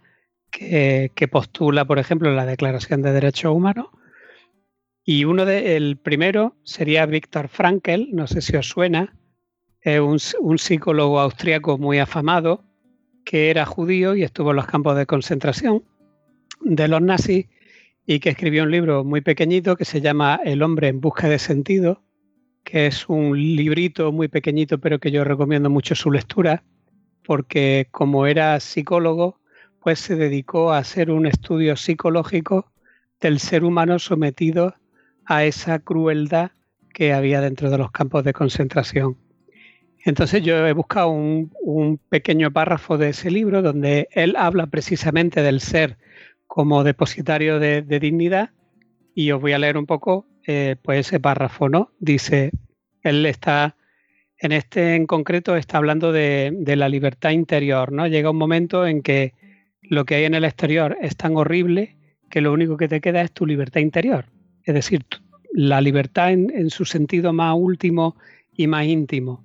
[0.50, 3.88] que, postula, por ejemplo, la Declaración de Derechos Humanos.
[5.04, 9.16] Y uno de, el primero sería Víctor Frankl, no sé si os suena,
[9.80, 12.64] es un, un psicólogo austriaco muy afamado
[13.24, 15.84] que era judío y estuvo en los campos de concentración
[16.60, 17.46] de los nazis
[18.10, 21.38] y que escribió un libro muy pequeñito que se llama El hombre en busca de
[21.38, 22.02] sentido,
[22.64, 26.64] que es un librito muy pequeñito pero que yo recomiendo mucho su lectura
[27.22, 29.38] porque como era psicólogo,
[29.80, 32.72] pues se dedicó a hacer un estudio psicológico
[33.20, 34.74] del ser humano sometido
[35.26, 36.52] a esa crueldad
[36.94, 39.18] que había dentro de los campos de concentración.
[40.02, 45.42] Entonces yo he buscado un, un, pequeño párrafo de ese libro donde él habla precisamente
[45.42, 45.98] del ser
[46.48, 48.50] como depositario de, dignidad
[49.14, 51.92] y os voy a leer un poco eh, pues ese párrafo, ¿no?
[52.00, 52.50] Dice,
[53.02, 53.76] él está,
[54.38, 58.06] en este en concreto está hablando de, la libertad interior, ¿no?
[58.06, 59.34] Llega un momento en que
[59.82, 61.96] lo que hay en el exterior es tan horrible
[62.30, 64.24] que lo único que te queda es tu libertad interior.
[64.64, 65.04] Es decir,
[65.52, 68.16] la libertad en, en su sentido más último
[68.56, 69.44] y más íntimo.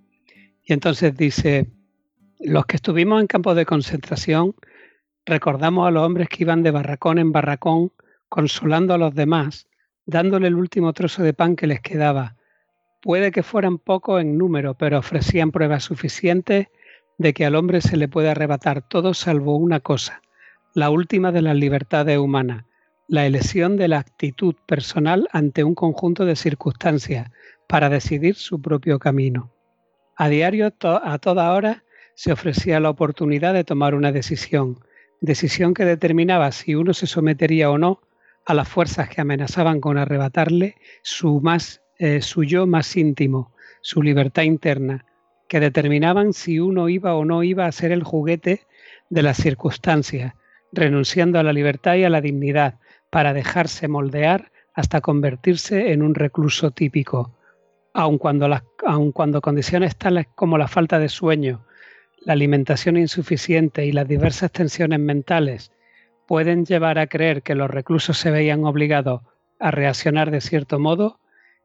[0.63, 1.67] Y entonces dice,
[2.39, 4.55] los que estuvimos en campos de concentración
[5.25, 7.91] Recordamos a los hombres que iban de barracón en barracón,
[8.27, 9.67] consolando a los demás,
[10.05, 12.35] dándole el último trozo de pan que les quedaba.
[13.01, 16.67] Puede que fueran pocos en número, pero ofrecían pruebas suficientes
[17.17, 20.21] de que al hombre se le puede arrebatar todo salvo una cosa,
[20.73, 22.65] la última de las libertades humanas,
[23.07, 27.31] la elección de la actitud personal ante un conjunto de circunstancias
[27.67, 29.51] para decidir su propio camino.
[30.15, 31.83] A diario, a toda hora,
[32.15, 34.79] se ofrecía la oportunidad de tomar una decisión,
[35.23, 38.01] decisión que determinaba si uno se sometería o no
[38.45, 44.03] a las fuerzas que amenazaban con arrebatarle su, más, eh, su yo más íntimo, su
[44.03, 45.05] libertad interna,
[45.47, 48.67] que determinaban si uno iba o no iba a ser el juguete
[49.09, 50.33] de las circunstancias,
[50.73, 56.15] renunciando a la libertad y a la dignidad para dejarse moldear hasta convertirse en un
[56.15, 57.33] recluso típico,
[57.93, 58.49] aun cuando,
[58.85, 61.65] aun cuando condiciones tales como la falta de sueño,
[62.25, 65.71] la alimentación insuficiente y las diversas tensiones mentales
[66.27, 69.21] pueden llevar a creer que los reclusos se veían obligados
[69.59, 71.19] a reaccionar de cierto modo,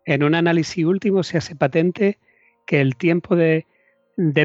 [0.04, 2.18] en un análisis último se hace patente
[2.66, 3.66] que el tiempo de,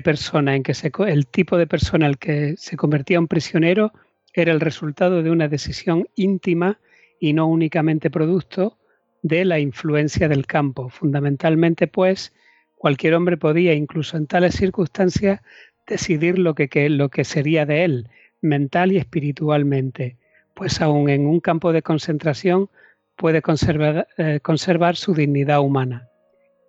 [0.03, 3.91] persona en que se, el tipo de persona al que se convertía un prisionero
[4.33, 6.79] era el resultado de una decisión íntima
[7.19, 8.77] y no únicamente producto
[9.21, 10.89] de la influencia del campo.
[10.89, 12.33] Fundamentalmente, pues,
[12.75, 15.41] cualquier hombre podía, incluso en tales circunstancias,
[15.87, 18.09] decidir lo que, lo que sería de él,
[18.41, 20.17] mental y espiritualmente,
[20.53, 22.69] pues aún en un campo de concentración
[23.15, 26.09] puede conservar, eh, conservar su dignidad humana.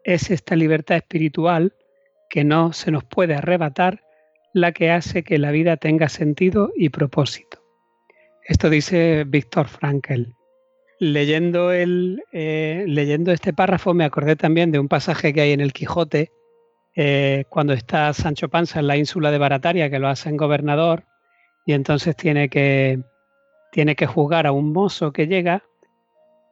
[0.04, 1.72] es esta libertad espiritual
[2.28, 4.02] que no se nos puede arrebatar
[4.52, 7.62] la que hace que la vida tenga sentido y propósito.
[8.46, 10.34] Esto dice Víctor Frankel.
[11.00, 15.60] Leyendo, el, eh, leyendo este párrafo me acordé también de un pasaje que hay en
[15.60, 16.30] el Quijote,
[16.96, 21.04] eh, cuando está Sancho Panza en la ínsula de Barataria, que lo hace en gobernador,
[21.66, 23.02] y entonces tiene que,
[23.72, 25.64] tiene que juzgar a un mozo que llega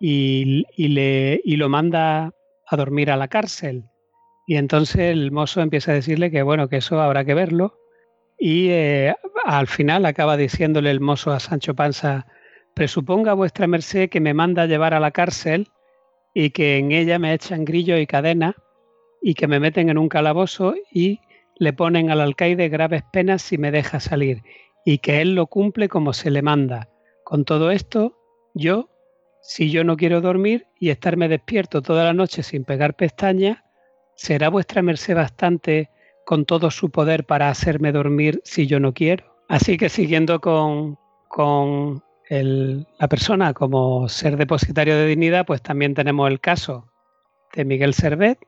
[0.01, 2.33] y, le, y lo manda
[2.67, 3.85] a dormir a la cárcel.
[4.47, 7.79] Y entonces el mozo empieza a decirle que bueno, que eso habrá que verlo.
[8.39, 9.15] Y eh,
[9.45, 12.27] al final acaba diciéndole el mozo a Sancho Panza,
[12.75, 15.69] presuponga vuestra merced que me manda a llevar a la cárcel
[16.35, 18.57] y que en ella me echan grillo y cadena
[19.23, 21.21] y que me meten en un calabozo y
[21.57, 24.43] le ponen al alcaide graves penas si me deja salir
[24.85, 26.89] y que él lo cumple como se le manda.
[27.25, 28.19] Con todo esto,
[28.55, 28.91] yo,
[29.43, 33.59] si yo no quiero dormir y estarme despierto toda la noche sin pegar pestañas,
[34.17, 35.89] ¿será vuestra merced bastante
[36.27, 39.37] con todo su poder para hacerme dormir si yo no quiero?
[39.49, 40.99] Así que siguiendo con,
[41.29, 46.89] con la persona como ser depositario de dignidad, pues también tenemos el caso
[47.55, 48.39] de Miguel Servet,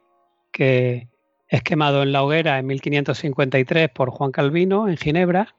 [0.54, 1.08] que
[1.48, 5.54] es quemado en la hoguera en 1553 por Juan Calvino en Ginebra.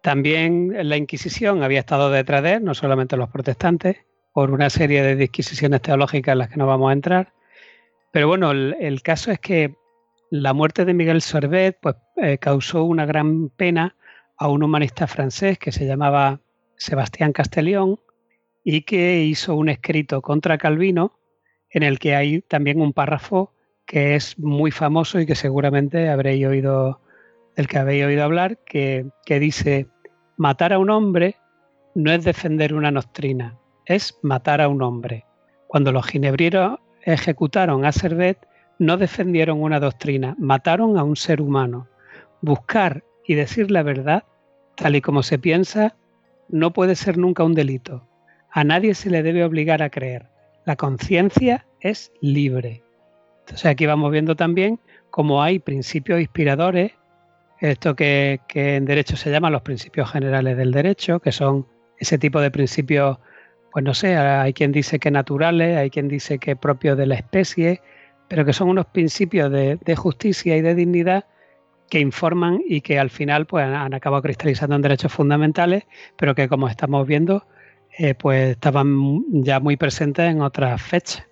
[0.00, 3.96] También la Inquisición había estado detrás de él, no solamente los protestantes,
[4.32, 7.32] por una serie de disquisiciones teológicas en las que no vamos a entrar.
[8.12, 9.74] Pero bueno, el, caso es que
[10.30, 13.96] la muerte de Miguel Servet pues, eh, causó una gran pena
[14.36, 16.40] a un humanista francés que se llamaba
[16.76, 17.98] Sebastián Castellón
[18.62, 21.18] y que hizo un escrito contra Calvino
[21.70, 23.52] en el que hay también un párrafo
[23.88, 27.00] que es muy famoso y que seguramente habréis oído,
[27.56, 29.88] del que habéis oído hablar, que, que dice,
[30.36, 31.36] matar a un hombre
[31.94, 35.24] no es defender una doctrina, es matar a un hombre.
[35.66, 38.46] Cuando los ginebrieros ejecutaron a Servet,
[38.78, 41.88] no defendieron una doctrina, mataron a un ser humano.
[42.42, 44.24] Buscar y decir la verdad,
[44.76, 45.96] tal y como se piensa,
[46.50, 48.06] no puede ser nunca un delito.
[48.50, 50.28] A nadie se le debe obligar a creer.
[50.66, 52.82] La conciencia es libre.
[53.48, 54.78] Entonces aquí vamos viendo también
[55.08, 56.92] cómo hay principios inspiradores,
[57.60, 62.40] esto que, en derecho se llama los principios generales del derecho, que son ese tipo
[62.42, 63.16] de principios,
[63.72, 67.14] pues no sé, hay quien dice que naturales, hay quien dice que propios de la
[67.14, 67.80] especie,
[68.28, 71.24] pero que son unos principios de, de justicia y de dignidad
[71.88, 75.84] que informan y que al final pues, han acabado cristalizando en derechos fundamentales,
[76.18, 77.46] pero que como estamos viendo,
[77.96, 81.28] eh, pues estaban ya muy presentes en otras fechas.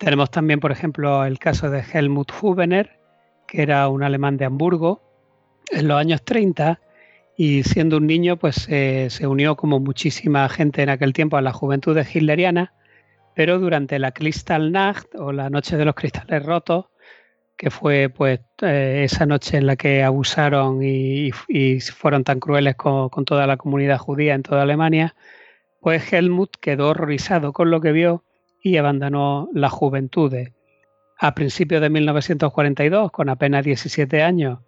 [0.00, 2.98] Tenemos también, por ejemplo, el caso de Helmut Hubener,
[3.46, 5.02] que era un alemán de Hamburgo
[5.70, 6.80] en los años 30
[7.36, 11.52] y siendo un niño pues se unió como muchísima gente en aquel tiempo a la
[11.52, 12.72] juventud hitleriana,
[13.34, 16.86] pero durante la Kristallnacht o la noche de los cristales rotos,
[17.58, 21.30] que fue pues eh, esa noche en la que abusaron y,
[21.82, 25.14] fueron tan crueles con, toda la comunidad judía en toda Alemania,
[25.78, 28.24] pues Helmut quedó horrorizado con lo que vio
[28.62, 30.34] y abandonó la juventud.
[31.18, 34.60] A principios de 1942, con apenas 17 años,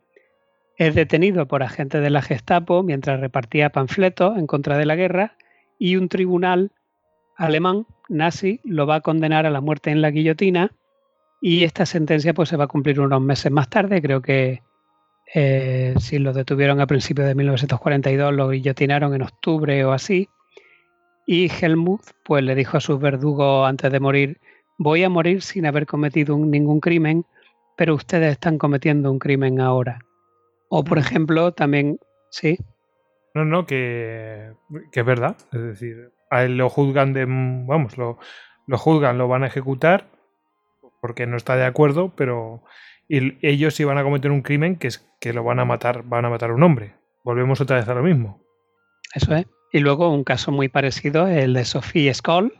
[0.76, 5.36] es detenido por agentes de la Gestapo mientras repartía panfletos en contra de la guerra
[5.78, 6.72] y un tribunal
[7.36, 10.72] alemán nazi lo va a condenar a la muerte en la guillotina
[11.40, 14.00] y esta sentencia pues se va a cumplir unos meses más tarde.
[14.00, 14.62] Creo que
[15.34, 20.28] eh, si lo detuvieron a principios de 1942, lo guillotinaron en octubre o así.
[21.26, 24.40] Y Helmut pues le dijo a sus verdugos antes de morir,
[24.78, 27.24] voy a morir sin haber cometido ningún crimen,
[27.76, 30.00] pero ustedes están cometiendo un crimen ahora.
[30.68, 31.98] O por ejemplo, también,
[32.30, 32.58] sí.
[33.34, 34.52] No, no, que,
[34.90, 35.36] que es verdad.
[35.52, 38.18] Es decir, a él lo juzgan de, vamos, lo,
[38.66, 40.06] lo juzgan, lo van a ejecutar
[41.00, 42.62] porque no está de acuerdo, pero
[43.08, 46.30] ellos iban a cometer un crimen que es que lo van a matar, van a
[46.30, 46.94] matar a un hombre.
[47.24, 48.40] Volvemos otra vez a lo mismo.
[49.14, 49.46] Eso es.
[49.72, 52.52] Y luego un caso muy parecido, el de Sophie Scholl,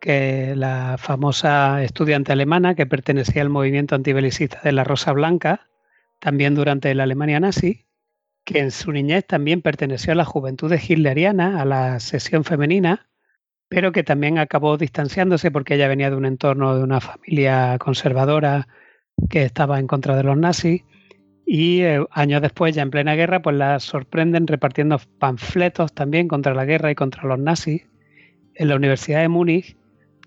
[0.00, 5.68] que la famosa estudiante alemana que pertenecía al movimiento antibelicista de la Rosa Blanca,
[6.18, 7.86] también durante la Alemania nazi,
[8.44, 13.08] que en su niñez también perteneció a la juventud hitleriana, a la sesión femenina,
[13.68, 18.66] pero que también acabó distanciándose porque ella venía de un entorno de una familia conservadora
[19.28, 20.82] que estaba en contra de los nazis
[21.52, 26.54] y eh, años después, ya en plena guerra, pues la sorprenden repartiendo panfletos también contra
[26.54, 27.88] la guerra y contra los nazis
[28.54, 29.76] en la Universidad de Múnich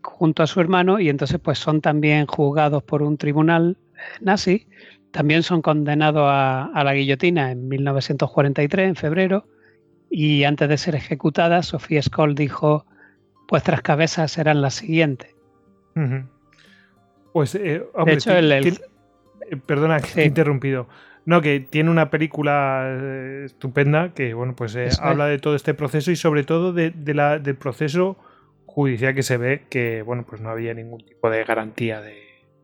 [0.02, 3.78] junto a su hermano y entonces pues son también juzgados por un tribunal
[4.20, 4.68] nazi,
[5.12, 9.48] también son condenados a, a la guillotina en 1943, en febrero,
[10.10, 12.86] y antes de ser ejecutada, Sofía Skoll dijo
[13.48, 15.34] vuestras cabezas serán las siguientes.
[17.32, 18.80] Pues, eh, hombre, de hecho, el,
[19.66, 20.28] perdona que te he Sí.
[20.28, 20.88] interrumpido.
[21.26, 25.74] No, que tiene una película eh, estupenda que, bueno, pues eh, habla de todo este
[25.74, 28.18] proceso y sobre todo de, de la, del proceso
[28.66, 32.18] judicial que se ve que, bueno, pues no había ningún tipo de garantía de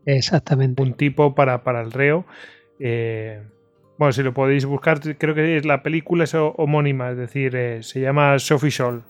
[0.06, 0.82] exactamente.
[0.82, 2.26] un tipo para, para el reo.
[2.80, 3.42] Eh,
[3.98, 7.56] bueno, si lo podéis buscar, creo que es la película es ho- homónima, es decir,
[7.56, 9.04] eh, se llama Sophie Scholl.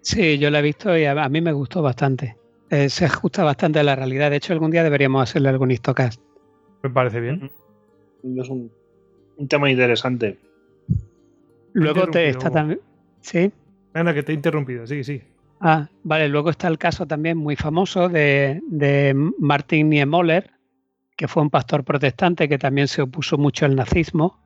[0.00, 2.36] Sí, yo la he visto y a, a mí me gustó bastante.
[2.70, 4.30] Eh, se ajusta bastante a la realidad.
[4.30, 6.20] De hecho, algún día deberíamos hacerle algún histocast.
[6.82, 7.50] Me parece bien.
[8.24, 8.70] Es un,
[9.36, 10.38] un tema interesante.
[11.72, 12.80] Luego te está también.
[13.20, 13.52] Sí.
[13.92, 15.22] Ana, que te he interrumpido, sí, sí.
[15.60, 16.28] Ah, vale.
[16.28, 20.50] Luego está el caso también muy famoso de, de Martin Niemöller,
[21.16, 24.38] que fue un pastor protestante que también se opuso mucho al nazismo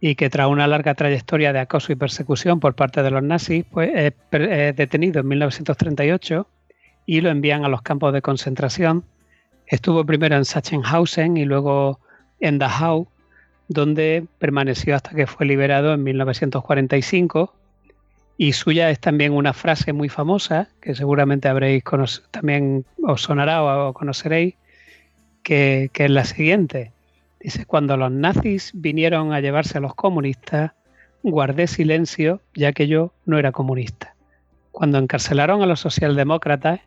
[0.00, 3.64] y que tras una larga trayectoria de acoso y persecución por parte de los nazis,
[3.70, 6.46] pues es detenido en 1938
[7.06, 9.04] y lo envían a los campos de concentración.
[9.66, 12.00] Estuvo primero en Sachsenhausen y luego
[12.40, 13.08] en Dachau,
[13.68, 17.54] donde permaneció hasta que fue liberado en 1945.
[18.38, 23.62] Y suya es también una frase muy famosa, que seguramente habréis cono- también os sonará
[23.62, 24.54] o, conoceréis,
[25.42, 26.92] que, que es la siguiente.
[27.40, 30.72] Dice, cuando los nazis vinieron a llevarse a los comunistas,
[31.22, 34.14] guardé silencio ya que yo no era comunista.
[34.70, 36.80] Cuando encarcelaron a los socialdemócratas,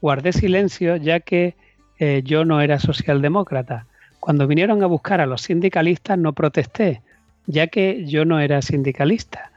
[0.00, 1.56] guardé silencio ya que
[1.98, 3.86] eh, yo no era socialdemócrata.
[4.26, 7.00] Cuando vinieron a buscar a los sindicalistas no protesté,
[7.46, 9.52] ya que yo no era sindicalista.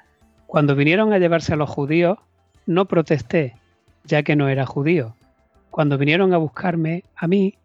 [0.45, 2.19] Cuando vinieron a llevarse a los judíos
[2.67, 3.55] no protesté,
[4.03, 5.15] ya que no era judío.
[5.71, 7.55] Cuando vinieron a buscarme a mí,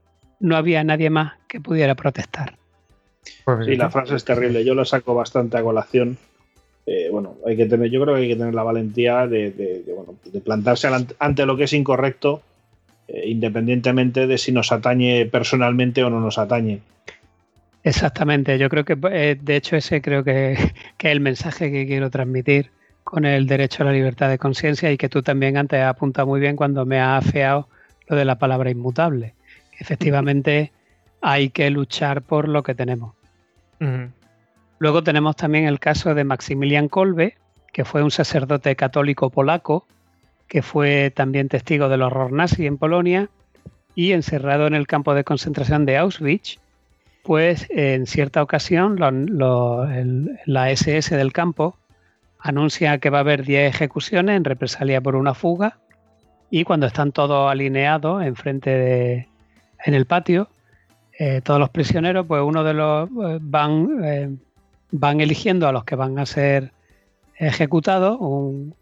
[0.41, 2.57] no había nadie más que pudiera protestar.
[3.45, 4.65] Pues Sí, la frase es terrible.
[4.65, 6.17] Yo la saco bastante a colación.
[6.87, 9.83] Eh, bueno, hay que tener, yo creo que hay que tener la valentía de, de-
[9.83, 12.41] de, bueno, de plantarse ante lo que es incorrecto,
[13.09, 16.81] eh, independientemente de si nos atañe personalmente o no nos atañe.
[17.83, 20.57] Exactamente, yo creo que eh, de hecho ese creo que,
[20.97, 22.71] que es el mensaje que quiero transmitir
[23.03, 26.27] con el derecho a la libertad de conciencia y que tú también antes has apuntado
[26.27, 27.69] muy bien cuando me has afeado
[28.09, 29.35] lo de la palabra inmutable.
[29.79, 30.73] Efectivamente
[31.21, 33.15] hay que luchar por lo que tenemos.
[34.79, 37.37] Luego tenemos también el caso de Maximilian Kolbe,
[37.73, 39.87] que fue un sacerdote católico polaco,
[40.49, 43.29] que fue también testigo del horror nazi en Polonia
[43.95, 46.59] y encerrado en el campo de concentración de Auschwitz,
[47.23, 51.77] pues en cierta ocasión la SS del campo
[52.45, 55.79] anuncia que va a haber 10 ejecuciones en represalia por una fuga
[56.51, 59.29] y cuando están todos alineados de
[59.87, 60.49] en el patio
[61.19, 64.37] eh, todos los prisioneros pues uno de los eh, van eh,
[64.91, 66.73] van eligiendo a los que van a ser
[67.39, 68.75] ejecutados un,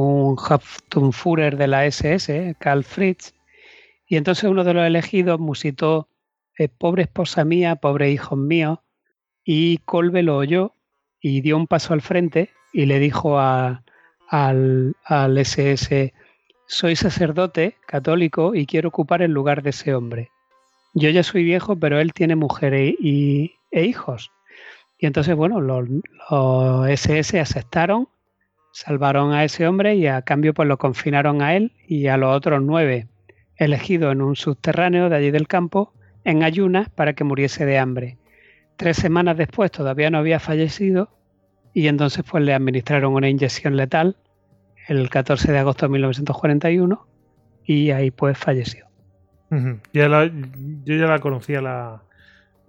[0.00, 3.34] un Hauptführer de la SS Karl Fritz
[4.06, 6.08] y entonces uno de los elegidos musitó
[6.58, 8.82] eh, pobre esposa mía, pobre hijo mío,
[9.44, 10.74] y Colbe lo oyó
[11.20, 13.82] y dio un paso al frente y le dijo a-
[14.28, 16.12] al, al SS,
[16.66, 20.30] soy sacerdote católico y quiero ocupar el lugar de ese hombre.
[20.94, 24.30] Yo ya soy viejo, pero él tiene mujer e, y- e hijos.
[24.98, 25.86] Y entonces, bueno, los,
[26.30, 28.08] los SS aceptaron,
[28.72, 32.34] salvaron a ese hombre y a cambio pues lo confinaron a él y a los
[32.34, 33.06] otros nueve
[33.56, 35.92] elegidos en un subterráneo de allí del campo
[36.24, 38.18] en ayunas para que muriese de hambre.
[38.76, 41.10] Tres semanas después todavía no había fallecido
[41.74, 44.16] y entonces pues le administraron una inyección letal
[44.88, 47.06] el 14 de agosto de 1941
[47.64, 48.86] y ahí pues falleció.
[49.50, 52.02] Yo ya la conocía la,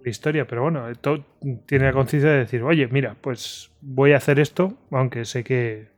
[0.04, 1.24] historia, pero bueno, to-
[1.66, 5.93] tiene la conciencia de decir, oye, mira, pues voy a hacer esto, aunque sé que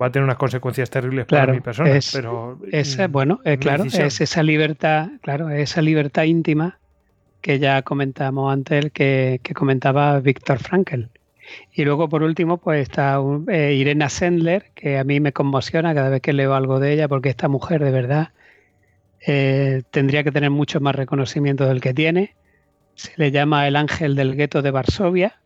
[0.00, 3.58] va a tener unas consecuencias terribles para mi persona, es- pero Esa, mm, bueno, eh,
[3.58, 4.06] claro, decisión.
[4.06, 6.78] es esa libertad, claro, esa libertad íntima
[7.40, 11.04] que ya comentamos antes, que, que comentaba Víctor Frankl.
[11.72, 15.94] Y luego, por último, pues está un- eh, Irena Sendler, que a mí me conmociona
[15.94, 18.28] cada vez que leo algo de ella, porque esta mujer, de verdad,
[19.26, 22.36] eh, tendría que tener mucho más reconocimiento del que tiene.
[22.94, 25.40] Se le llama el ángel del gueto de Varsovia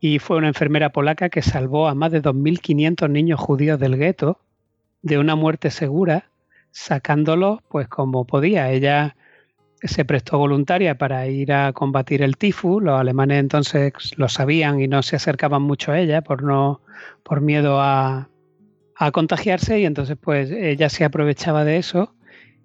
[0.00, 4.40] y fue una enfermera polaca que salvó a más de 2.500 niños judíos del gueto
[5.02, 6.30] de una muerte segura,
[6.70, 8.70] sacándolos pues como podía.
[8.70, 9.16] Ella
[9.82, 12.82] se prestó voluntaria para ir a combatir el tifus.
[12.82, 16.80] Los alemanes entonces lo sabían y no se acercaban mucho a ella por no
[17.22, 18.28] por miedo a,
[18.96, 22.14] a contagiarse y entonces pues ella se aprovechaba de eso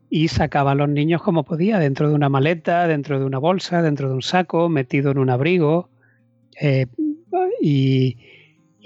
[0.09, 3.81] y sacaba a los niños como podía, dentro de una maleta, dentro de una bolsa,
[3.81, 5.89] dentro de un saco, metido en un abrigo.
[6.61, 6.85] eh,
[7.61, 8.15] y,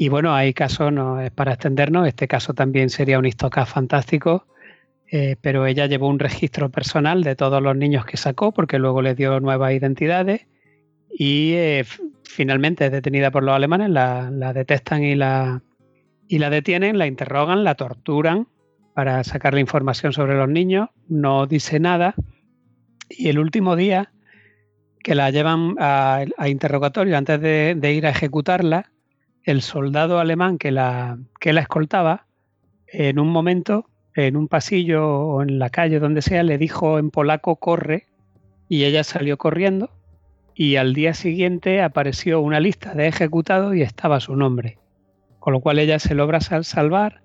[0.10, 4.46] bueno, hay casos, no es para extendernos, este caso también sería un histocast fantástico
[5.10, 9.02] eh, pero ella llevó un registro personal de todos los niños que sacó porque luego
[9.02, 10.48] le dio nuevas identidades
[11.10, 11.86] y eh,
[12.24, 15.64] finalmente es detenida por los alemanes, la, detestan y la,
[16.28, 18.50] y la detienen, la interrogan, la torturan
[18.94, 22.14] para sacar la información sobre los niños, no dice nada
[23.10, 24.12] y el último día
[25.08, 28.92] que la llevan a, interrogatorio antes de, ir a ejecutarla,
[29.46, 32.26] el soldado alemán que la, que la escoltaba
[32.88, 37.10] en un momento en un pasillo o en la calle, donde sea, le dijo en
[37.10, 38.08] polaco corre
[38.68, 39.92] y ella salió corriendo
[40.54, 44.78] y al día siguiente apareció una lista de ejecutados y estaba su nombre.
[45.40, 47.22] Con lo cual ella se logra salvar,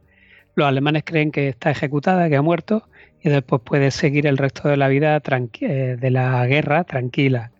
[0.55, 2.89] los alemanes creen que está ejecutada, que ha muerto
[3.21, 5.21] y después puede seguir el resto de la vida
[5.63, 7.51] eh, de la guerra tranquila.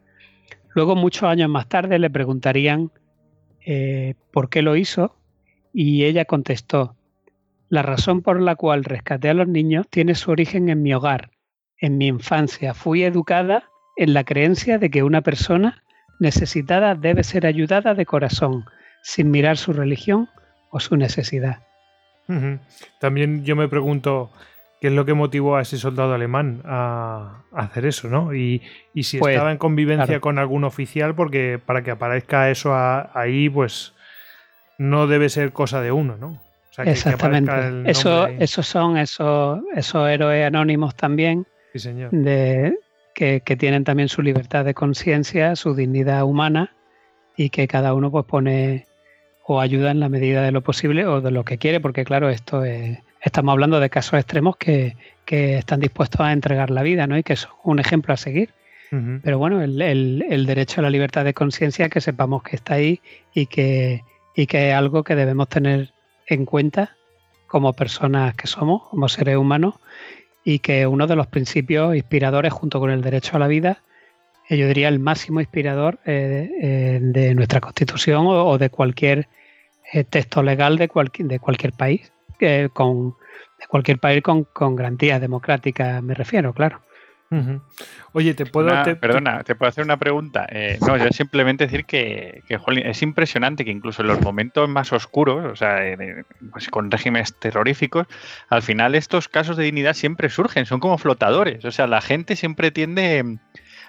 [0.75, 2.91] Luego, muchos años más tarde, le preguntarían
[3.65, 5.17] eh, por qué lo hizo
[5.73, 6.97] y ella contestó,
[7.69, 11.31] la razón por la cual rescaté a los niños tiene su origen en mi hogar,
[11.79, 12.75] en mi infancia.
[12.75, 13.65] Fui educada
[13.97, 15.83] en la creencia de que una persona
[16.21, 18.67] necesitada debe ser ayudada de corazón,
[19.03, 20.29] sin mirar su religión
[20.71, 21.63] o su necesidad.
[23.01, 24.31] También yo me pregunto
[24.83, 28.35] qué es lo que motivó a ese soldado alemán a, hacer eso, ¿no?
[28.35, 28.63] Y,
[29.01, 33.95] si pues, estaba en convivencia con algún oficial, porque para que aparezca eso ahí, pues
[34.79, 36.43] no debe ser cosa de uno, ¿no?
[36.79, 37.53] Exactamente.
[37.89, 41.47] eso, esos son esos, esos héroes anónimos también.
[42.11, 42.77] De,
[43.15, 46.75] que, tienen también su libertad de conciencia, su dignidad humana
[47.37, 48.89] y que cada uno pues pone
[49.45, 52.31] o ayuda en la medida de lo posible o de lo que quiere, porque claro,
[52.31, 54.97] esto es, estamos hablando de casos extremos que,
[55.27, 57.17] están dispuestos a entregar la vida, ¿no?
[57.17, 58.51] Y que son un ejemplo a seguir.
[59.23, 63.01] Pero bueno, el, el, derecho a la libertad de conciencia, que sepamos que está ahí
[63.33, 64.03] y que,
[64.37, 65.95] y que es algo que debemos tener
[66.27, 66.95] en cuenta
[67.47, 69.77] como personas que somos, como seres humanos,
[70.45, 73.83] y que uno de los principios inspiradores junto con el derecho a la vida,
[74.49, 79.29] eh, yo diría el máximo inspirador eh, eh, de nuestra constitución o, de cualquier
[80.09, 82.13] texto legal de, de cualquier país,
[82.73, 83.17] con,
[83.59, 86.83] de cualquier país con, con garantías democráticas, me refiero, claro.
[88.13, 88.69] Oye, te puedo.
[89.01, 90.47] perdona, te puedo hacer una pregunta.
[90.51, 95.51] Eh, no, yo simplemente decir que, es impresionante que incluso en los momentos más oscuros,
[95.51, 95.79] o sea,
[96.53, 98.07] pues con regímenes terroríficos,
[98.49, 101.65] al final estos casos de dignidad siempre surgen, son como flotadores.
[101.65, 103.39] O sea, la gente siempre tiende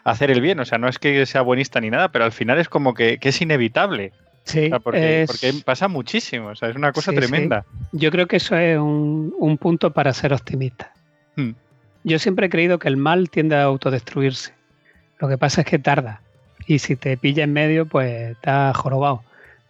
[0.06, 0.60] a hacer el bien.
[0.60, 3.20] O sea, no es que sea buenista ni nada, pero al final es como que,
[3.22, 4.14] es inevitable.
[4.44, 5.26] Sí, porque,
[5.64, 7.66] pasa muchísimo, o sea, es una cosa tremenda.
[7.94, 10.92] Yo creo que eso es un, punto para ser optimista.
[11.36, 11.52] Hmm.
[12.04, 14.54] Yo siempre he creído que el mal tiende a autodestruirse.
[15.20, 16.22] Lo que pasa es que tarda.
[16.68, 19.24] Y si te pilla en medio, pues está jorobado.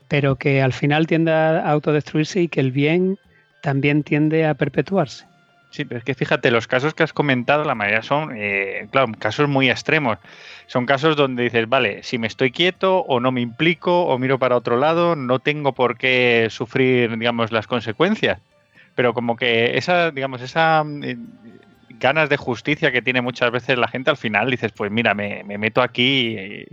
[0.07, 3.19] Pero que al final tiende a autodestruirse y que el bien
[3.61, 5.25] también tiende a perpetuarse.
[5.73, 9.11] Sí, pero es que fíjate, los casos que has comentado, la mayoría son, eh, claro,
[9.17, 10.19] casos muy extremos.
[10.67, 14.37] Son casos donde dices, vale, si me estoy quieto o no me implico o miro
[14.37, 18.39] para otro lado, no tengo por qué sufrir, digamos, las consecuencias.
[18.93, 21.17] Pero como que esa, digamos, esa eh,
[21.99, 25.43] ganas de justicia que tiene muchas veces la gente, al final dices, pues mira, me,
[25.43, 26.67] meto aquí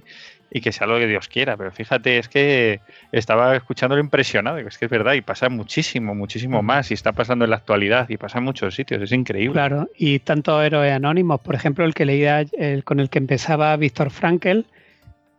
[0.50, 1.56] y, que sea lo que Dios quiera.
[1.56, 2.80] Pero fíjate, es que
[3.12, 7.44] estaba escuchándolo impresionado, es que es verdad, y pasa muchísimo, muchísimo más, y está pasando
[7.44, 9.52] en la actualidad, y pasa en muchos sitios, es increíble.
[9.52, 13.76] Claro, y tantos héroes anónimos, por ejemplo, el que leía, el, con el que empezaba
[13.76, 14.66] Víctor Frankel,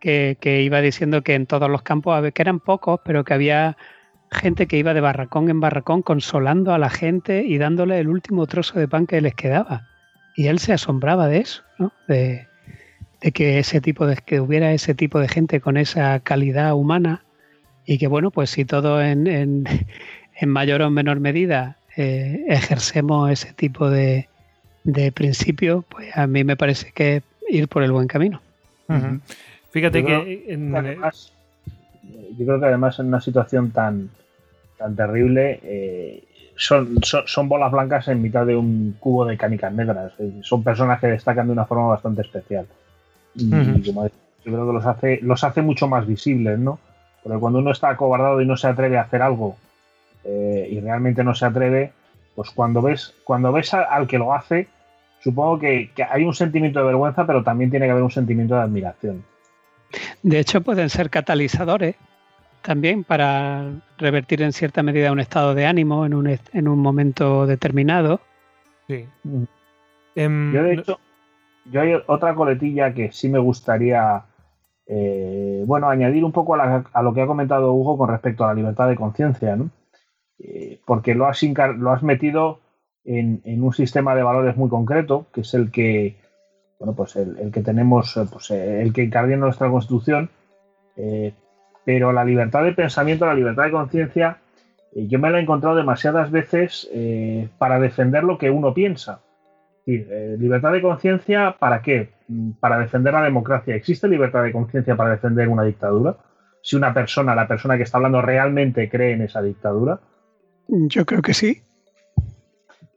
[0.00, 3.76] que, que iba diciendo que en todos los campos, que eran pocos, pero que había
[4.32, 8.46] gente que iba de barracón en barracón consolando a la gente y dándole el último
[8.46, 9.86] trozo de pan que les quedaba.
[10.34, 11.92] Y él se asombraba de eso, ¿no?
[12.08, 12.48] de,
[13.30, 17.22] que ese tipo de que hubiera ese tipo de gente con esa calidad humana
[17.86, 19.26] y que bueno, pues si todos en,
[20.40, 24.28] en, mayor o menor medida eh, ejercemos ese tipo de,
[24.82, 28.40] de principios, pues a mí me parece que ir por el buen camino.
[29.70, 30.58] Fíjate que,
[32.36, 34.10] yo creo que además en una situación tan
[34.82, 36.24] tan terrible, eh,
[36.56, 40.12] son, son, bolas blancas en mitad de un cubo de canicas negras.
[40.42, 42.66] Son personas que destacan de una forma bastante especial.
[43.34, 43.50] Y
[43.86, 44.10] como yo
[44.44, 46.78] creo que los hace, los hace mucho más visibles, ¿no?
[47.22, 49.56] Porque cuando uno está acobardado y no se atreve a hacer algo
[50.24, 51.92] eh, y realmente no se atreve,
[52.34, 54.68] pues cuando ves, cuando ves al que lo hace,
[55.20, 58.54] supongo que, que, hay un sentimiento de vergüenza, pero también tiene que haber un sentimiento
[58.54, 59.24] de admiración.
[60.22, 61.96] De hecho, pueden ser catalizadores
[62.62, 67.46] también para revertir en cierta medida un estado de ánimo en un, en un momento
[67.46, 68.20] determinado.
[68.88, 69.06] Sí.
[70.14, 71.00] Em, yo, de hecho,
[71.70, 74.24] yo hay otra coletilla que sí me gustaría,
[74.86, 78.54] eh, bueno, añadir un poco a, lo que ha comentado Hugo con respecto a la
[78.54, 79.70] libertad de conciencia, ¿no?
[80.38, 82.60] Eh, porque lo has, lo has metido
[83.04, 86.16] en, un sistema de valores muy concreto, que es el que,
[86.78, 90.30] bueno, pues el, que tenemos, pues el que encarga nuestra Constitución,
[91.84, 94.38] pero la libertad de pensamiento, la libertad de conciencia,
[94.94, 96.90] yo me la he encontrado demasiadas veces
[97.58, 99.20] para defender lo que uno piensa.
[99.86, 102.10] Libertad de conciencia, ¿para qué?
[102.60, 103.74] Para defender la democracia.
[103.74, 106.16] ¿Existe libertad de conciencia para defender una dictadura?
[106.62, 110.00] Si una persona, la persona que está hablando, realmente cree en esa dictadura.
[110.68, 111.62] Yo creo que sí.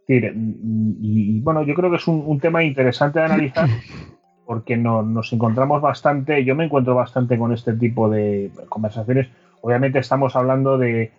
[0.07, 3.67] Y, bueno, yo creo que es un, tema interesante de analizar
[4.45, 9.27] porque nos encontramos bastante, yo me encuentro bastante con este tipo de conversaciones.
[9.61, 11.11] Obviamente estamos hablando de,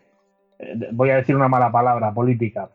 [0.92, 2.70] voy a decir una mala palabra, política.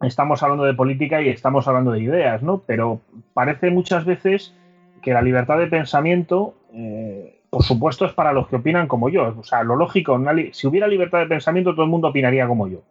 [0.00, 2.62] Estamos hablando de política y estamos hablando de ideas, ¿no?
[2.66, 3.00] Pero
[3.34, 4.54] parece muchas veces
[5.02, 9.34] que la libertad de pensamiento, eh, por supuesto, es para los que opinan como yo.
[9.38, 10.20] O sea, lo lógico,
[10.52, 12.82] si hubiera libertad de pensamiento, todo el mundo opinaría como yo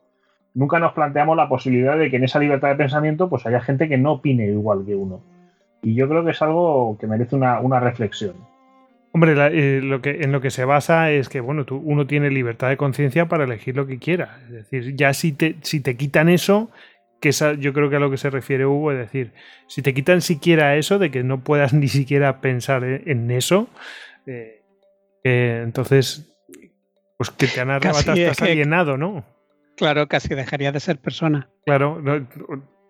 [0.54, 3.88] nunca nos planteamos la posibilidad de que en esa libertad de pensamiento pues haya gente
[3.88, 5.22] que no opine igual que uno.
[5.82, 8.36] Y yo creo que es algo que merece una, reflexión.
[9.14, 12.30] Hombre, eh, lo que, en lo que se basa es que bueno, tú, uno tiene
[12.30, 14.40] libertad de conciencia para elegir lo que quiera.
[14.48, 16.70] Es decir, ya si te, si te quitan eso,
[17.20, 19.34] que esa, yo creo que a lo que se refiere Hugo, es decir,
[19.68, 23.70] si te quitan siquiera eso, de que no puedas ni siquiera pensar en eso,
[24.26, 24.62] eh,
[25.24, 26.32] entonces,
[27.18, 29.26] pues que te han arrebatado, estás alienado, ¿no?
[29.76, 31.50] Claro, casi dejaría de ser persona.
[31.66, 32.02] Claro,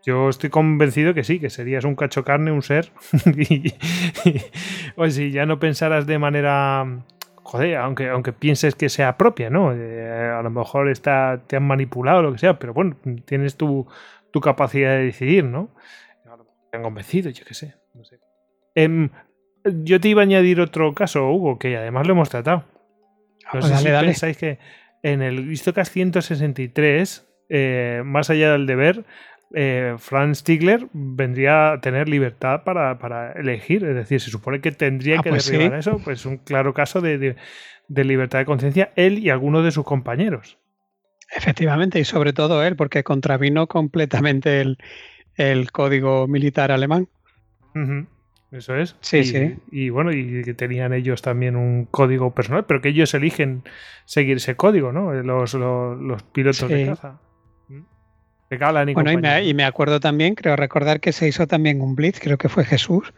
[0.03, 2.91] yo estoy convencido que sí, que serías un cacho carne, un ser.
[4.95, 7.03] o si ya no pensaras de manera.
[7.43, 9.73] Joder, aunque, aunque pienses que sea propia, ¿no?
[9.73, 12.95] Eh, a lo mejor está, te han manipulado o lo que sea, pero bueno,
[13.25, 13.87] tienes tu,
[14.41, 15.75] capacidad de decidir, ¿no?
[16.71, 17.75] Te han convencido, yo qué sé.
[18.75, 19.09] Em,
[19.65, 22.63] yo te iba a añadir otro caso, Hugo, que además lo hemos tratado.
[23.53, 24.59] No sé si pensáis que
[25.01, 29.05] en el Histocast 163, eh, más allá del deber,
[29.53, 33.83] eh, Franz Stigler vendría a tener libertad para, elegir.
[33.83, 35.99] Es decir, se supone que tendría ah, que pues derribar eso.
[36.03, 37.35] Pues un claro caso de,
[37.87, 40.58] libertad de conciencia él y algunos de sus compañeros.
[41.35, 44.61] Efectivamente, y sobre todo él, porque contravino completamente
[45.35, 47.07] el, código militar alemán.
[48.51, 48.95] Eso es.
[49.01, 49.55] Sí, y, sí.
[49.71, 53.63] Y bueno, y que tenían ellos también un código personal, pero que ellos eligen
[54.05, 55.13] seguir ese código, ¿no?
[55.13, 57.19] Los, los, pilotos de caza.
[57.67, 57.81] ¿Mm?
[58.49, 58.55] De
[58.89, 62.39] y bueno, y me, acuerdo también, creo recordar que se hizo también un blitz, creo
[62.39, 63.13] que fue Jesús,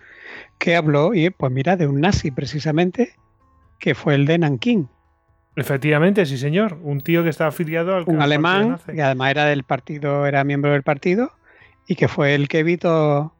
[0.57, 3.13] que habló, y pues mira, de un nazi precisamente,
[3.79, 4.89] que fue el de Nankín.
[5.55, 6.77] Efectivamente, sí, señor.
[6.81, 8.03] Un tío que estaba afiliado al.
[8.07, 11.31] Un alemán, que además era del partido, era miembro del partido,
[11.87, 13.33] y que fue el que evitó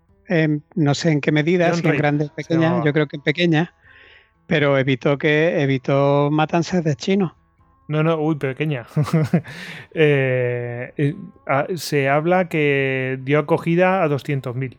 [0.75, 3.73] no sé en qué medida, si en grande o pequeña, yo creo que en pequeña,
[4.47, 7.33] pero evitó que evitó matanzas de chinos.
[7.87, 8.85] No, no, uy, pequeña.
[9.93, 11.15] Eh, eh,
[11.45, 14.77] ah, se habla que dio acogida a 200.000.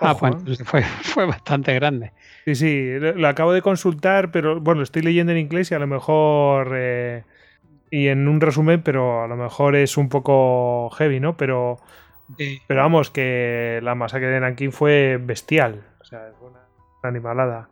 [0.00, 2.12] Ah, pues fue, fue bastante grande.
[2.44, 5.86] Sí, sí, lo, acabo de consultar, pero bueno, estoy leyendo en inglés y a lo
[5.86, 6.72] mejor.
[6.74, 7.24] Eh,
[7.90, 11.36] y en un resumen, pero a lo mejor es un poco heavy, ¿no?
[11.36, 11.78] Pero
[12.66, 15.84] pero vamos, que la masacre de Nanking fue bestial.
[16.00, 16.60] O sea, fue una,
[17.02, 17.68] animalada.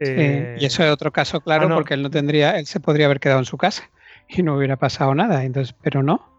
[0.00, 3.06] Eh, y eso es otro caso claro, ah, porque él no tendría, él se podría
[3.06, 3.90] haber quedado en su casa
[4.28, 5.44] y no hubiera pasado nada.
[5.44, 6.37] Entonces, pero no.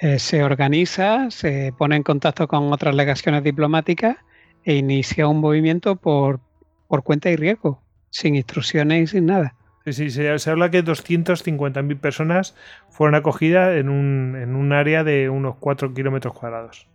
[0.00, 4.16] Eh, se organiza, se pone en contacto con otras legaciones diplomáticas
[4.64, 6.40] e inicia un movimiento por,
[6.88, 9.54] por cuenta y riesgo, sin instrucciones y sin nada.
[9.84, 12.56] Sí, se, habla que 250.000 personas
[12.90, 16.88] fueron acogidas en un, en un área de unos 4 kilómetros cuadrados.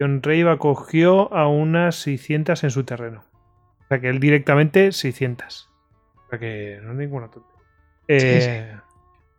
[0.00, 3.24] John Rey acogió a unas 600 en su terreno.
[3.80, 5.68] O sea que él directamente 600.
[6.14, 7.58] O sea que no es ninguna tontería.
[8.08, 8.76] Eh,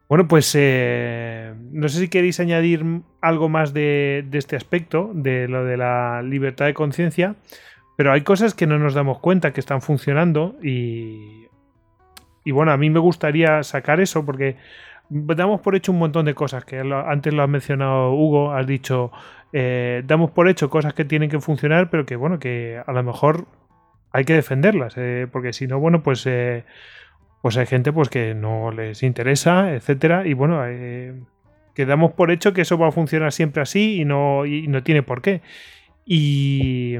[0.09, 2.83] bueno, pues eh, no sé si queréis añadir
[3.21, 7.35] algo más de, este aspecto, de lo de la libertad de conciencia,
[7.95, 11.39] pero hay cosas que no nos damos cuenta que están funcionando y
[12.49, 14.55] y bueno, a mí me gustaría sacar eso porque
[15.09, 19.11] damos por hecho un montón de cosas, que antes lo has mencionado Hugo, has dicho,
[19.53, 23.03] eh, damos por hecho cosas que tienen que funcionar, pero que bueno, que a lo
[23.03, 23.45] mejor
[24.11, 26.65] hay que defenderlas, eh, porque si no, bueno, pues, eh,
[27.41, 30.61] pues hay gente pues que no les interesa, etcétera, y bueno,
[31.73, 34.83] que damos por hecho que eso va a funcionar siempre así y no, y no
[34.83, 35.41] tiene por qué.
[36.05, 36.95] Y,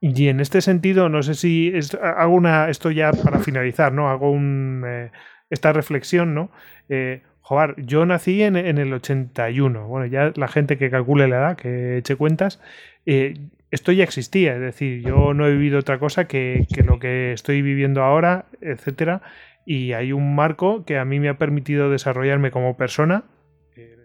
[0.00, 4.10] y en este sentido, no sé si hago una, esto ya para finalizar, ¿no?
[4.10, 5.10] Hago un, eh,
[5.48, 6.50] esta reflexión, ¿no?
[6.90, 9.88] Eh, joder, yo nací en, el 81.
[9.88, 12.60] Bueno, ya la gente que calcule la edad, que eche cuentas,
[13.06, 14.54] eh, esto ya existía.
[14.54, 18.46] Es decir, yo no he vivido otra cosa que, que lo que estoy viviendo ahora,
[18.60, 19.22] etcétera.
[19.66, 23.24] Y hay un marco que a mí me ha permitido desarrollarme como persona,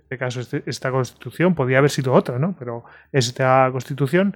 [0.10, 2.56] este caso esta constitución, podía haber sido otra, ¿no?
[2.58, 4.36] Pero esta constitución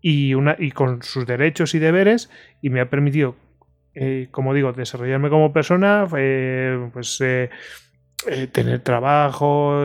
[0.00, 2.28] y, una, y con sus derechos y deberes
[2.60, 3.36] y me ha permitido,
[3.94, 7.50] eh, como digo, desarrollarme como persona, eh, pues eh,
[8.50, 9.84] tener trabajo,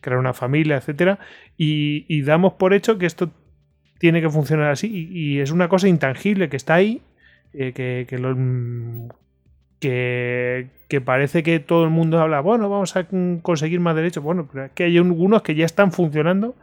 [0.00, 1.18] crear una familia, etcétera,
[1.58, 3.30] y, damos por hecho que esto
[4.00, 7.02] tiene que funcionar así y, es una cosa intangible que está ahí,
[7.52, 8.34] que, que, lo,
[9.80, 13.06] que, parece que todo el mundo habla, bueno, vamos a
[13.42, 14.22] conseguir más derechos.
[14.22, 16.54] Bueno, pero es que hay algunos que ya están funcionando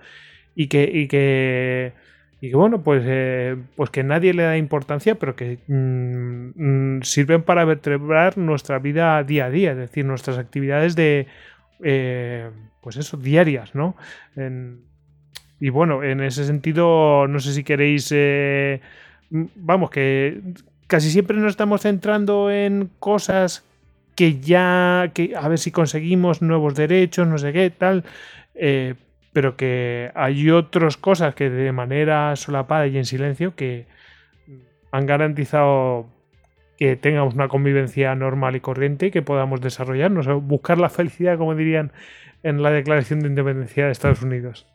[0.55, 1.93] y que, y que,
[2.39, 7.01] y que bueno, pues, eh, pues que nadie le da importancia, pero que mm, mm,
[7.03, 11.27] sirven para vertebrar nuestra vida día a día, es decir, nuestras actividades de,
[11.84, 12.49] eh,
[12.81, 13.95] pues eso, diarias, ¿no?
[15.59, 18.81] Y bueno, en ese sentido, no sé si queréis, eh,
[19.29, 20.41] vamos, que
[20.88, 23.65] casi siempre nos estamos centrando en cosas
[24.15, 28.03] que ya, que a ver si conseguimos nuevos derechos, no sé qué, tal,
[28.55, 28.95] eh,
[29.34, 33.85] pero que hay otras cosas que de manera solapada y en silencio que
[34.91, 36.07] han garantizado
[36.77, 41.55] que tengamos una convivencia normal y corriente y que podamos desarrollarnos, buscar la felicidad, como
[41.55, 41.91] dirían
[42.43, 44.67] en la Declaración de Independencia de Estados Unidos.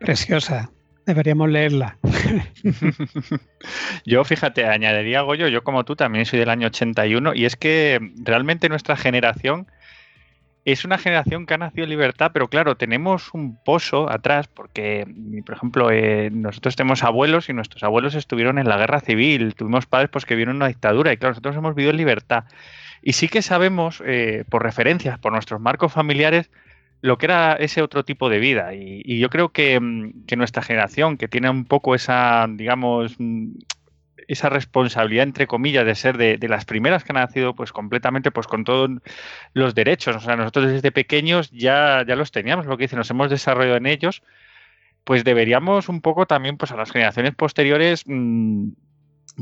[0.00, 0.70] Preciosa.
[1.06, 1.98] Deberíamos leerla.
[4.04, 8.00] yo, fíjate, añadiría Goyo, yo como tú también soy del año 81 y es que
[8.22, 9.66] realmente nuestra generación
[10.64, 15.06] es una generación que ha nacido en libertad, pero claro, tenemos un pozo atrás porque,
[15.44, 19.86] por ejemplo, eh, nosotros tenemos abuelos y nuestros abuelos estuvieron en la guerra civil, tuvimos
[19.86, 22.44] padres pues, que vieron una dictadura y claro, nosotros hemos vivido en libertad.
[23.02, 26.50] Y sí que sabemos, eh, por referencias, por nuestros marcos familiares,
[27.00, 28.74] lo que era ese otro tipo de vida.
[28.74, 33.52] Y, yo creo mm, que, nuestra generación, que tiene un poco esa, digamos, mm,
[34.28, 38.46] esa responsabilidad, entre comillas, de ser de, las primeras que han nacido pues completamente pues
[38.46, 38.90] con todos
[39.54, 40.16] los derechos.
[40.16, 43.76] O sea, nosotros desde pequeños ya, ya los teníamos, lo que dice, nos hemos desarrollado
[43.76, 44.22] en ellos,
[45.04, 48.68] pues deberíamos un poco también pues a las generaciones posteriores mm,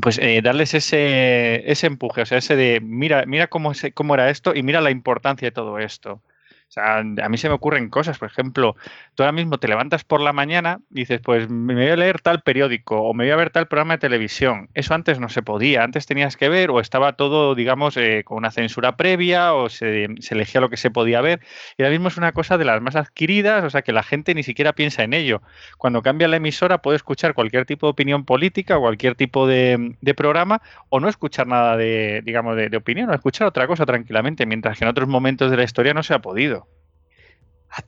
[0.01, 4.29] pues eh, darles ese, ese empuje, o sea, ese de mira, mira cómo, cómo era
[4.29, 6.21] esto y mira la importancia de todo esto.
[6.69, 8.75] O sea, a mí se me ocurren cosas, por ejemplo,
[9.15, 12.21] tú ahora mismo te levantas por la mañana y dices, pues me voy a leer
[12.21, 14.69] tal periódico o me voy a ver tal programa de televisión.
[14.75, 18.37] Eso antes no se podía, antes tenías que ver o estaba todo, digamos, eh, con
[18.37, 21.39] una censura previa o se, elegía lo que se podía ver.
[21.75, 24.35] Y ahora mismo es una cosa de las más adquiridas, o sea, que la gente
[24.35, 25.41] ni siquiera piensa en ello.
[25.79, 29.95] Cuando cambia la emisora puede escuchar cualquier tipo de opinión política o cualquier tipo de,
[30.15, 34.45] programa o no escuchar nada de, digamos, de, de opinión o escuchar otra cosa tranquilamente,
[34.45, 36.58] mientras que en otros momentos de la historia no se ha podido.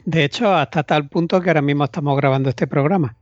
[0.06, 3.16] De hecho, hasta tal punto que ahora mismo estamos grabando este programa.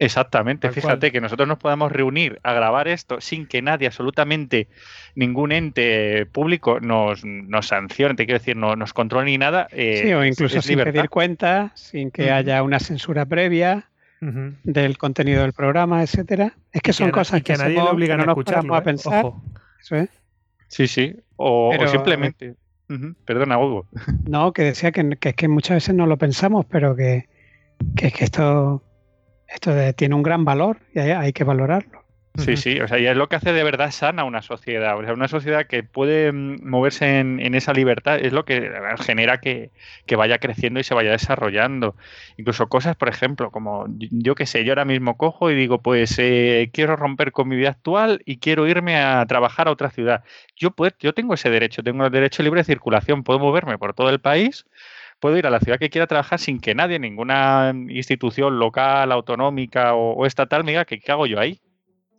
[0.00, 4.66] Exactamente, fíjate que nosotros nos podamos reunir a grabar esto sin que nadie, absolutamente
[5.14, 9.68] ningún ente público nos, nos sancione, te quiero decir, no nos controle ni nada.
[9.72, 15.42] Eh, sí, o incluso sin pedir cuenta, sin que haya una censura previa del contenido
[15.42, 16.54] del programa, etcétera.
[16.72, 18.82] Es que son cosas que, a nadie le obligan a escucharlo, a ¿eh?
[18.82, 19.26] pensar.
[20.68, 22.54] Sí, sí, o, simplemente.
[23.24, 23.86] Perdona, Hugo.
[24.28, 27.28] No, que decía que, que, que, muchas veces no lo pensamos, pero que,
[27.96, 28.82] que, que esto,
[29.48, 31.99] esto tiene un gran valor y hay que valorarlo.
[32.38, 34.96] Sí, sí, o sea, y es lo que hace de verdad sana una sociedad.
[34.96, 38.70] O sea, una sociedad que puede mm, moverse en, esa libertad es lo que
[39.00, 39.70] genera que,
[40.16, 41.96] vaya creciendo y se vaya desarrollando.
[42.36, 46.16] Incluso cosas, por ejemplo, como yo qué sé, yo ahora mismo cojo y digo, pues
[46.18, 50.22] eh, quiero romper con mi vida actual y quiero irme a trabajar a otra ciudad.
[50.56, 53.94] Yo, pues, yo tengo ese derecho, tengo el derecho libre de circulación, puedo moverme por
[53.94, 54.66] todo el país
[55.20, 59.94] puedo ir a la ciudad que quiera trabajar sin que nadie, ninguna institución local, autonómica
[59.94, 61.60] o, estatal me diga que qué hago yo ahí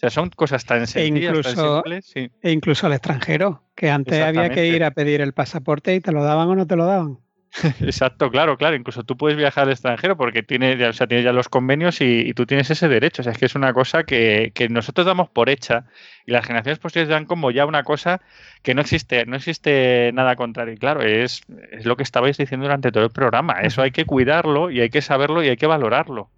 [0.02, 2.14] sea, son cosas tan e sencillas, incluso, tan simples.
[2.42, 6.12] E incluso al extranjero, que antes había que ir a pedir el pasaporte y te
[6.12, 7.20] lo daban o no te lo daban.
[7.82, 8.76] Exacto, claro, claro.
[8.76, 12.34] Incluso tú puedes viajar al extranjero porque tienes, o sea, tienes ya los convenios y,
[12.34, 13.22] tú tienes ese derecho.
[13.22, 15.86] O sea, es que es una cosa que, nosotros damos por hecha
[16.26, 18.22] y las generaciones posteriores dan como ya una cosa
[18.64, 20.74] que no existe, no existe nada contrario.
[20.74, 21.42] Y claro, es,
[21.72, 23.62] es lo que estabais diciendo durante todo el programa.
[23.62, 26.30] Eso hay que cuidarlo y hay que saberlo y hay que valorarlo.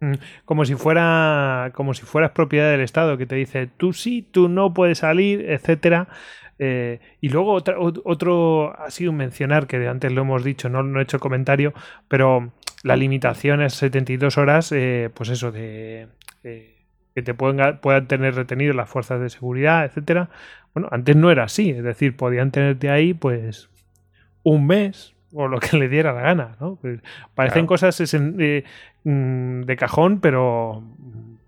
[0.00, 0.14] Mm,
[0.44, 4.48] como si fuera como si fueras propiedad del Estado que te dice tú sí, tú
[4.48, 6.08] no puedes salir, etcétera.
[6.58, 11.00] Eh, y luego otra, otro ha sido mencionar que antes lo hemos dicho, no, no
[11.00, 11.74] he hecho comentario,
[12.08, 12.52] pero
[12.82, 16.08] la limitación es 72 horas, eh, pues eso de
[16.44, 16.76] eh,
[17.14, 20.30] que te puedan, puedan tener retenido las fuerzas de seguridad, etcétera.
[20.74, 23.70] Bueno, antes no era así, es decir, podían tenerte ahí pues
[24.42, 26.76] un mes, o lo que le diera la gana, ¿no?
[26.76, 27.00] Pues,
[27.34, 28.64] parecen cosas eh,
[29.04, 30.82] mm, de cajón, pero,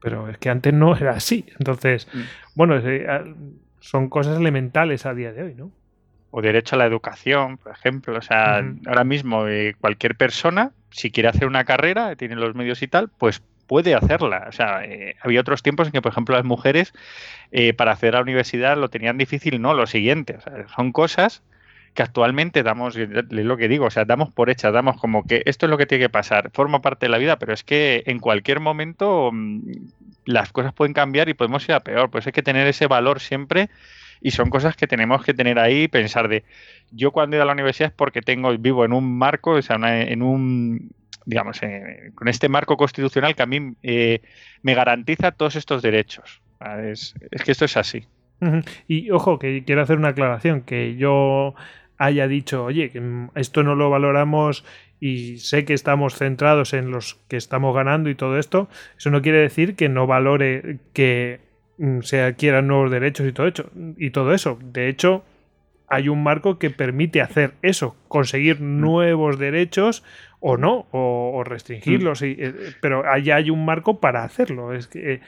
[0.01, 1.47] pero es que antes no era así.
[1.59, 2.20] Entonces, mm.
[2.55, 3.35] bueno, eh,
[3.81, 5.73] son cosas elementales a día de hoy, ¿no?
[6.31, 8.19] o derecho a la educación, por ejemplo.
[8.19, 12.82] O sea, ahora mismo eh, cualquier persona, si quiere hacer una carrera, tiene los medios
[12.82, 14.47] y tal, pues puede hacerla.
[14.48, 16.93] O sea, eh, había otros tiempos en que, por ejemplo, las mujeres
[17.51, 20.36] eh, para acceder a la universidad lo tenían difícil, no, lo siguiente.
[20.36, 21.43] O sea, son cosas
[21.94, 25.43] que actualmente damos, es lo que digo, o sea, damos por hechas, damos como que
[25.47, 28.02] esto es lo que tiene que pasar, forma parte de la vida, pero es que
[28.06, 29.60] en cualquier momento mm,
[30.24, 33.20] las cosas pueden cambiar y podemos ir a peor, pues hay que tener ese valor
[33.20, 33.70] siempre
[34.20, 36.44] y son cosas que tenemos que tener ahí pensar de
[36.90, 39.62] yo cuando he ido a la universidad es porque tengo vivo en un marco, o
[39.62, 40.90] sea, en un
[41.28, 44.23] digamos, eh, con este marco constitucional que a mí eh,
[44.62, 46.40] me garantiza todos estos derechos.
[46.82, 48.06] Es, que esto es así.
[48.86, 51.55] Y ojo, que quiero hacer una aclaración, que yo
[51.98, 53.02] haya dicho, oye, que
[53.35, 54.65] esto no lo valoramos
[55.01, 59.23] y sé que estamos centrados en los que estamos ganando y todo esto, eso no
[59.23, 61.40] quiere decir que no valore que
[61.78, 64.59] mm, se adquieran nuevos derechos y todo, hecho, y todo eso.
[64.62, 65.24] De hecho,
[65.89, 68.81] hay un marco que permite hacer eso, conseguir mm.
[68.81, 70.05] nuevos derechos
[70.40, 72.24] o no, o, restringirlos, mm.
[72.27, 74.73] eh, pero allá hay un marco para hacerlo.
[74.73, 75.20] Es que,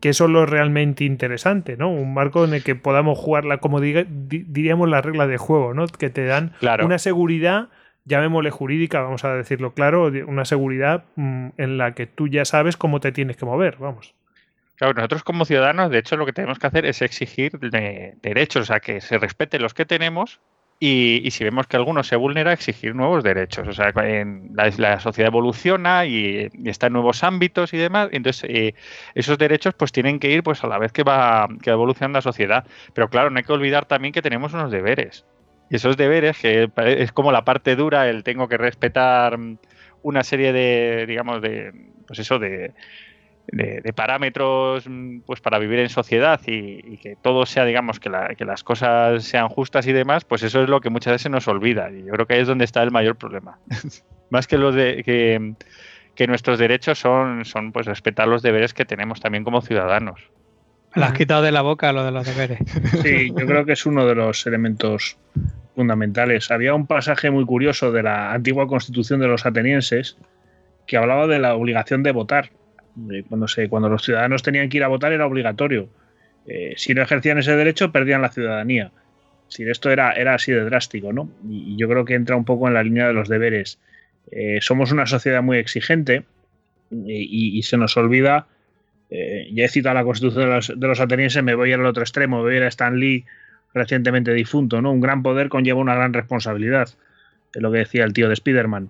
[0.00, 1.90] que, eso es lo realmente interesante, ¿no?
[1.90, 5.86] Un marco en el que podamos jugarla, como diríamos, la regla de juego, ¿no?
[5.86, 6.52] Que te dan
[6.82, 7.68] una seguridad,
[8.04, 12.76] llamémosle jurídica, vamos a decirlo claro, una seguridad mm, en la que tú ya sabes
[12.76, 14.14] cómo te tienes que mover, vamos.
[14.76, 18.64] Claro, nosotros como ciudadanos, de hecho, lo que tenemos que hacer es exigir derechos, o
[18.64, 20.40] sea, que se respeten los que tenemos
[20.84, 23.68] y, si vemos que alguno se vulnera, exigir nuevos derechos.
[23.68, 28.08] O sea, en la, sociedad evoluciona y, está en nuevos ámbitos y demás.
[28.10, 28.74] Entonces, eh,
[29.14, 32.16] esos derechos pues tienen que ir pues a la vez que va, que va evolucionando
[32.16, 32.66] la sociedad.
[32.94, 35.24] Pero claro, no hay que olvidar también que tenemos unos deberes.
[35.70, 39.38] Y esos deberes, que es como la parte dura, el tengo que respetar
[40.02, 41.72] una serie de, digamos, de,
[42.08, 42.72] pues eso, de,
[43.48, 48.44] de, parámetros mm, pues para vivir en sociedad y, que todo sea, digamos, que, que,
[48.44, 51.90] las cosas sean justas y demás, pues eso es lo que muchas veces nos olvida.
[51.90, 53.58] Y yo creo que ahí es donde está el mayor problema.
[54.30, 55.54] Más que los de que,
[56.14, 60.20] que, nuestros derechos son, son pues respetar los deberes que tenemos también como ciudadanos.
[60.94, 62.60] Me has quitado de la boca lo de los deberes.
[63.02, 65.16] Sí, yo creo que es uno de los elementos
[65.74, 66.50] fundamentales.
[66.50, 70.18] Había un pasaje muy curioso de la antigua constitución de los atenienses
[70.86, 72.50] que hablaba de la obligación de votar
[73.28, 75.88] cuando, se, cuando los ciudadanos tenían que ir a votar era obligatorio.
[76.46, 78.90] Eh, si no ejercían ese derecho, perdían la ciudadanía.
[79.48, 81.30] Si esto era, así de drástico, ¿no?
[81.48, 83.78] Y, yo creo que entra un poco en la línea de los deberes.
[84.30, 86.24] Eh, somos una sociedad muy exigente
[86.90, 88.46] y, se nos olvida.
[89.10, 92.02] Eh, ya he citado la constitución de los, de los, atenienses, me voy al otro
[92.02, 93.26] extremo, voy a ir a Stan Lee,
[93.74, 94.90] recientemente difunto, ¿no?
[94.90, 96.88] Un gran poder conlleva una gran responsabilidad,
[97.54, 98.88] es lo que decía el tío de Spider-Man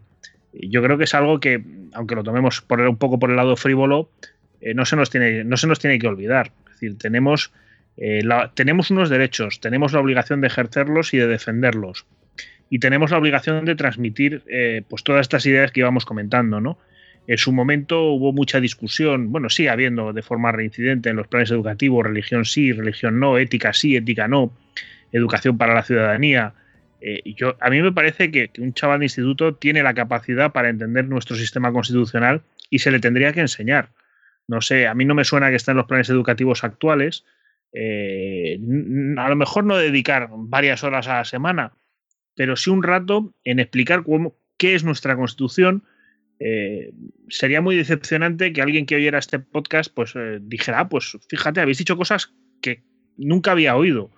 [0.53, 1.63] yo creo que es algo que,
[1.93, 4.11] aunque lo tomemos por un poco por el lado frívolo,
[4.61, 6.53] eh, no, se nos tiene, no se nos tiene que olvidar.
[6.67, 7.53] Es decir, tenemos,
[7.97, 8.23] eh,
[8.55, 12.07] tenemos unos derechos, tenemos la obligación de ejercerlos y de defenderlos.
[12.71, 16.79] Y tenemos la obligación de transmitir eh, pues todas estas ideas que íbamos comentando, ¿no?
[17.27, 21.51] En su momento hubo mucha discusión, bueno, sigue habiendo de forma reincidente en los planes
[21.53, 24.53] educativos, religión sí, religión no, ética sí, ética no,
[25.13, 26.55] educación para la ciudadanía,
[27.05, 30.69] eh, yo, a mí me parece que, un chaval de instituto tiene la capacidad para
[30.69, 33.91] entender nuestro sistema constitucional y se le tendría que enseñar.
[34.47, 37.25] No sé, a mí no me suena que esté en los planes educativos actuales.
[37.73, 38.57] Eh,
[39.17, 41.73] a lo mejor no dedicar varias horas a la semana,
[42.37, 45.83] pero sí un rato en explicar cómo, qué es nuestra constitución.
[46.39, 46.93] Eh,
[47.29, 51.79] sería muy decepcionante que alguien que oyera este podcast pues dijera, ah, pues fíjate, habéis
[51.79, 52.85] dicho cosas que
[53.17, 54.13] nunca había oído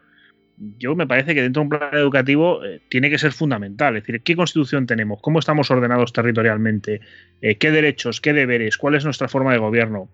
[0.56, 3.96] yo me parece que dentro de un plan educativo eh, tiene que ser fundamental.
[3.96, 5.20] Es decir, ¿qué constitución tenemos?
[5.20, 7.00] ¿Cómo estamos ordenados territorialmente?
[7.40, 8.20] Eh, ¿Qué derechos?
[8.20, 8.76] ¿Qué deberes?
[8.76, 10.08] ¿Cuál es nuestra forma de gobierno?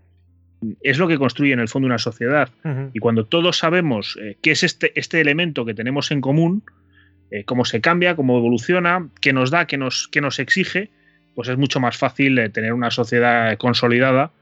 [0.83, 2.51] Es lo que construye en el fondo una sociedad.
[2.93, 6.63] Y cuando todos sabemos eh, qué es este, este elemento que tenemos en común,
[7.47, 10.91] cómo se cambia, cómo evoluciona, qué nos da, qué nos, qué nos exige,
[11.37, 14.33] pues es mucho más fácil tener una sociedad consolidada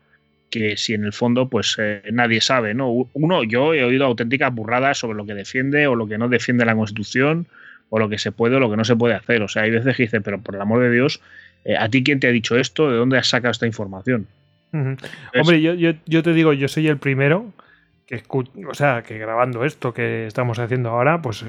[0.50, 3.08] que si en el fondo pues eh, nadie sabe, ¿no?
[3.12, 6.64] Uno, yo he oído auténticas burradas sobre lo que defiende o lo que no defiende
[6.64, 7.46] la Constitución
[7.90, 9.42] o lo que se puede o lo que no se puede hacer.
[9.42, 11.20] O sea, hay veces que dice, pero por el amor de Dios,
[11.64, 12.90] eh, ¿a ti quién te ha dicho esto?
[12.90, 14.26] ¿De dónde has sacado esta información?
[14.72, 17.52] Hombre, yo, yo, te digo, yo soy el primero
[18.06, 21.44] que o sea, que grabando esto que estamos haciendo ahora, pues,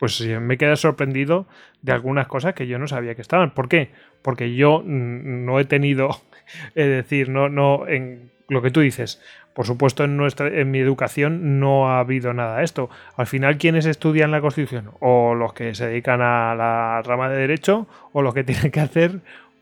[0.00, 1.46] pues me queda sorprendido
[1.82, 3.52] de algunas cosas que yo no sabía que estaban.
[3.52, 3.90] ¿Por qué?
[4.22, 6.20] Porque yo no he tenido
[6.74, 9.22] es decir, no, no, en lo que tú dices,
[9.54, 12.90] por supuesto en, nuestra, en mi educación no ha habido nada de esto.
[13.16, 14.90] Al final, ¿quiénes estudian la Constitución?
[15.00, 18.80] O los que se dedican a la rama de derecho o los que tienen que
[18.80, 19.20] hacer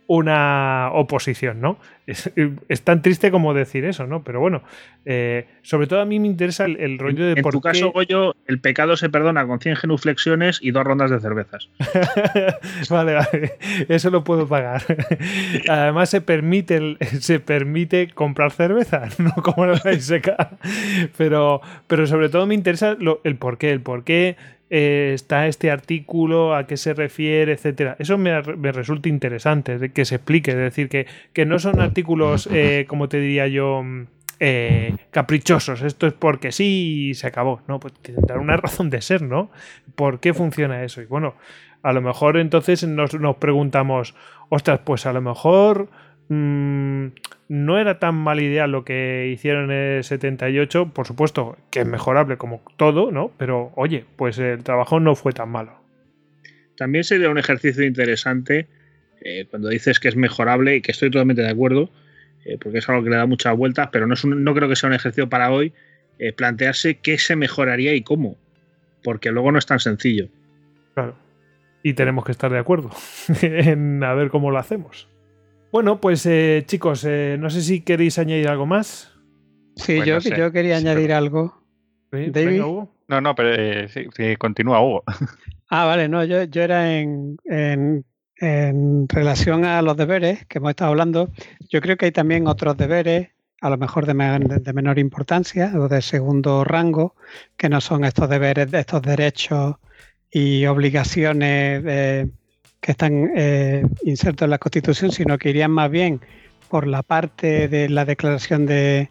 [0.09, 1.79] una oposición, ¿no?
[2.09, 4.25] es, tan triste como decir eso, ¿no?
[4.25, 4.63] Pero bueno,
[5.05, 8.35] eh, sobre todo a mí me interesa el, rollo de en por tu caso, Goyo,
[8.47, 11.69] el pecado se perdona con 100 genuflexiones y dos rondas de cervezas.
[12.91, 13.59] vale, vale,
[13.89, 14.83] eso lo puedo pagar.
[15.69, 20.57] Además se permite, se permite comprar cerveza, no como la seca.
[21.19, 24.37] Pero, pero sobre todo me interesa el por qué, el por qué
[24.71, 27.97] eh, está este artículo, a qué se refiere, etcétera.
[27.99, 32.85] Eso me, resulta interesante, que se explique, es decir, que, que no son artículos, eh,
[32.89, 34.07] como te diría yo, mm,
[34.41, 35.83] eh, caprichosos.
[35.83, 37.63] Esto es porque sí y se acabó.
[37.67, 39.51] No, pues tendrá una razón de ser, ¿no?
[39.95, 41.01] ¿Por qué funciona eso?
[41.03, 41.35] Y bueno,
[41.83, 44.15] a lo mejor entonces nos, nos preguntamos,
[44.49, 45.89] ostras, pues a lo mejor
[46.29, 47.07] Mm,
[47.49, 51.87] no era tan mala idea lo que hicieron en el 78, por supuesto que es
[51.87, 53.33] mejorable como todo, ¿no?
[53.39, 55.73] Pero oye, pues el trabajo no fue tan malo.
[56.77, 58.69] También sería un ejercicio interesante
[59.21, 61.91] eh, cuando dices que es mejorable y que estoy totalmente de acuerdo,
[62.45, 64.77] eh, porque es algo que le da muchas vueltas, pero no, es no creo que
[64.77, 65.73] sea un ejercicio para hoy
[66.19, 68.37] eh, plantearse qué se mejoraría y cómo,
[69.03, 70.29] porque luego no es tan sencillo.
[70.95, 71.17] Claro.
[71.83, 72.91] Y tenemos que estar de acuerdo
[73.43, 75.09] en a ver cómo lo hacemos.
[75.71, 79.13] Bueno, pues eh, chicos, eh, no sé si queréis añadir algo más.
[79.77, 81.63] Sí, yo, yo, quería añadir algo.
[82.11, 82.63] David.
[83.07, 85.05] No, no, pero eh, sí, continúa Hugo.
[85.71, 88.03] Ah, vale, no, yo, yo era en, en,
[88.37, 91.31] en, relación a los deberes que hemos estado hablando.
[91.69, 93.29] Yo creo que hay también otros deberes,
[93.61, 94.15] a lo mejor de,
[94.63, 97.17] de menor importancia o de segundo rango,
[97.59, 99.77] que no son estos deberes, estos derechos
[100.31, 101.85] y obligaciones
[102.81, 106.21] que están eh, insertos en la Constitución, sino que irían más bien
[106.69, 109.09] por la parte de la Declaración de,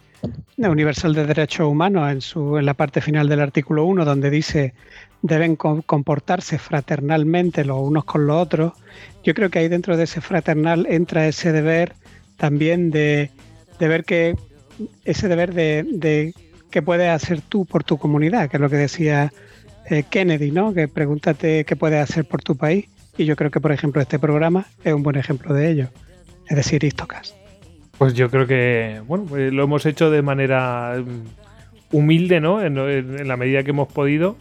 [0.58, 4.74] Universal de Derechos Humanos en, su, en la parte final del artículo 1, donde dice
[5.22, 8.74] deben comportarse fraternalmente los unos con los otros.
[9.24, 11.94] Yo creo que ahí dentro de ese fraternal entra ese deber
[12.38, 13.32] también de,
[13.80, 14.36] de ver que
[15.06, 16.34] ese deber de, de
[16.70, 19.34] qué puedes hacer tú por tu comunidad, que es lo que decía
[19.90, 20.74] eh, Kennedy, ¿no?
[20.74, 22.86] Que pregúntate qué puedes hacer por tu país.
[23.18, 25.90] Y yo creo que, por ejemplo, este programa es un buen ejemplo de ello.
[26.48, 27.36] Es decir, Istocas.
[27.98, 32.62] Pues yo creo que, bueno, pues lo hemos hecho de manera mm, humilde, ¿no?
[32.62, 34.38] En, la medida que hemos podido.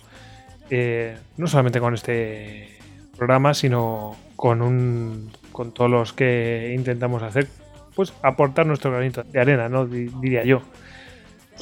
[0.68, 2.76] Eh, no solamente con este
[3.16, 7.48] programa, sino con un con todos los que intentamos hacer,
[7.94, 9.86] pues aportar nuestro granito de arena, ¿no?
[9.86, 10.60] diría yo.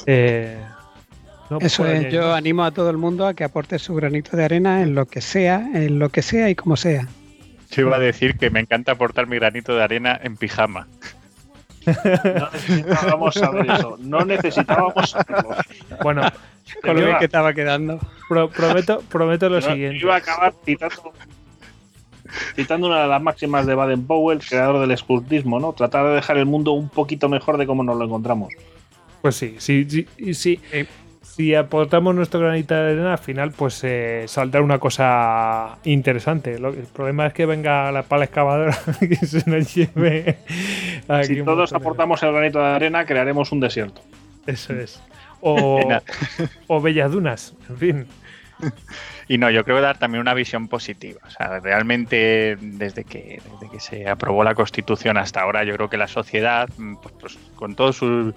[0.05, 0.57] Eh,
[1.59, 4.81] eso es, yo animo a todo el mundo a que aporte su granito de arena
[4.81, 7.07] en lo que sea, en lo que sea y como sea.
[7.71, 10.87] Yo iba a decir que me encanta aportar mi granito de arena en pijama.
[11.85, 13.97] No necesitábamos saber eso.
[13.99, 15.55] No necesitábamos saberlo.
[16.01, 16.23] Bueno,
[16.81, 17.99] con lo que estaba quedando.
[18.27, 19.97] prometo, prometo lo siguiente.
[19.97, 21.13] Iba a acabar citando,
[22.55, 25.73] citando una de las máximas de Baden Powell, creador del escultismo, ¿no?
[25.73, 28.51] Tratar de dejar el mundo un poquito mejor de cómo nos lo encontramos.
[29.21, 30.59] Pues sí, sí, sí, sí
[31.25, 36.55] si aportamos nuestro granito de arena, al final pues eh, saldrá una cosa interesante.
[36.55, 40.37] el problema es que venga la pala excavadora y se nos lleve.
[41.23, 44.01] si todos aportamos el granito de arena, crearemos un desierto.
[44.45, 45.01] Eso es.
[45.47, 45.79] O,
[46.67, 48.07] o bellas dunas, en fin.
[49.27, 51.19] Y no, yo creo dar también una visión positiva.
[51.25, 55.89] O sea, realmente desde que, desde que se aprobó la Constitución hasta ahora, yo creo
[55.89, 56.67] que la sociedad,
[57.01, 58.33] pues, pues con todos sus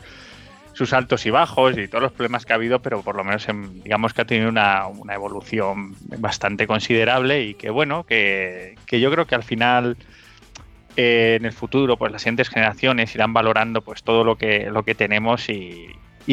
[0.79, 3.45] sus altos y bajos y todos los problemas que ha habido, pero por lo menos
[3.83, 9.35] digamos que ha tenido una, evolución bastante considerable y que bueno, que, yo creo que
[9.35, 9.97] al final
[10.97, 14.85] eh, en el futuro pues las siguientes generaciones irán valorando pues todo lo que, lo
[14.85, 15.89] que tenemos y,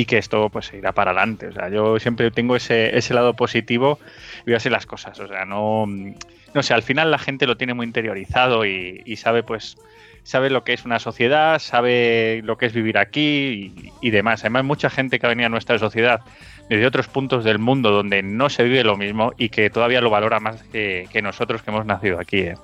[0.06, 1.48] que esto pues irá para adelante.
[1.48, 3.98] O sea, yo siempre tengo ese, ese lado positivo
[4.46, 5.20] y veo así las cosas.
[5.20, 9.16] O sea, no, no sé, al final la gente lo tiene muy interiorizado y, y
[9.16, 9.78] sabe pues
[10.26, 14.42] sabe lo que es una sociedad, sabe lo que es vivir aquí y, demás.
[14.42, 16.22] Además, mucha gente que ha venido a nuestra sociedad
[16.68, 20.10] desde otros puntos del mundo donde no se vive lo mismo y que todavía lo
[20.10, 22.40] valora más que, nosotros que hemos nacido aquí.
[22.40, 22.56] ¿eh?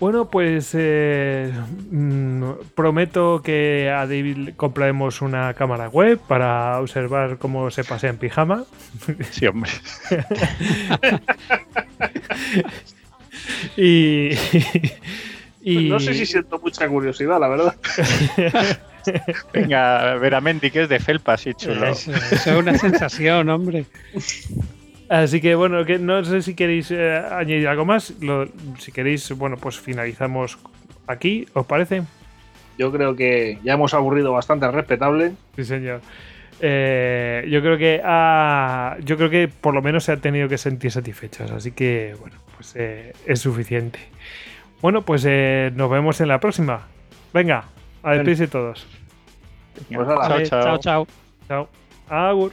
[0.00, 1.52] Bueno, pues eh,
[1.92, 2.42] mm,
[2.74, 8.64] prometo que a David compraremos una cámara web para observar cómo se pasea en pijama.
[9.30, 9.70] Sí, hombre.
[13.76, 14.30] y,
[15.64, 17.74] no sé si siento mucha curiosidad, la verdad.
[19.52, 21.86] Venga, veramente, que es de felpa, sí, chulo.
[21.86, 23.84] Eso, es una sensación, hombre.
[25.08, 28.14] Así que bueno, que no sé si queréis eh, añadir algo más.
[28.78, 30.58] si queréis, bueno, pues finalizamos
[31.06, 32.02] aquí, ¿os parece?
[32.78, 35.32] Yo creo que ya hemos aburrido bastante respetable.
[35.56, 36.00] Sí, señor.
[36.60, 38.00] Eh, yo creo que
[39.04, 42.36] yo creo que por lo menos se ha tenido que sentir satisfechos, así que bueno,
[42.56, 43.98] pues eh, es suficiente.
[44.82, 46.80] Bueno, pues eh, nos vemos en la próxima.
[47.32, 47.64] Venga,
[48.02, 48.86] A despedirse todos.
[49.88, 50.42] Pues chao.
[50.44, 50.78] chao.
[50.78, 51.06] chao.
[51.48, 51.68] Chao.
[52.08, 52.52] Agur.